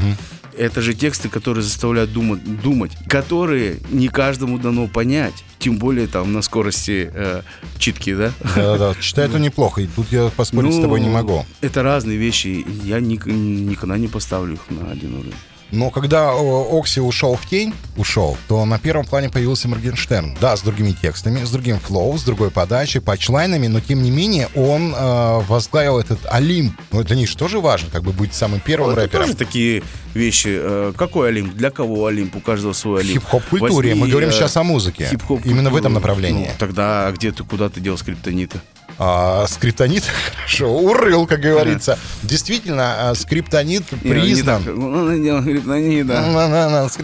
это 0.57 0.81
же 0.81 0.93
тексты, 0.93 1.29
которые 1.29 1.63
заставляют 1.63 2.11
думать, 2.11 2.43
думать, 2.61 2.91
которые 3.07 3.77
не 3.91 4.09
каждому 4.09 4.57
дано 4.59 4.87
понять. 4.87 5.45
Тем 5.59 5.77
более 5.77 6.07
там 6.07 6.31
на 6.31 6.41
скорости 6.41 7.11
э, 7.13 7.41
читки, 7.77 8.15
да? 8.15 8.31
Да-да-да, 8.55 8.95
читает 9.01 9.35
он 9.35 9.41
неплохо, 9.41 9.81
и 9.81 9.87
тут 9.87 10.09
я 10.11 10.29
поспорить 10.29 10.71
с 10.73 10.77
Ну, 10.77 10.81
тобой 10.83 11.01
не 11.01 11.09
могу. 11.09 11.45
Это 11.59 11.83
разные 11.83 12.17
вещи. 12.17 12.65
Я 12.85 12.99
ник- 13.01 13.25
никогда 13.25 13.97
не 13.97 14.07
поставлю 14.07 14.53
их 14.53 14.61
на 14.69 14.89
один 14.89 15.15
уровень. 15.15 15.33
Но 15.71 15.89
когда 15.91 16.31
Окси 16.31 16.99
ушел 16.99 17.35
в 17.35 17.45
тень, 17.45 17.73
ушел, 17.95 18.37
то 18.47 18.65
на 18.65 18.79
первом 18.79 19.05
плане 19.05 19.29
появился 19.29 19.67
Моргенштерн. 19.67 20.35
Да, 20.41 20.55
с 20.57 20.61
другими 20.61 20.91
текстами, 20.91 21.43
с 21.43 21.51
другим 21.51 21.79
флоу, 21.79 22.17
с 22.17 22.23
другой 22.23 22.49
подачей, 22.49 23.01
патчлайнами, 23.01 23.67
но 23.67 23.79
тем 23.79 24.01
не 24.01 24.09
менее 24.11 24.49
он 24.55 24.95
э, 24.95 25.41
возглавил 25.47 25.99
этот 25.99 26.19
Олимп. 26.29 26.73
Ну, 26.91 27.03
для 27.03 27.15
них 27.15 27.29
же 27.29 27.37
тоже 27.37 27.59
важно, 27.59 27.89
как 27.91 28.03
бы 28.03 28.11
быть 28.11 28.33
самым 28.33 28.59
первым 28.59 28.91
Это 28.91 29.01
рэпером. 29.01 29.25
тоже 29.25 29.37
такие 29.37 29.83
вещи. 30.13 30.49
Э, 30.51 30.93
Какой 30.97 31.29
Олимп? 31.29 31.53
Для 31.53 31.69
кого 31.69 32.07
Олимп? 32.07 32.35
У 32.35 32.39
каждого 32.39 32.73
свой 32.73 33.01
Олимп. 33.01 33.21
хип-хоп-культуре. 33.21 33.93
Мы 33.95 34.07
говорим 34.07 34.29
э, 34.29 34.31
сейчас 34.31 34.57
о 34.57 34.63
музыке. 34.63 35.09
Именно 35.45 35.69
в 35.69 35.75
этом 35.75 35.93
направлении. 35.93 36.47
Ну, 36.47 36.53
тогда 36.57 37.07
а 37.07 37.11
где 37.11 37.31
ты, 37.31 37.43
куда 37.43 37.69
ты 37.69 37.79
дел 37.79 37.97
скриптонита? 37.97 38.61
А, 38.97 39.45
скриптонит, 39.47 40.03
хорошо, 40.35 40.71
урыл, 40.71 41.27
как 41.27 41.39
говорится. 41.41 41.97
Действительно, 42.23 43.09
а, 43.09 43.15
скриптонит 43.15 43.83
признан. 43.85 44.63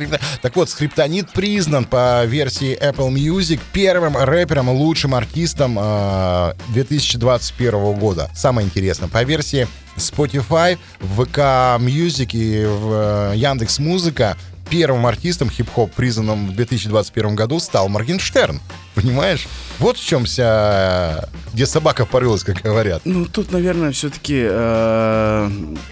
да. 0.09 0.19
Так 0.41 0.55
вот, 0.55 0.69
Скриптонит 0.69 1.31
признан 1.31 1.85
по 1.85 2.25
версии 2.25 2.77
Apple 2.77 3.11
Music 3.13 3.59
первым 3.71 4.17
рэпером, 4.17 4.69
лучшим 4.69 5.15
артистом 5.15 5.77
э, 5.79 6.53
2021 6.69 7.93
года. 7.93 8.29
Самое 8.35 8.67
интересное, 8.67 9.07
по 9.07 9.23
версии 9.23 9.67
Spotify, 9.95 10.77
ВК 10.99 11.37
Music 11.79 12.31
и 12.33 12.65
в 12.65 13.33
Яндекс 13.35 13.79
Музыка 13.79 14.37
первым 14.69 15.05
артистом 15.05 15.49
хип-хоп, 15.49 15.93
признанным 15.93 16.47
в 16.47 16.55
2021 16.55 17.35
году, 17.35 17.59
стал 17.59 17.87
Моргенштерн. 17.89 18.59
Понимаешь? 18.95 19.47
Вот 19.79 19.97
в 19.97 20.05
чем 20.05 20.25
вся... 20.25 21.27
Где 21.53 21.65
собака 21.65 22.05
порылась, 22.05 22.43
как 22.43 22.61
говорят. 22.61 23.01
Ну, 23.05 23.25
тут, 23.25 23.51
наверное, 23.51 23.91
все-таки 23.91 24.43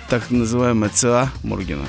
так 0.09 0.29
называемая 0.29 0.89
ЦА 0.93 1.29
Моргена. 1.43 1.85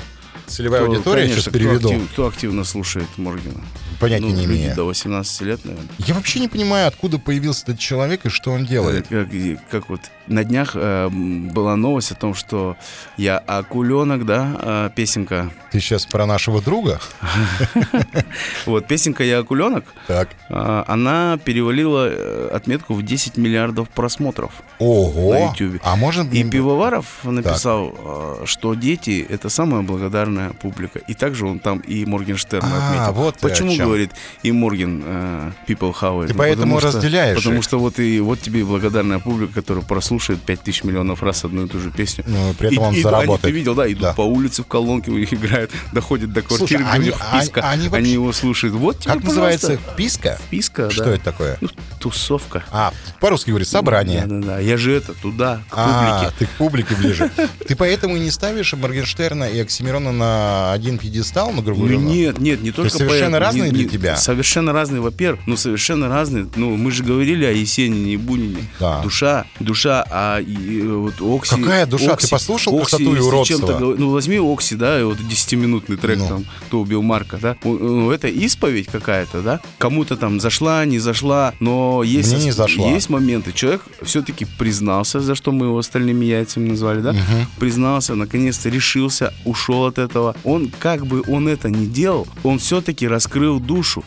Целевая 0.47 0.81
Кто, 0.83 0.91
аудитория, 0.91 1.21
конечно, 1.23 1.41
сейчас 1.41 1.49
кто 1.49 1.57
переведу. 1.57 1.89
актив- 1.89 2.09
кто 2.11 2.27
активно 2.27 2.63
слушает 2.63 3.07
Моргена? 3.17 3.61
Понятия 3.99 4.25
Ну, 4.25 4.31
не 4.31 4.45
имею. 4.45 4.75
До 4.75 4.85
18 4.85 5.41
лет, 5.41 5.63
наверное. 5.65 5.87
Я 5.99 6.13
вообще 6.13 6.39
не 6.39 6.47
понимаю, 6.47 6.87
откуда 6.87 7.17
появился 7.19 7.63
этот 7.63 7.79
человек 7.79 8.25
и 8.25 8.29
что 8.29 8.51
он 8.51 8.65
делает. 8.65 9.07
Как, 9.07 9.33
и- 9.33 9.57
как 9.71 9.89
вот 9.89 10.01
на 10.27 10.43
днях 10.43 10.71
э, 10.75 11.09
была 11.09 11.75
новость 11.75 12.11
о 12.11 12.15
том, 12.15 12.33
что 12.33 12.75
я 13.17 13.37
акуленок, 13.37 14.25
да, 14.25 14.57
э, 14.61 14.89
песенка. 14.95 15.51
Ты 15.71 15.79
сейчас 15.79 16.05
про 16.05 16.25
нашего 16.25 16.61
друга? 16.61 16.99
Вот, 18.65 18.87
песенка 18.87 19.23
«Я 19.23 19.39
акуленок», 19.39 19.85
Так. 20.07 20.29
э, 20.49 20.83
она 20.87 21.37
перевалила 21.43 22.07
э, 22.09 22.49
отметку 22.53 22.93
в 22.93 23.03
10 23.03 23.37
миллиардов 23.37 23.89
просмотров. 23.89 24.51
Ого. 24.79 25.33
На 25.33 25.49
Ютубе. 25.51 25.79
А 25.83 25.95
можно... 25.95 26.23
И 26.31 26.43
Пивоваров 26.43 27.23
написал, 27.23 27.93
э, 27.97 28.45
что 28.45 28.73
дети— 28.73 29.25
это 29.29 29.49
самая 29.49 29.81
благодарная 29.81 30.51
публика. 30.51 30.99
И 30.99 31.13
также 31.13 31.45
он 31.45 31.59
там 31.59 31.79
и 31.79 32.05
Моргенштерн 32.05 32.65
А, 32.65 32.89
отметил. 32.89 33.13
вот 33.13 33.37
ты 33.37 33.45
о 33.47 33.49
Почему, 33.49 33.75
чем. 33.75 33.84
Говорит, 33.85 34.11
и 34.43 34.51
Морген 34.51 35.03
э, 35.05 35.51
people 35.67 35.93
how 35.99 36.23
it? 36.23 36.27
Ты 36.27 36.33
поэтому 36.33 36.75
потому 36.75 36.79
что- 36.79 36.97
разделяешь 36.99 37.37
Потому 37.37 37.57
их. 37.57 37.63
что 37.63 37.79
вот 37.79 37.99
и 37.99 38.19
вот 38.19 38.39
тебе 38.41 38.61
и 38.61 38.63
благодарная 38.63 39.19
публика, 39.19 39.53
которая 39.53 39.83
прослушает 39.83 40.41
5000 40.41 40.83
миллионов 40.83 41.21
раз 41.23 41.43
одну 41.45 41.65
и 41.65 41.67
ту 41.69 41.79
же 41.79 41.91
песню. 41.91 42.23
Ну, 42.27 42.53
при 42.53 42.67
этом 42.67 42.83
И- 42.83 42.87
он 42.87 42.93
и- 42.95 43.01
заработает. 43.01 43.43
Они, 43.45 43.51
ты 43.53 43.57
видел, 43.57 43.75
да, 43.75 43.87
идут 43.91 44.01
Да. 44.01 44.13
по 44.13 44.21
улице 44.21 44.63
в 44.63 44.67
колонке, 44.67 45.11
у 45.11 45.17
них 45.17 45.33
играют, 45.33 45.71
доходят 45.93 46.31
до 46.33 46.41
квартиры, 46.41 46.67
Слушай, 46.67 46.83
где 46.83 46.91
они- 46.91 47.09
у 47.09 47.13
них 47.13 47.15
вписка, 47.15 47.61
они- 47.61 47.69
они 47.69 47.81
они, 47.81 47.89
вообще- 47.89 48.13
его 48.13 48.33
слушают. 48.33 48.75
Вот 48.75 48.99
тебе, 48.99 49.13
Как 49.13 49.23
называется? 49.23 49.67
пожалуйста, 49.67 49.93
Вписка? 49.93 50.39
Вписка, 50.47 50.89
Что 50.89 51.03
да. 51.05 51.11
это 51.15 51.23
такое? 51.23 51.57
Ну, 51.61 51.69
тусовка. 51.99 52.63
А, 52.71 52.93
по-русски 53.19 53.49
говорит, 53.49 53.67
собрание. 53.67 54.23
Да-да-да, 54.25 54.59
я 54.59 54.77
же 54.77 54.91
это, 54.93 55.13
туда, 55.13 55.61
к 55.69 55.73
А, 55.75 56.19
публике. 56.19 56.35
ты 56.39 56.45
к 56.45 56.49
публике 56.57 56.95
ближе. 56.95 57.29
Ты 57.67 57.75
поэтому 57.75 58.15
и 58.15 58.19
не 58.19 58.31
ставишь 58.31 58.73
Моргенштерна 58.73 59.45
и 59.45 59.59
Оксимирона 59.59 60.11
на 60.11 60.71
один 60.73 60.97
пьедестал, 60.97 61.51
на 61.51 61.61
грубо 61.61 61.81
Ну, 61.81 61.87
говоря? 61.87 61.97
нет, 61.99 62.37
нет, 62.39 62.61
не 62.61 62.71
только 62.71 62.89
совершенно 62.91 63.39
поэтому. 63.39 63.39
разные 63.39 63.71
Не- 63.71 63.74
для 63.75 63.83
не- 63.85 63.89
тебя? 63.89 64.15
Совершенно 64.17 64.73
разные, 64.73 65.01
во-первых. 65.01 65.41
Ну, 65.47 65.57
совершенно 65.57 66.07
разные. 66.09 66.47
Ну, 66.55 66.75
мы 66.75 66.91
же 66.91 67.03
говорили 67.03 67.45
о 67.45 67.51
Есенине 67.51 68.13
и 68.13 68.17
Бунине. 68.17 68.63
Да. 68.79 69.01
Душа, 69.01 69.45
душа, 69.59 70.05
а 70.09 70.39
и, 70.39 70.81
вот 70.81 71.15
Окси... 71.21 71.55
Какая 71.61 71.85
душа? 71.85 72.15
Ты 72.15 72.27
послушал 72.27 72.77
Окси, 72.79 72.97
«Красоту 72.97 73.15
и 73.15 73.19
уродство»? 73.19 73.79
ну, 73.79 74.09
возьми 74.09 74.37
Окси, 74.37 74.75
да, 74.75 74.99
и 74.99 75.03
вот 75.03 75.17
10-минутный 75.19 75.97
трек 75.97 76.17
Ну. 76.19 76.27
там, 76.27 76.45
кто 76.67 76.81
убил 76.81 77.01
Марка, 77.01 77.37
да. 77.41 77.55
Ну, 77.63 78.11
это 78.11 78.27
исповедь 78.27 78.87
какая-то, 78.87 79.41
да. 79.41 79.59
Кому-то 79.77 80.15
там 80.17 80.39
зашла, 80.39 80.85
не 80.85 80.99
зашла, 80.99 81.53
но 81.59 82.03
есть... 82.03 82.33
Мне 82.33 82.45
не 82.45 82.51
зашла. 82.51 82.87
Есть 82.89 83.09
моменты. 83.09 83.51
Человек 83.53 83.81
все-таки 84.01 84.45
признался, 84.45 85.19
за 85.19 85.35
что 85.35 85.51
мы 85.51 85.67
его 85.67 85.77
остальными 85.77 86.25
яйцами 86.25 86.69
назвали, 86.69 87.01
да? 87.01 87.15
Признался, 87.59 88.15
наконец-то 88.15 88.69
решился, 88.69 89.33
ушел 89.45 89.85
от 89.85 89.97
этого. 89.97 90.35
Он, 90.43 90.71
как 90.79 91.05
бы 91.05 91.21
он 91.27 91.47
это 91.47 91.69
ни 91.69 91.85
делал, 91.85 92.27
он 92.43 92.59
все-таки 92.59 93.07
раскрыл 93.07 93.59
душу. 93.65 94.03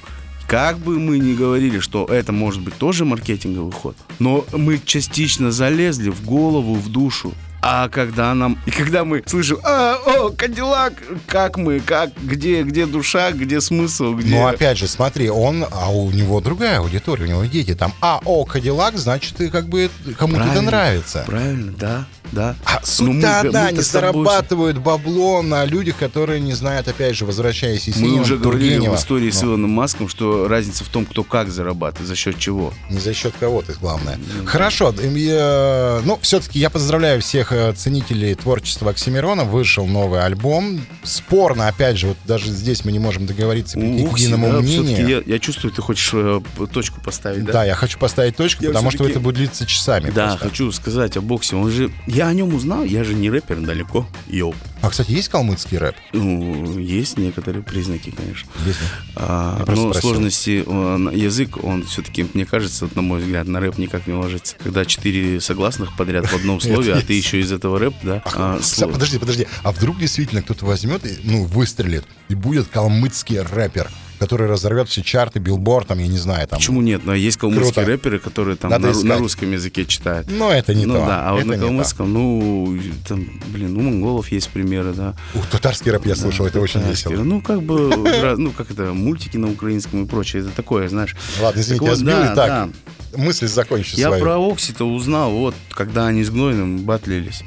Как 0.46 0.78
бы 0.78 0.98
мы 0.98 1.18
ни 1.18 1.34
говорили, 1.34 1.78
что 1.78 2.06
это 2.06 2.32
может 2.32 2.62
быть 2.62 2.74
тоже 2.74 3.04
маркетинговый 3.04 3.72
ход, 3.72 3.96
но 4.18 4.46
мы 4.52 4.80
частично 4.82 5.52
залезли 5.52 6.08
в 6.08 6.24
голову, 6.24 6.74
в 6.74 6.88
душу. 6.88 7.34
А 7.60 7.88
когда 7.88 8.32
нам... 8.34 8.58
И 8.66 8.70
когда 8.70 9.04
мы 9.04 9.22
слышим, 9.26 9.58
а, 9.64 9.96
о, 10.06 10.30
Кадиллак, 10.30 10.94
как 11.26 11.58
мы, 11.58 11.80
как, 11.80 12.10
где, 12.22 12.62
где 12.62 12.86
душа, 12.86 13.32
где 13.32 13.60
смысл, 13.60 14.14
где... 14.14 14.36
Ну, 14.36 14.46
опять 14.46 14.78
же, 14.78 14.86
смотри, 14.86 15.28
он, 15.28 15.66
а 15.70 15.90
у 15.90 16.10
него 16.10 16.40
другая 16.40 16.78
аудитория, 16.78 17.24
у 17.24 17.28
него 17.28 17.44
дети. 17.44 17.74
Там, 17.74 17.92
а, 18.00 18.20
о, 18.24 18.44
Кадиллак, 18.44 18.96
значит, 18.96 19.40
и 19.40 19.48
как 19.48 19.68
бы 19.68 19.90
кому-то 20.16 20.44
это 20.44 20.62
нравится. 20.62 21.24
Правильно, 21.26 21.72
да. 21.72 22.06
Да. 22.32 22.54
А 22.64 22.80
Но 22.80 22.86
суть-то 22.86 23.12
мы- 23.12 23.24
одна, 23.26 23.42
мы-то 23.44 23.66
они 23.66 23.82
с 23.82 23.88
тобой- 23.88 24.24
зарабатывают 24.24 24.78
бабло 24.78 25.42
на 25.42 25.64
людях, 25.64 25.96
которые 25.98 26.40
не 26.40 26.52
знают, 26.54 26.88
опять 26.88 27.16
же, 27.16 27.24
возвращаясь 27.24 27.88
из 27.88 27.96
Мы 27.96 28.20
уже 28.20 28.36
говорили 28.36 28.70
Тургенева. 28.74 28.96
в 28.96 28.98
истории 28.98 29.30
с 29.30 29.42
Ну, 29.42 29.48
Илоном 29.50 29.70
Маском, 29.70 30.08
что 30.08 30.48
разница 30.48 30.84
в 30.84 30.88
том, 30.88 31.04
кто 31.06 31.24
как 31.24 31.50
зарабатывает, 31.50 32.08
за 32.08 32.16
счет 32.16 32.38
чего. 32.38 32.72
Не 32.90 32.98
за 32.98 33.14
счет 33.14 33.34
кого-то, 33.38 33.72
главное. 33.80 34.18
Хорошо. 34.46 34.94
эм, 35.00 35.14
я- 35.14 36.00
Ну, 36.04 36.18
все-таки 36.22 36.58
я 36.58 36.70
поздравляю 36.70 37.20
всех 37.20 37.52
э, 37.52 37.72
ценителей 37.72 38.34
творчества 38.34 38.90
Оксимирона. 38.90 39.44
Вышел 39.44 39.86
новый 39.86 40.20
альбом. 40.22 40.80
Спорно, 41.02 41.68
опять 41.68 41.96
же, 41.96 42.08
вот 42.08 42.16
даже 42.26 42.50
здесь 42.50 42.84
мы 42.84 42.92
не 42.92 42.98
можем 42.98 43.26
договориться 43.26 43.78
прийти 43.78 44.06
к 44.06 44.18
единому 44.18 44.52
да, 44.52 44.58
мнению. 44.60 45.08
я, 45.08 45.22
я 45.24 45.38
чувствую, 45.38 45.72
ты 45.72 45.82
хочешь 45.82 46.10
э, 46.12 46.40
точку 46.72 47.00
поставить, 47.00 47.44
да? 47.44 47.52
Да, 47.52 47.64
я 47.64 47.74
хочу 47.74 47.98
поставить 47.98 48.36
точку, 48.36 48.62
Я 48.64 48.70
потому 48.70 48.90
что 48.90 49.06
это 49.06 49.20
будет 49.20 49.36
длиться 49.36 49.66
часами. 49.66 50.10
Да, 50.10 50.28
просто. 50.28 50.48
хочу 50.48 50.72
сказать 50.72 51.16
о 51.16 51.20
боксе. 51.20 51.56
Он 51.56 51.70
же, 51.70 51.90
я 52.06 52.17
о 52.26 52.32
нем 52.32 52.54
узнал, 52.54 52.84
я 52.84 53.04
же 53.04 53.14
не 53.14 53.30
рэпер 53.30 53.60
далеко. 53.60 54.06
Йоу. 54.26 54.54
А, 54.80 54.90
кстати, 54.90 55.10
есть 55.12 55.28
калмыцкий 55.28 55.76
рэп? 55.78 55.94
Ну, 56.12 56.78
есть 56.78 57.18
некоторые 57.18 57.62
признаки, 57.62 58.10
конечно. 58.10 58.48
Есть. 58.66 58.78
А, 59.16 59.56
Я 59.66 59.74
но 59.74 59.90
спросил. 59.90 60.00
сложности 60.00 60.64
он- 60.66 61.10
язык, 61.14 61.62
он 61.62 61.84
все-таки, 61.84 62.26
мне 62.34 62.44
кажется, 62.46 62.88
на 62.94 63.02
мой 63.02 63.20
взгляд, 63.20 63.46
на 63.46 63.60
рэп 63.60 63.78
никак 63.78 64.06
не 64.06 64.14
ложится. 64.14 64.56
Когда 64.62 64.84
четыре 64.84 65.40
согласных 65.40 65.96
подряд 65.96 66.26
в 66.26 66.34
одном 66.34 66.60
слове, 66.60 66.94
а 66.94 67.00
ты 67.02 67.12
еще 67.12 67.40
из 67.40 67.52
этого 67.52 67.78
рэп, 67.78 67.94
да? 68.02 68.22
а, 68.24 68.58
сло- 68.60 68.90
Подожди, 68.92 69.18
подожди. 69.18 69.46
А 69.62 69.72
вдруг 69.72 69.98
действительно 69.98 70.42
кто-то 70.42 70.64
возьмет 70.64 71.04
и, 71.04 71.18
ну, 71.24 71.44
выстрелит, 71.44 72.04
и 72.28 72.34
будет 72.34 72.68
калмыцкий 72.68 73.40
рэпер, 73.40 73.90
который 74.18 74.48
разорвет 74.48 74.88
все 74.88 75.02
чарты, 75.02 75.38
билборд, 75.38 75.88
там, 75.88 75.98
я 75.98 76.06
не 76.08 76.18
знаю, 76.18 76.46
там. 76.48 76.58
Почему 76.58 76.82
нет? 76.82 77.02
Но 77.04 77.14
есть 77.14 77.36
калмыцкие 77.36 77.72
Круто. 77.72 77.86
рэперы, 77.86 78.18
которые 78.18 78.56
там 78.56 78.70
Надо 78.70 78.92
на, 78.92 79.04
на 79.04 79.18
русском 79.18 79.50
языке 79.52 79.84
читают. 79.86 80.28
Но 80.30 80.52
это 80.52 80.74
не 80.74 80.86
ну 80.86 80.94
то. 80.94 81.06
да, 81.06 81.28
а 81.28 81.32
вот 81.32 81.40
Это 81.40 81.48
на 81.48 81.58
калмыцком, 81.58 82.12
ну, 82.12 82.78
там, 83.06 83.26
блин, 83.48 83.76
у 83.76 83.80
монголов 83.80 84.30
есть 84.30 84.48
примеры, 84.50 84.92
да. 84.92 85.14
Ух, 85.34 85.46
татарский 85.46 85.90
рэп 85.90 86.06
я 86.06 86.16
слушал, 86.16 86.46
это 86.46 86.60
очень 86.60 86.80
весело. 86.82 87.12
Ну, 87.22 87.40
как 87.40 87.62
бы, 87.62 87.94
ну, 88.36 88.50
как 88.52 88.70
это, 88.70 88.92
мультики 88.92 89.36
на 89.36 89.50
украинском 89.50 90.04
и 90.04 90.06
прочее, 90.06 90.42
это 90.42 90.50
такое, 90.50 90.88
знаешь. 90.88 91.16
Ладно, 91.40 91.60
извините, 91.60 91.86
я 91.86 91.94
сбил 91.94 92.16
да, 92.16 92.32
и 92.32 92.34
так. 92.34 92.48
да. 92.48 92.68
Мысль 93.16 93.46
закончу 93.46 93.96
Я 93.96 94.08
свою. 94.08 94.22
про 94.22 94.38
Окси-то 94.38 94.84
узнал, 94.84 95.30
вот, 95.30 95.54
когда 95.70 96.06
они 96.06 96.24
с 96.24 96.30
Гнойным 96.30 96.80
батлились. 96.80 97.42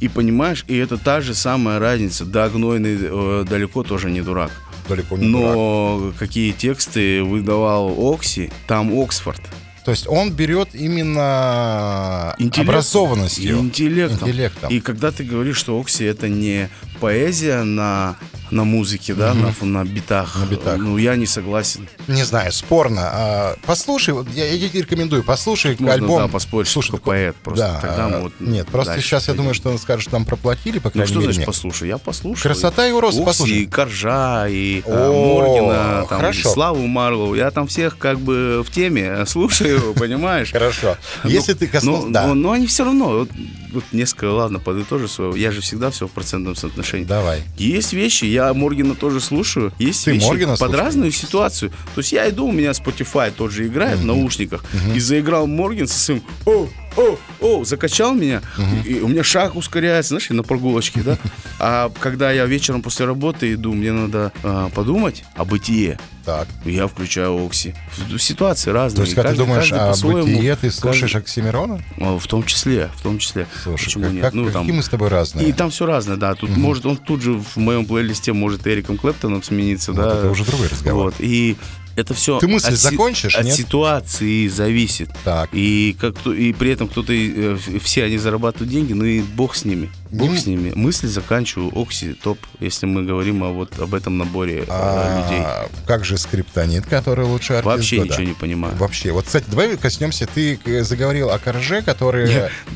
И 0.00 0.08
понимаешь, 0.08 0.64
и 0.68 0.76
это 0.76 0.96
та 0.96 1.20
же 1.20 1.34
самая 1.34 1.78
разница. 1.78 2.24
Да, 2.24 2.48
Гнойный 2.48 2.98
э, 3.00 3.44
далеко 3.48 3.82
тоже 3.82 4.10
не 4.10 4.22
дурак. 4.22 4.50
Далеко 4.88 5.16
не 5.16 5.30
дурак. 5.30 5.54
Но 5.54 6.12
какие 6.18 6.52
тексты 6.52 7.22
выдавал 7.22 7.94
Окси, 8.12 8.50
там 8.66 8.98
Оксфорд. 8.98 9.40
То 9.84 9.92
есть 9.92 10.06
он 10.06 10.32
берет 10.32 10.74
именно 10.74 12.34
Интеллект. 12.38 12.68
образованностью. 12.68 13.58
Интеллектом. 13.58 14.28
Интеллектом. 14.28 14.70
И 14.70 14.80
когда 14.80 15.10
ты 15.12 15.24
говоришь, 15.24 15.56
что 15.56 15.80
Окси 15.80 16.04
это 16.04 16.28
не 16.28 16.68
поэзия 17.00 17.62
на, 17.62 18.16
на 18.50 18.64
музыке, 18.64 19.14
да, 19.14 19.34
на, 19.34 19.48
ф- 19.48 19.62
на 19.62 19.84
битах, 19.84 20.36
На 20.40 20.46
битах. 20.46 20.78
ну 20.78 20.96
я 20.98 21.16
не 21.16 21.26
согласен. 21.26 21.88
Не 22.06 22.24
знаю, 22.24 22.52
спорно. 22.52 23.02
А, 23.04 23.56
послушай, 23.66 24.14
я, 24.34 24.50
я 24.52 24.68
тебе 24.68 24.80
рекомендую, 24.82 25.22
послушай 25.24 25.72
Можно, 25.78 25.92
альбом. 25.92 26.22
да, 26.22 26.28
поспорить, 26.28 26.68
Слушай, 26.68 26.88
что 26.88 26.96
поэт 26.98 27.36
просто. 27.36 27.64
Да, 27.66 27.80
Тогда 27.80 28.06
а, 28.06 28.08
мы 28.08 28.20
вот 28.20 28.32
Нет, 28.40 28.66
просто 28.68 29.00
сейчас 29.00 29.24
я 29.24 29.26
пойдем. 29.28 29.36
думаю, 29.38 29.54
что 29.54 29.70
он 29.70 29.78
скажет, 29.78 30.02
что 30.02 30.10
там 30.12 30.24
проплатили, 30.24 30.78
по 30.78 30.88
Ну 30.88 30.92
крайней 30.92 31.06
что 31.08 31.14
мере. 31.20 31.24
значит 31.32 31.38
мне. 31.38 31.46
послушай? 31.46 31.88
Я 31.88 31.98
послушал. 31.98 32.42
Красота 32.42 32.86
и 32.86 32.92
Окси, 32.92 33.22
послушай. 33.24 33.56
и 33.58 33.66
Коржа, 33.66 34.48
и 34.48 34.82
э, 34.84 35.08
О, 35.10 35.38
Моргина, 35.40 36.06
там, 36.08 36.18
хорошо. 36.20 36.48
Славу 36.50 36.86
Марлову. 36.86 37.34
Я 37.34 37.50
там 37.50 37.66
всех 37.66 37.98
как 37.98 38.18
бы 38.20 38.62
в 38.66 38.70
теме 38.72 39.24
слушаю, 39.26 39.94
понимаешь? 39.98 40.52
Хорошо. 40.52 40.96
Ну, 41.24 41.30
Если 41.30 41.54
ты 41.54 41.66
коснулся... 41.66 42.08
Да. 42.08 42.26
но- 42.26 42.34
но 42.34 42.52
они 42.52 42.66
все 42.66 42.84
равно, 42.84 43.26
вот, 43.72 43.84
несколько, 43.92 44.26
ладно, 44.26 44.58
подытожу 44.58 45.08
свое. 45.08 45.40
Я 45.40 45.50
же 45.50 45.60
всегда 45.60 45.90
все 45.90 46.06
в 46.06 46.10
процентном 46.10 46.56
соотношении. 46.56 47.04
Давай. 47.04 47.42
Есть 47.56 47.92
вещи, 47.92 48.24
я 48.24 48.52
Моргина 48.54 48.94
тоже 48.94 49.20
слушаю. 49.20 49.72
Есть 49.78 50.04
Ты 50.04 50.12
вещи 50.12 50.24
Моргина 50.26 50.50
под 50.52 50.58
слушаешь? 50.58 50.78
разную 50.80 51.12
ситуацию. 51.12 51.70
То 51.94 52.00
есть 52.00 52.12
я 52.12 52.28
иду, 52.28 52.46
у 52.46 52.52
меня 52.52 52.70
Spotify 52.70 53.32
тот 53.36 53.50
же 53.52 53.66
играет 53.66 53.98
в 53.98 54.04
наушниках, 54.04 54.64
и 54.94 55.00
заиграл 55.00 55.46
Моргин 55.46 55.86
со 55.86 55.98
своим 55.98 56.22
о, 56.46 56.68
о, 56.98 57.18
о, 57.40 57.64
закачал 57.64 58.14
меня, 58.14 58.42
и 58.84 59.00
у 59.00 59.08
меня 59.08 59.22
шаг 59.22 59.54
ускоряется, 59.56 60.10
знаешь, 60.10 60.28
на 60.30 60.42
прогулочке, 60.42 61.00
да. 61.02 61.16
А 61.60 61.90
когда 62.00 62.30
я 62.30 62.46
вечером 62.46 62.82
после 62.82 63.04
работы 63.06 63.54
иду, 63.54 63.72
мне 63.72 63.90
надо 63.92 64.32
а, 64.44 64.68
подумать 64.70 65.24
о 65.34 65.44
бытие. 65.44 65.98
Так. 66.24 66.46
Я 66.64 66.86
включаю 66.86 67.44
Окси. 67.44 67.74
Ситуации 68.18 68.70
разные. 68.70 68.96
То 68.96 69.02
есть, 69.02 69.14
когда 69.14 69.30
ты 69.30 69.36
каждый- 69.36 69.46
думаешь 69.46 69.70
каждый 69.70 70.10
о 70.10 70.22
бытие, 70.24 70.56
ты 70.56 70.70
слушаешь 70.70 71.00
Каждый- 71.12 71.16
Оксимирона? 71.24 71.82
О, 71.98 72.18
В 72.18 72.26
том 72.26 72.44
числе, 72.44 72.90
в 72.96 73.02
том 73.02 73.18
числе. 73.18 73.46
Слушай, 73.64 73.84
Почему 73.86 74.04
как, 74.04 74.12
нет? 74.12 74.22
как- 74.22 74.34
Ну, 74.34 74.44
какие 74.44 74.58
там- 74.66 74.76
мы 74.76 74.82
с 74.82 74.88
тобой 74.88 75.08
разные. 75.08 75.48
и 75.48 75.52
там 75.52 75.70
все 75.70 75.86
разное, 75.86 76.16
да. 76.16 76.34
Тут 76.34 76.50
может 76.56 76.86
он 76.86 76.96
тут 76.96 77.22
же 77.22 77.32
в 77.32 77.56
моем 77.56 77.86
плейлисте 77.86 78.32
может 78.32 78.66
Эриком 78.66 78.98
Клэптоном 78.98 79.42
смениться, 79.42 79.92
Вот 79.92 80.02
да. 80.02 80.18
это 80.18 80.30
уже 80.30 80.44
другой 80.44 80.68
разговор. 80.68 81.04
Вот. 81.06 81.14
И 81.18 81.56
это 81.98 82.14
все 82.14 82.38
Ты 82.38 82.48
мысль 82.48 82.74
закончишь, 82.74 83.34
от 83.34 83.44
нет? 83.44 83.54
ситуации 83.54 84.48
зависит. 84.48 85.10
Так. 85.24 85.50
И 85.52 85.96
как 86.00 86.14
и 86.26 86.52
при 86.52 86.70
этом 86.70 86.88
кто-то 86.88 87.12
э, 87.12 87.56
все 87.82 88.04
они 88.04 88.18
зарабатывают 88.18 88.70
деньги, 88.70 88.92
ну 88.92 89.04
и 89.04 89.20
бог 89.20 89.54
с 89.56 89.64
ними. 89.64 89.90
Бог 90.10 90.30
Не- 90.30 90.38
с 90.38 90.46
ними. 90.46 90.72
Мысль 90.74 91.06
заканчиваю. 91.08 91.70
Окси 91.78 92.14
топ, 92.14 92.38
если 92.60 92.86
мы 92.86 93.02
говорим 93.04 93.42
о 93.44 93.50
вот 93.52 93.78
об 93.78 93.94
этом 93.94 94.16
наборе 94.16 94.64
э, 94.66 95.22
людей. 95.22 95.42
А, 95.44 95.68
как 95.86 96.04
же 96.04 96.16
скриптонит, 96.18 96.86
который 96.86 97.24
лучший 97.26 97.56
артист 97.58 97.66
Вообще 97.76 97.96
года? 97.98 98.08
ничего 98.10 98.24
не 98.24 98.34
понимаю. 98.34 98.74
Вообще. 98.76 99.12
Вот, 99.12 99.26
кстати, 99.26 99.44
давай 99.48 99.76
коснемся. 99.76 100.26
Ты 100.26 100.58
э, 100.64 100.82
заговорил 100.84 101.30
о 101.30 101.38
Корже, 101.38 101.82
который... 101.82 102.30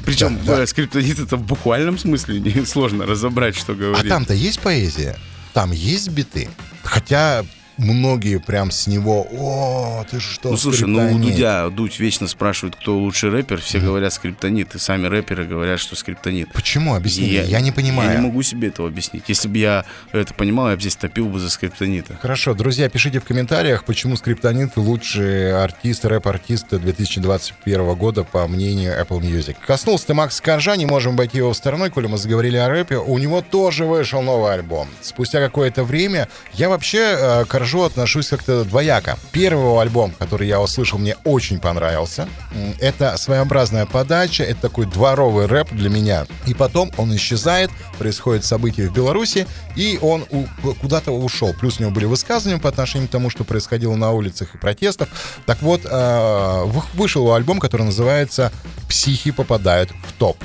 Причем 0.05 0.39
Да, 0.45 0.57
да. 0.57 0.63
э, 0.63 0.67
скриптонит 0.67 1.19
это 1.21 1.37
в 1.37 1.43
буквальном 1.47 1.99
смысле 1.99 2.41
не 2.41 2.65
сложно 2.67 3.07
разобрать, 3.07 3.57
что 3.57 3.73
А 3.73 3.77
говорит. 3.77 4.09
там-то 4.11 4.35
есть 4.35 4.61
поэзия? 4.61 5.17
Там 5.55 5.71
есть 5.73 6.09
биты? 6.11 6.49
Хотя 6.83 7.45
многие 7.83 8.39
прям 8.39 8.71
с 8.71 8.87
него, 8.87 9.27
о, 9.31 10.05
ты 10.11 10.21
что, 10.21 10.51
Ну 10.51 10.57
слушай, 10.57 10.87
ну 10.87 10.99
у 10.99 11.03
скриптонит?» 11.03 11.35
Дудя, 11.35 11.71
Дудь 11.71 11.99
вечно 11.99 12.27
спрашивает, 12.27 12.77
кто 12.77 12.99
лучший 12.99 13.31
рэпер, 13.31 13.61
все 13.61 13.79
говорят 13.79 14.13
скриптонит, 14.13 14.75
и 14.75 14.79
сами 14.79 15.07
рэперы 15.07 15.45
говорят, 15.47 15.79
что 15.81 15.97
скриптонит. 15.97 16.53
Почему? 16.53 16.95
Объясни, 16.95 17.27
мне. 17.27 17.43
я, 17.45 17.61
не 17.61 17.73
понимаю. 17.73 18.11
Я 18.11 18.17
не 18.17 18.27
могу 18.27 18.43
себе 18.43 18.69
этого 18.69 18.89
объяснить. 18.89 19.25
Если 19.29 19.49
бы 19.49 19.59
я 19.59 19.85
это 20.13 20.33
понимал, 20.35 20.71
я 20.71 20.77
бы 20.77 20.81
здесь 20.81 20.97
топил 20.97 21.29
бы 21.29 21.39
за 21.39 21.51
скриптонита. 21.51 22.17
Хорошо, 22.21 22.55
друзья, 22.55 22.89
пишите 22.89 23.21
в 23.21 23.25
комментариях, 23.25 23.85
почему 23.85 24.17
Скриптонит 24.23 24.77
лучший 24.77 25.53
артист, 25.53 26.05
рэп-артист 26.05 26.69
2021 26.71 27.95
года, 27.95 28.23
по 28.23 28.47
мнению 28.47 28.95
Apple 29.01 29.21
Music. 29.21 29.57
Коснулся 29.67 30.07
ты 30.09 30.15
Макс 30.15 30.41
Коржа, 30.41 30.77
не 30.77 30.87
можем 30.87 31.15
обойти 31.15 31.39
его 31.39 31.53
стороной, 31.55 31.91
коли 31.91 32.07
мы 32.07 32.19
заговорили 32.19 32.57
о 32.57 32.69
рэпе. 32.69 32.99
У 32.99 33.19
него 33.19 33.43
тоже 33.43 33.85
вышел 33.85 34.23
новый 34.23 34.55
альбом. 34.55 34.89
Спустя 35.01 35.41
какое-то 35.41 35.83
время 35.83 36.29
я 36.53 36.69
вообще 36.69 37.17
э, 37.19 37.45
к 37.47 37.55
Коржу 37.73 37.87
отношусь 37.87 38.29
как-то 38.29 38.65
двояко. 38.65 39.19
Первый 39.33 39.81
альбом, 39.81 40.13
который 40.19 40.47
я 40.47 40.61
услышал, 40.61 40.99
мне 40.99 41.17
очень 41.25 41.59
понравился. 41.59 42.29
Это 42.79 43.17
своеобразная 43.17 43.87
подача, 43.87 44.45
это 44.45 44.61
такой 44.61 44.85
дворовый 44.85 45.47
рэп 45.47 45.71
для 45.73 45.89
меня. 45.89 46.27
И 46.47 46.53
потом 46.53 46.93
он 46.99 47.17
исчезает, 47.17 47.71
происходит 47.99 48.45
событие 48.45 48.91
в 48.91 48.93
Беларуси, 48.93 49.47
и 49.75 49.99
он 50.03 50.27
куда-то 50.83 51.13
ушел. 51.13 51.55
Плюс 51.55 51.79
у 51.79 51.85
него 51.85 51.93
были 51.93 52.05
высказывания 52.05 52.61
по 52.61 52.69
отношению 52.69 53.09
к 53.09 53.11
тому, 53.11 53.31
что 53.31 53.43
происходило 53.45 53.95
на 53.97 54.11
улицах 54.13 54.55
и 54.55 54.59
протестов. 54.59 55.09
Так 55.47 55.63
вот, 55.63 55.81
э, 55.87 56.63
вы- 56.67 56.83
вышел 56.93 57.33
альбом, 57.33 57.59
который 57.59 57.85
называется 57.87 58.53
«Психи 58.87 59.31
попадают 59.31 59.91
в 60.07 60.13
топ». 60.19 60.37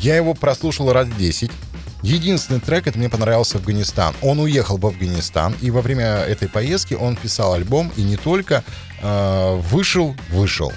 Я 0.00 0.14
его 0.14 0.34
прослушал 0.34 0.92
раз 0.92 1.08
10. 1.18 1.50
Единственный 2.02 2.60
трек, 2.60 2.86
это 2.86 2.98
мне 2.98 3.08
понравился 3.08 3.58
Афганистан. 3.58 4.14
Он 4.22 4.38
уехал 4.38 4.76
в 4.76 4.86
Афганистан, 4.86 5.54
и 5.60 5.70
во 5.70 5.82
время 5.82 6.04
этой 6.04 6.48
поездки 6.48 6.94
он 6.94 7.16
писал 7.16 7.54
альбом, 7.54 7.92
и 7.96 8.02
не 8.02 8.16
только 8.16 8.64
э, 9.02 9.54
вышел, 9.70 10.16
вышел. 10.30 10.72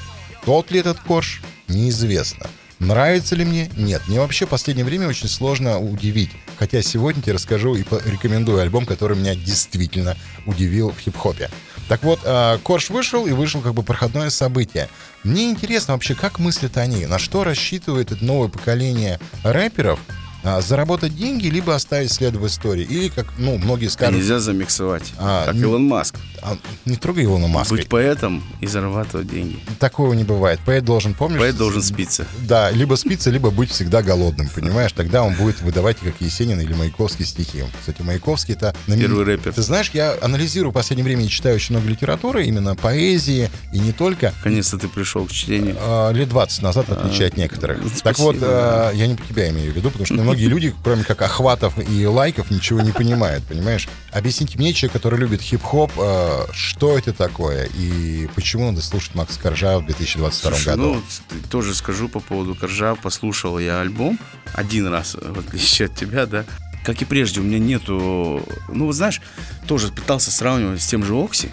Тот 0.45 0.71
ли 0.71 0.79
этот 0.79 0.99
корж, 0.99 1.41
неизвестно. 1.67 2.47
Нравится 2.79 3.35
ли 3.35 3.45
мне? 3.45 3.69
Нет. 3.77 4.01
Мне 4.07 4.19
вообще 4.19 4.47
в 4.47 4.49
последнее 4.49 4.83
время 4.83 5.07
очень 5.07 5.27
сложно 5.27 5.79
удивить. 5.79 6.31
Хотя 6.57 6.81
сегодня 6.81 7.21
тебе 7.21 7.33
расскажу 7.33 7.75
и 7.75 7.83
рекомендую 8.05 8.59
альбом, 8.59 8.87
который 8.87 9.15
меня 9.15 9.35
действительно 9.35 10.17
удивил 10.47 10.89
в 10.89 10.99
хип-хопе. 10.99 11.51
Так 11.87 12.03
вот, 12.03 12.21
э, 12.23 12.57
Корж 12.63 12.89
вышел, 12.89 13.27
и 13.27 13.31
вышел 13.31 13.61
как 13.61 13.75
бы 13.75 13.83
проходное 13.83 14.31
событие. 14.31 14.89
Мне 15.23 15.51
интересно 15.51 15.93
вообще, 15.93 16.15
как 16.15 16.39
мыслят 16.39 16.77
они, 16.77 17.05
на 17.05 17.19
что 17.19 17.43
рассчитывает 17.43 18.11
это 18.11 18.25
новое 18.25 18.47
поколение 18.47 19.19
рэперов, 19.43 19.99
А, 20.43 20.61
заработать 20.61 21.15
деньги, 21.15 21.47
либо 21.47 21.75
оставить 21.75 22.11
след 22.11 22.35
в 22.35 22.45
истории. 22.47 22.83
Или, 22.83 23.09
как, 23.09 23.27
ну, 23.37 23.57
многие 23.57 23.87
скажут, 23.89 24.15
Нельзя 24.15 24.39
замиксовать. 24.39 25.03
А, 25.19 25.45
как 25.45 25.55
н- 25.55 25.61
Илон 25.61 25.83
Маск. 25.83 26.15
а, 26.41 26.57
не 26.85 26.95
трогай 26.95 27.25
Илона 27.25 27.47
Маска. 27.47 27.75
Быть 27.75 27.87
поэтом 27.87 28.43
и 28.59 28.65
зарабатывать 28.67 29.27
деньги. 29.29 29.59
Такого 29.79 30.13
не 30.13 30.23
бывает. 30.23 30.59
Поэт 30.65 30.83
должен, 30.83 31.13
помнишь? 31.13 31.39
Поэт 31.39 31.57
должен 31.57 31.83
спиться. 31.83 32.25
Да, 32.47 32.71
либо 32.71 32.95
спиться, 32.95 33.29
либо 33.29 33.51
быть 33.51 33.69
всегда 33.69 34.01
голодным, 34.01 34.49
понимаешь? 34.49 34.91
Тогда 34.93 35.21
он 35.23 35.35
будет 35.35 35.61
выдавать, 35.61 35.97
как 35.97 36.15
Есенин 36.19 36.59
или 36.59 36.73
Маяковский 36.73 37.25
стихи. 37.25 37.63
Кстати, 37.79 38.01
Маяковский 38.01 38.55
это... 38.55 38.75
Первый 38.87 39.23
рэпер. 39.25 39.53
Ты 39.53 39.61
знаешь, 39.61 39.91
я 39.93 40.15
анализирую 40.21 40.71
в 40.71 40.73
последнее 40.73 41.03
время 41.05 41.25
и 41.25 41.29
читаю 41.29 41.55
очень 41.55 41.75
много 41.75 41.87
литературы, 41.89 42.45
именно 42.45 42.75
поэзии, 42.75 43.51
и 43.73 43.79
не 43.79 43.91
только. 43.91 44.33
Наконец-то 44.37 44.79
ты 44.79 44.87
пришел 44.87 45.25
к 45.27 45.31
чтению. 45.31 45.75
А, 45.79 46.11
лет 46.11 46.29
20 46.29 46.61
назад, 46.63 46.87
в 46.87 46.91
отличие 46.93 47.27
от 47.27 47.37
некоторых. 47.37 47.77
Так 48.01 48.17
вот, 48.17 48.37
а, 48.41 48.91
я 48.91 49.05
не 49.05 49.13
по 49.15 49.23
тебя 49.27 49.49
имею 49.51 49.71
в 49.71 49.75
виду, 49.75 49.89
потому 49.91 50.05
что 50.05 50.30
многие 50.31 50.47
люди, 50.47 50.75
кроме 50.83 51.03
как 51.03 51.21
охватов 51.21 51.73
и 51.77 52.05
лайков, 52.05 52.51
ничего 52.51 52.81
не 52.81 52.91
понимают, 52.91 53.43
понимаешь? 53.43 53.87
Объясните 54.11 54.57
мне, 54.57 54.73
человек, 54.73 54.93
который 54.93 55.19
любит 55.19 55.41
хип-хоп, 55.41 55.91
а, 55.97 56.47
что 56.51 56.97
это 56.97 57.13
такое 57.13 57.69
и 57.75 58.27
почему 58.35 58.71
надо 58.71 58.81
слушать 58.81 59.15
Макса 59.15 59.39
Коржа 59.39 59.79
в 59.79 59.85
2022 59.85 60.51
Слушай, 60.51 60.65
году? 60.65 60.93
ну, 60.93 61.39
тоже 61.49 61.75
скажу 61.75 62.09
по 62.09 62.19
поводу 62.19 62.55
Коржа. 62.55 62.95
Послушал 62.95 63.59
я 63.59 63.81
альбом 63.81 64.19
один 64.53 64.87
раз, 64.87 65.15
в 65.21 65.39
отличие 65.39 65.87
от 65.87 65.95
тебя, 65.95 66.25
да. 66.25 66.45
Как 66.83 67.01
и 67.01 67.05
прежде, 67.05 67.41
у 67.41 67.43
меня 67.43 67.59
нету... 67.59 68.43
Ну, 68.67 68.85
вот 68.85 68.93
знаешь, 68.93 69.21
тоже 69.67 69.89
пытался 69.89 70.31
сравнивать 70.31 70.81
с 70.81 70.87
тем 70.87 71.03
же 71.03 71.13
Окси. 71.15 71.49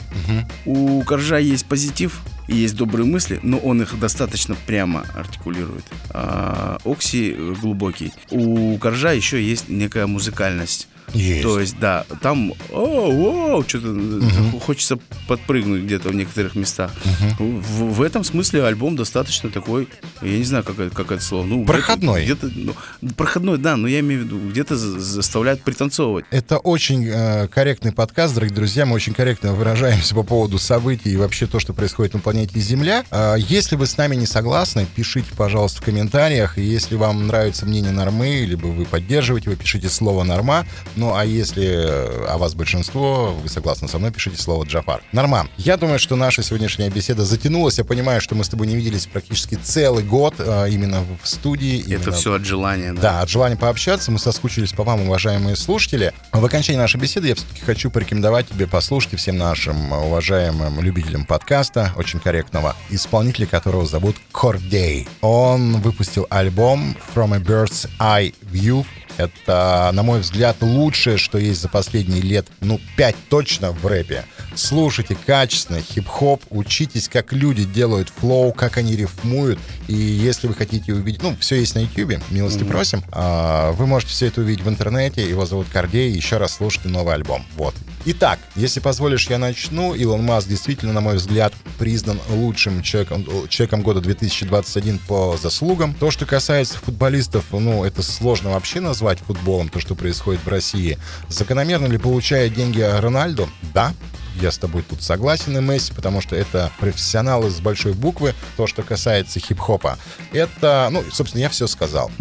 У 0.64 1.02
Коржа 1.02 1.38
есть 1.38 1.66
позитив 1.66 2.20
и 2.48 2.56
есть 2.56 2.76
добрые 2.76 3.06
мысли, 3.06 3.38
но 3.42 3.58
он 3.58 3.82
их 3.82 3.98
достаточно 4.00 4.56
прямо 4.66 5.06
артикулирует. 5.14 5.84
А 6.10 6.78
Окси 6.84 7.34
э, 7.36 7.54
глубокий. 7.60 8.12
У 8.30 8.76
Коржа 8.78 9.12
еще 9.12 9.42
есть 9.42 9.68
некая 9.68 10.06
музыкальность. 10.06 10.88
Есть. 11.14 11.42
То 11.42 11.60
есть, 11.60 11.78
да, 11.78 12.04
там 12.22 12.52
оу, 12.70 13.62
что-то 13.66 13.88
э, 13.88 14.60
хочется 14.60 14.98
подпрыгнуть 15.26 15.82
где-то 15.82 16.08
в 16.10 16.14
некоторых 16.14 16.54
местах. 16.54 16.90
В, 17.38 17.94
в 17.94 18.02
этом 18.02 18.24
смысле 18.24 18.64
альбом 18.64 18.96
достаточно 18.96 19.50
такой, 19.50 19.88
я 20.22 20.36
не 20.38 20.44
знаю, 20.44 20.64
как, 20.64 20.78
это- 20.78 20.94
как 20.94 21.10
это 21.12 21.22
слово. 21.22 21.44
Ну, 21.44 21.64
Проходной. 21.64 22.24
Где-то, 22.24 22.50
ну, 22.54 22.74
проходной, 23.16 23.58
да, 23.58 23.76
но 23.76 23.88
я 23.88 24.00
имею 24.00 24.22
в 24.22 24.24
виду, 24.24 24.38
где-то 24.50 24.76
за- 24.76 24.98
заставляет 25.00 25.62
пританцовывать. 25.62 26.24
Это 26.30 26.58
очень 26.58 27.06
э, 27.06 27.48
корректный 27.48 27.92
подкаст, 27.92 28.34
дорогие 28.34 28.54
друзья. 28.56 28.86
Мы 28.86 28.94
очень 28.94 29.14
корректно 29.14 29.54
выражаемся 29.54 30.14
по 30.14 30.22
поводу 30.22 30.58
событий 30.58 31.10
и 31.10 31.16
вообще 31.16 31.46
то, 31.46 31.58
что 31.60 31.72
происходит 31.72 32.14
на 32.14 32.20
планете 32.20 32.58
Земля. 32.60 33.04
А, 33.10 33.34
если 33.36 33.76
вы 33.76 33.86
с 33.86 33.96
нами 33.96 34.16
не 34.16 34.26
согласны, 34.26 34.86
пишите, 34.94 35.28
пожалуйста, 35.36 35.80
в 35.82 35.84
комментариях. 35.84 36.58
И 36.58 36.62
если 36.62 36.94
вам 36.96 37.26
нравится 37.26 37.66
мнение 37.66 37.92
Нормы, 37.92 38.44
либо 38.44 38.66
вы 38.66 38.84
поддерживаете, 38.84 39.50
вы 39.50 39.56
пишите 39.56 39.88
слово 39.88 40.24
Норма. 40.24 40.66
Ну, 40.98 41.14
а 41.14 41.24
если 41.24 41.64
э, 41.64 42.26
о 42.26 42.38
вас 42.38 42.56
большинство, 42.56 43.32
вы 43.32 43.48
согласны 43.48 43.86
со 43.86 44.00
мной, 44.00 44.10
пишите 44.10 44.36
слово 44.36 44.64
Джафар. 44.64 45.00
Норма, 45.12 45.46
я 45.56 45.76
думаю, 45.76 46.00
что 46.00 46.16
наша 46.16 46.42
сегодняшняя 46.42 46.90
беседа 46.90 47.24
затянулась. 47.24 47.78
Я 47.78 47.84
понимаю, 47.84 48.20
что 48.20 48.34
мы 48.34 48.42
с 48.42 48.48
тобой 48.48 48.66
не 48.66 48.74
виделись 48.74 49.06
практически 49.06 49.54
целый 49.54 50.02
год 50.02 50.34
э, 50.38 50.70
именно 50.70 51.04
в 51.22 51.28
студии. 51.28 51.80
Это 51.82 51.92
именно 51.92 52.12
все 52.12 52.34
от 52.34 52.44
желания, 52.44 52.92
да. 52.94 53.00
да, 53.00 53.20
от 53.20 53.28
желания 53.28 53.54
пообщаться. 53.54 54.10
Мы 54.10 54.18
соскучились 54.18 54.72
по 54.72 54.82
вам, 54.82 55.02
уважаемые 55.02 55.54
слушатели. 55.54 56.12
В 56.32 56.44
окончании 56.44 56.80
нашей 56.80 57.00
беседы 57.00 57.28
я 57.28 57.36
все-таки 57.36 57.60
хочу 57.60 57.92
порекомендовать 57.92 58.48
тебе 58.48 58.66
послушать 58.66 59.14
всем 59.20 59.38
нашим 59.38 59.92
уважаемым 59.92 60.80
любителям 60.80 61.26
подкаста, 61.26 61.92
очень 61.96 62.18
корректного, 62.18 62.74
исполнителя 62.90 63.46
которого 63.46 63.86
зовут 63.86 64.16
Кордей. 64.32 65.06
Он 65.20 65.80
выпустил 65.80 66.26
альбом 66.28 66.96
From 67.14 67.36
a 67.36 67.38
Bird's 67.38 67.88
Eye 68.00 68.34
View. 68.42 68.84
Это, 69.18 69.90
на 69.92 70.02
мой 70.04 70.20
взгляд, 70.20 70.56
лучшее, 70.60 71.18
что 71.18 71.38
есть 71.38 71.60
за 71.60 71.68
последние 71.68 72.22
лет, 72.22 72.46
ну, 72.60 72.80
пять 72.96 73.16
точно 73.28 73.72
в 73.72 73.84
рэпе. 73.84 74.24
Слушайте 74.54 75.16
качественно 75.26 75.80
хип-хоп, 75.80 76.42
учитесь, 76.50 77.08
как 77.08 77.32
люди 77.32 77.64
делают 77.64 78.08
флоу, 78.08 78.52
как 78.52 78.76
они 78.76 78.94
рифмуют. 78.94 79.58
И 79.88 79.94
если 79.94 80.46
вы 80.46 80.54
хотите 80.54 80.94
увидеть, 80.94 81.22
ну, 81.22 81.36
все 81.40 81.56
есть 81.56 81.74
на 81.74 81.80
YouTube, 81.80 82.22
милости 82.30 82.62
просим. 82.62 83.02
А, 83.10 83.72
вы 83.72 83.86
можете 83.86 84.12
все 84.12 84.26
это 84.26 84.40
увидеть 84.40 84.64
в 84.64 84.68
интернете. 84.68 85.28
Его 85.28 85.46
зовут 85.46 85.66
Кордей. 85.72 86.10
Еще 86.12 86.36
раз 86.36 86.56
слушайте 86.56 86.88
новый 86.88 87.14
альбом. 87.14 87.44
Вот. 87.56 87.74
Итак, 88.04 88.38
если 88.54 88.80
позволишь, 88.80 89.28
я 89.28 89.38
начну. 89.38 89.94
Илон 89.94 90.22
Маск 90.22 90.48
действительно, 90.48 90.92
на 90.92 91.00
мой 91.00 91.16
взгляд, 91.16 91.52
признан 91.78 92.20
лучшим 92.30 92.82
человеком, 92.82 93.26
человеком 93.48 93.82
года 93.82 94.00
2021 94.00 94.98
по 95.08 95.36
заслугам. 95.40 95.94
То, 95.94 96.10
что 96.10 96.24
касается 96.24 96.78
футболистов, 96.78 97.46
ну, 97.50 97.84
это 97.84 98.02
сложно 98.02 98.50
вообще 98.50 98.80
назвать 98.80 99.07
футболом, 99.16 99.68
то, 99.68 99.80
что 99.80 99.94
происходит 99.94 100.44
в 100.44 100.48
России. 100.48 100.98
Закономерно 101.28 101.86
ли 101.86 101.98
получает 101.98 102.54
деньги 102.54 102.80
Рональду? 102.80 103.48
Да, 103.74 103.94
я 104.40 104.50
с 104.50 104.58
тобой 104.58 104.82
тут 104.88 105.02
согласен, 105.02 105.56
и 105.56 105.60
Месси, 105.60 105.92
потому 105.94 106.20
что 106.20 106.36
это 106.36 106.70
профессионалы 106.78 107.50
с 107.50 107.60
большой 107.60 107.92
буквы. 107.92 108.34
То, 108.56 108.66
что 108.66 108.82
касается 108.82 109.40
хип-хопа, 109.40 109.98
это, 110.32 110.88
ну, 110.90 111.04
собственно, 111.12 111.42
я 111.42 111.48
все 111.48 111.66
сказал. 111.66 112.10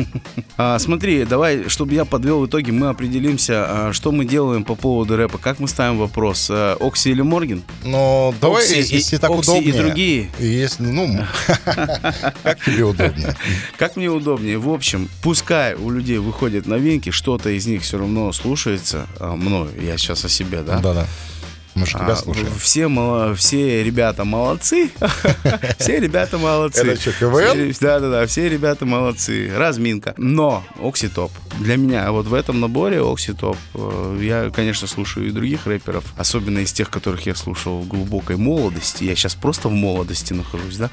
А, 0.60 0.80
смотри, 0.80 1.24
давай, 1.24 1.70
чтобы 1.70 1.94
я 1.94 2.04
подвел 2.04 2.44
итоги, 2.48 2.72
мы 2.72 2.88
определимся, 2.90 3.66
а, 3.90 3.94
что 3.94 4.12
мы 4.12 4.26
делаем 4.26 4.64
по 4.64 4.74
поводу 4.74 5.16
рэпа. 5.16 5.38
Как 5.38 5.60
мы 5.60 5.68
ставим 5.68 6.00
вопрос? 6.00 6.48
а, 6.50 6.76
Окси 6.80 7.12
или 7.12 7.22
Морген? 7.22 7.62
Но 7.84 8.34
давай, 8.42 8.64
Окси 8.64 8.80
и- 8.82 8.96
если 8.98 9.18
так 9.18 9.30
Окси 9.30 9.52
и 9.52 9.54
удобнее. 9.70 9.74
другие. 9.84 10.32
Если, 10.40 10.82
ну, 10.84 11.24
как 12.44 12.64
тебе 12.66 12.84
удобнее. 12.86 13.36
Как 13.78 13.96
мне 13.96 14.10
удобнее. 14.10 14.58
В 14.58 14.70
общем, 14.70 15.10
пускай 15.22 15.76
у 15.76 15.92
людей 15.92 16.18
выходят 16.18 16.66
новинки, 16.66 17.12
что-то 17.12 17.50
из 17.52 17.68
них 17.68 17.84
все 17.84 18.00
равно 18.00 18.32
слушается 18.34 19.06
а, 19.20 19.36
мною. 19.36 19.70
Я 19.80 19.98
сейчас 19.98 20.26
о 20.26 20.30
себе, 20.30 20.62
да? 20.64 20.80
Да-да. 20.80 21.06
Мы 21.78 21.86
же 21.86 21.94
тебя 21.94 22.14
А, 22.14 22.16
слушаем. 22.16 22.48
Все, 22.60 22.88
мало- 22.88 23.36
все 23.36 23.84
ребята 23.84 24.24
молодцы. 24.26 24.90
Все 25.80 26.00
ребята 26.00 26.38
молодцы. 26.38 26.82
Это 26.82 27.00
что, 27.02 27.12
КВН? 27.14 27.74
Да, 27.80 28.00
да, 28.00 28.10
да, 28.10 28.28
все 28.28 28.50
ребята 28.50 28.86
молодцы. 28.86 29.52
Разминка. 29.56 30.14
Но 30.18 30.64
Окси 30.82 31.08
топ. 31.08 31.32
Для 31.60 31.76
меня 31.78 32.12
вот 32.12 32.26
в 32.28 32.34
этом 32.34 32.60
наборе 32.60 33.02
Окси 33.02 33.34
топ. 33.34 33.58
Э, 33.76 34.20
Я, 34.22 34.50
конечно, 34.50 34.88
слушаю 34.88 35.28
и 35.28 35.32
других 35.32 35.66
рэперов, 35.68 36.04
особенно 36.18 36.60
из 36.60 36.72
тех, 36.74 36.90
которых 36.90 37.26
я 37.26 37.36
слушал 37.36 37.80
в 37.80 37.88
глубокой 37.88 38.38
молодости. 38.38 39.04
Я 39.04 39.16
сейчас 39.16 39.36
просто 39.36 39.70
в 39.70 39.74
молодости 39.74 40.34
нахожусь, 40.34 40.78
да. 40.78 40.90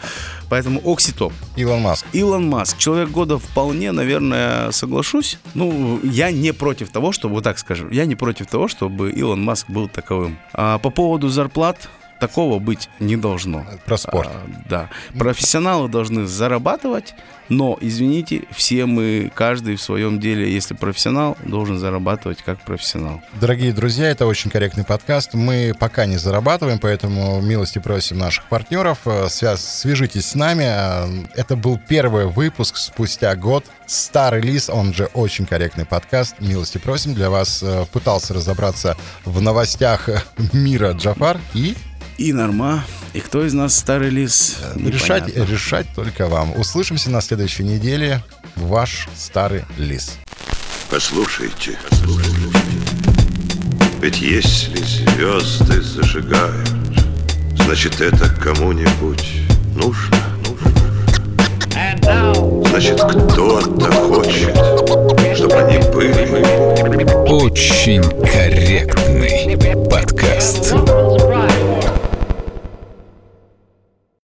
Поэтому 0.48 0.80
Окси 0.84 1.12
топ. 1.12 1.32
Илон 1.56 1.80
Маск. 1.82 2.06
Илон 2.12 2.48
Маск, 2.48 2.78
человек 2.78 3.10
года 3.10 3.38
вполне, 3.38 3.92
наверное, 3.92 4.70
соглашусь. 4.70 5.38
Ну, 5.54 6.00
я 6.02 6.30
не 6.30 6.52
против 6.52 6.90
того, 6.90 7.12
чтобы, 7.12 7.36
вот 7.36 7.44
так 7.44 7.58
скажем, 7.58 7.90
я 7.90 8.04
не 8.04 8.14
против 8.16 8.46
того, 8.46 8.68
чтобы 8.68 9.10
Илон 9.10 9.42
Маск 9.42 9.68
был 9.70 9.88
таковым. 9.88 10.38
А 10.52 10.73
по 10.78 10.90
поводу 10.90 11.28
зарплат, 11.28 11.88
такого 12.28 12.58
быть 12.58 12.88
не 13.00 13.16
должно. 13.16 13.66
Про 13.84 13.96
спорт. 13.96 14.28
А, 14.32 14.46
да. 14.68 14.90
Профессионалы 15.18 15.88
должны 15.88 16.26
зарабатывать, 16.26 17.14
но, 17.50 17.76
извините, 17.80 18.44
все 18.50 18.86
мы, 18.86 19.30
каждый 19.34 19.76
в 19.76 19.82
своем 19.82 20.18
деле, 20.18 20.50
если 20.50 20.72
профессионал, 20.74 21.36
должен 21.44 21.78
зарабатывать 21.78 22.38
как 22.42 22.60
профессионал. 22.64 23.20
Дорогие 23.40 23.72
друзья, 23.72 24.08
это 24.08 24.26
очень 24.26 24.50
корректный 24.50 24.84
подкаст. 24.84 25.34
Мы 25.34 25.74
пока 25.78 26.06
не 26.06 26.16
зарабатываем, 26.16 26.78
поэтому 26.78 27.40
милости 27.42 27.78
просим 27.78 28.18
наших 28.18 28.44
партнеров. 28.48 29.00
Э, 29.04 29.26
связ- 29.28 29.58
Свяжитесь 29.58 30.26
с 30.26 30.34
нами. 30.34 30.64
Э, 30.66 31.24
Это 31.34 31.56
был 31.56 31.78
первый 31.88 32.26
выпуск 32.26 32.76
спустя 32.78 33.36
год. 33.36 33.64
Старый 33.86 34.40
лис, 34.40 34.70
он 34.70 34.94
же 34.94 35.06
очень 35.12 35.44
корректный 35.44 35.84
подкаст. 35.84 36.36
Милости 36.40 36.78
просим. 36.78 37.12
Для 37.14 37.28
вас 37.28 37.62
э, 37.62 37.84
пытался 37.92 38.32
разобраться 38.32 38.96
в 39.26 39.42
новостях 39.42 40.08
мира 40.54 40.92
Джафар. 40.92 41.38
И 41.52 41.74
И 42.16 42.32
норма. 42.32 42.84
И 43.12 43.20
кто 43.20 43.44
из 43.44 43.52
нас 43.54 43.76
старый 43.76 44.10
лис? 44.10 44.58
решать, 44.76 45.26
Непонятно. 45.28 45.52
решать 45.52 45.86
только 45.94 46.26
вам. 46.28 46.56
Услышимся 46.58 47.10
на 47.10 47.20
следующей 47.20 47.64
неделе. 47.64 48.22
Ваш 48.56 49.08
старый 49.16 49.64
лис. 49.78 50.16
Послушайте, 50.90 51.76
ведь 54.00 54.20
если 54.20 54.76
звезды 54.82 55.82
зажигают, 55.82 56.68
значит 57.64 58.00
это 58.00 58.28
кому-нибудь 58.28 59.26
нужно. 59.74 60.16
Значит, 62.68 63.00
кто-то 63.00 63.90
хочет, 63.92 64.54
чтобы 65.36 65.54
они 65.54 65.78
были. 65.90 66.44
Очень 67.28 68.02
корректно. 68.02 69.24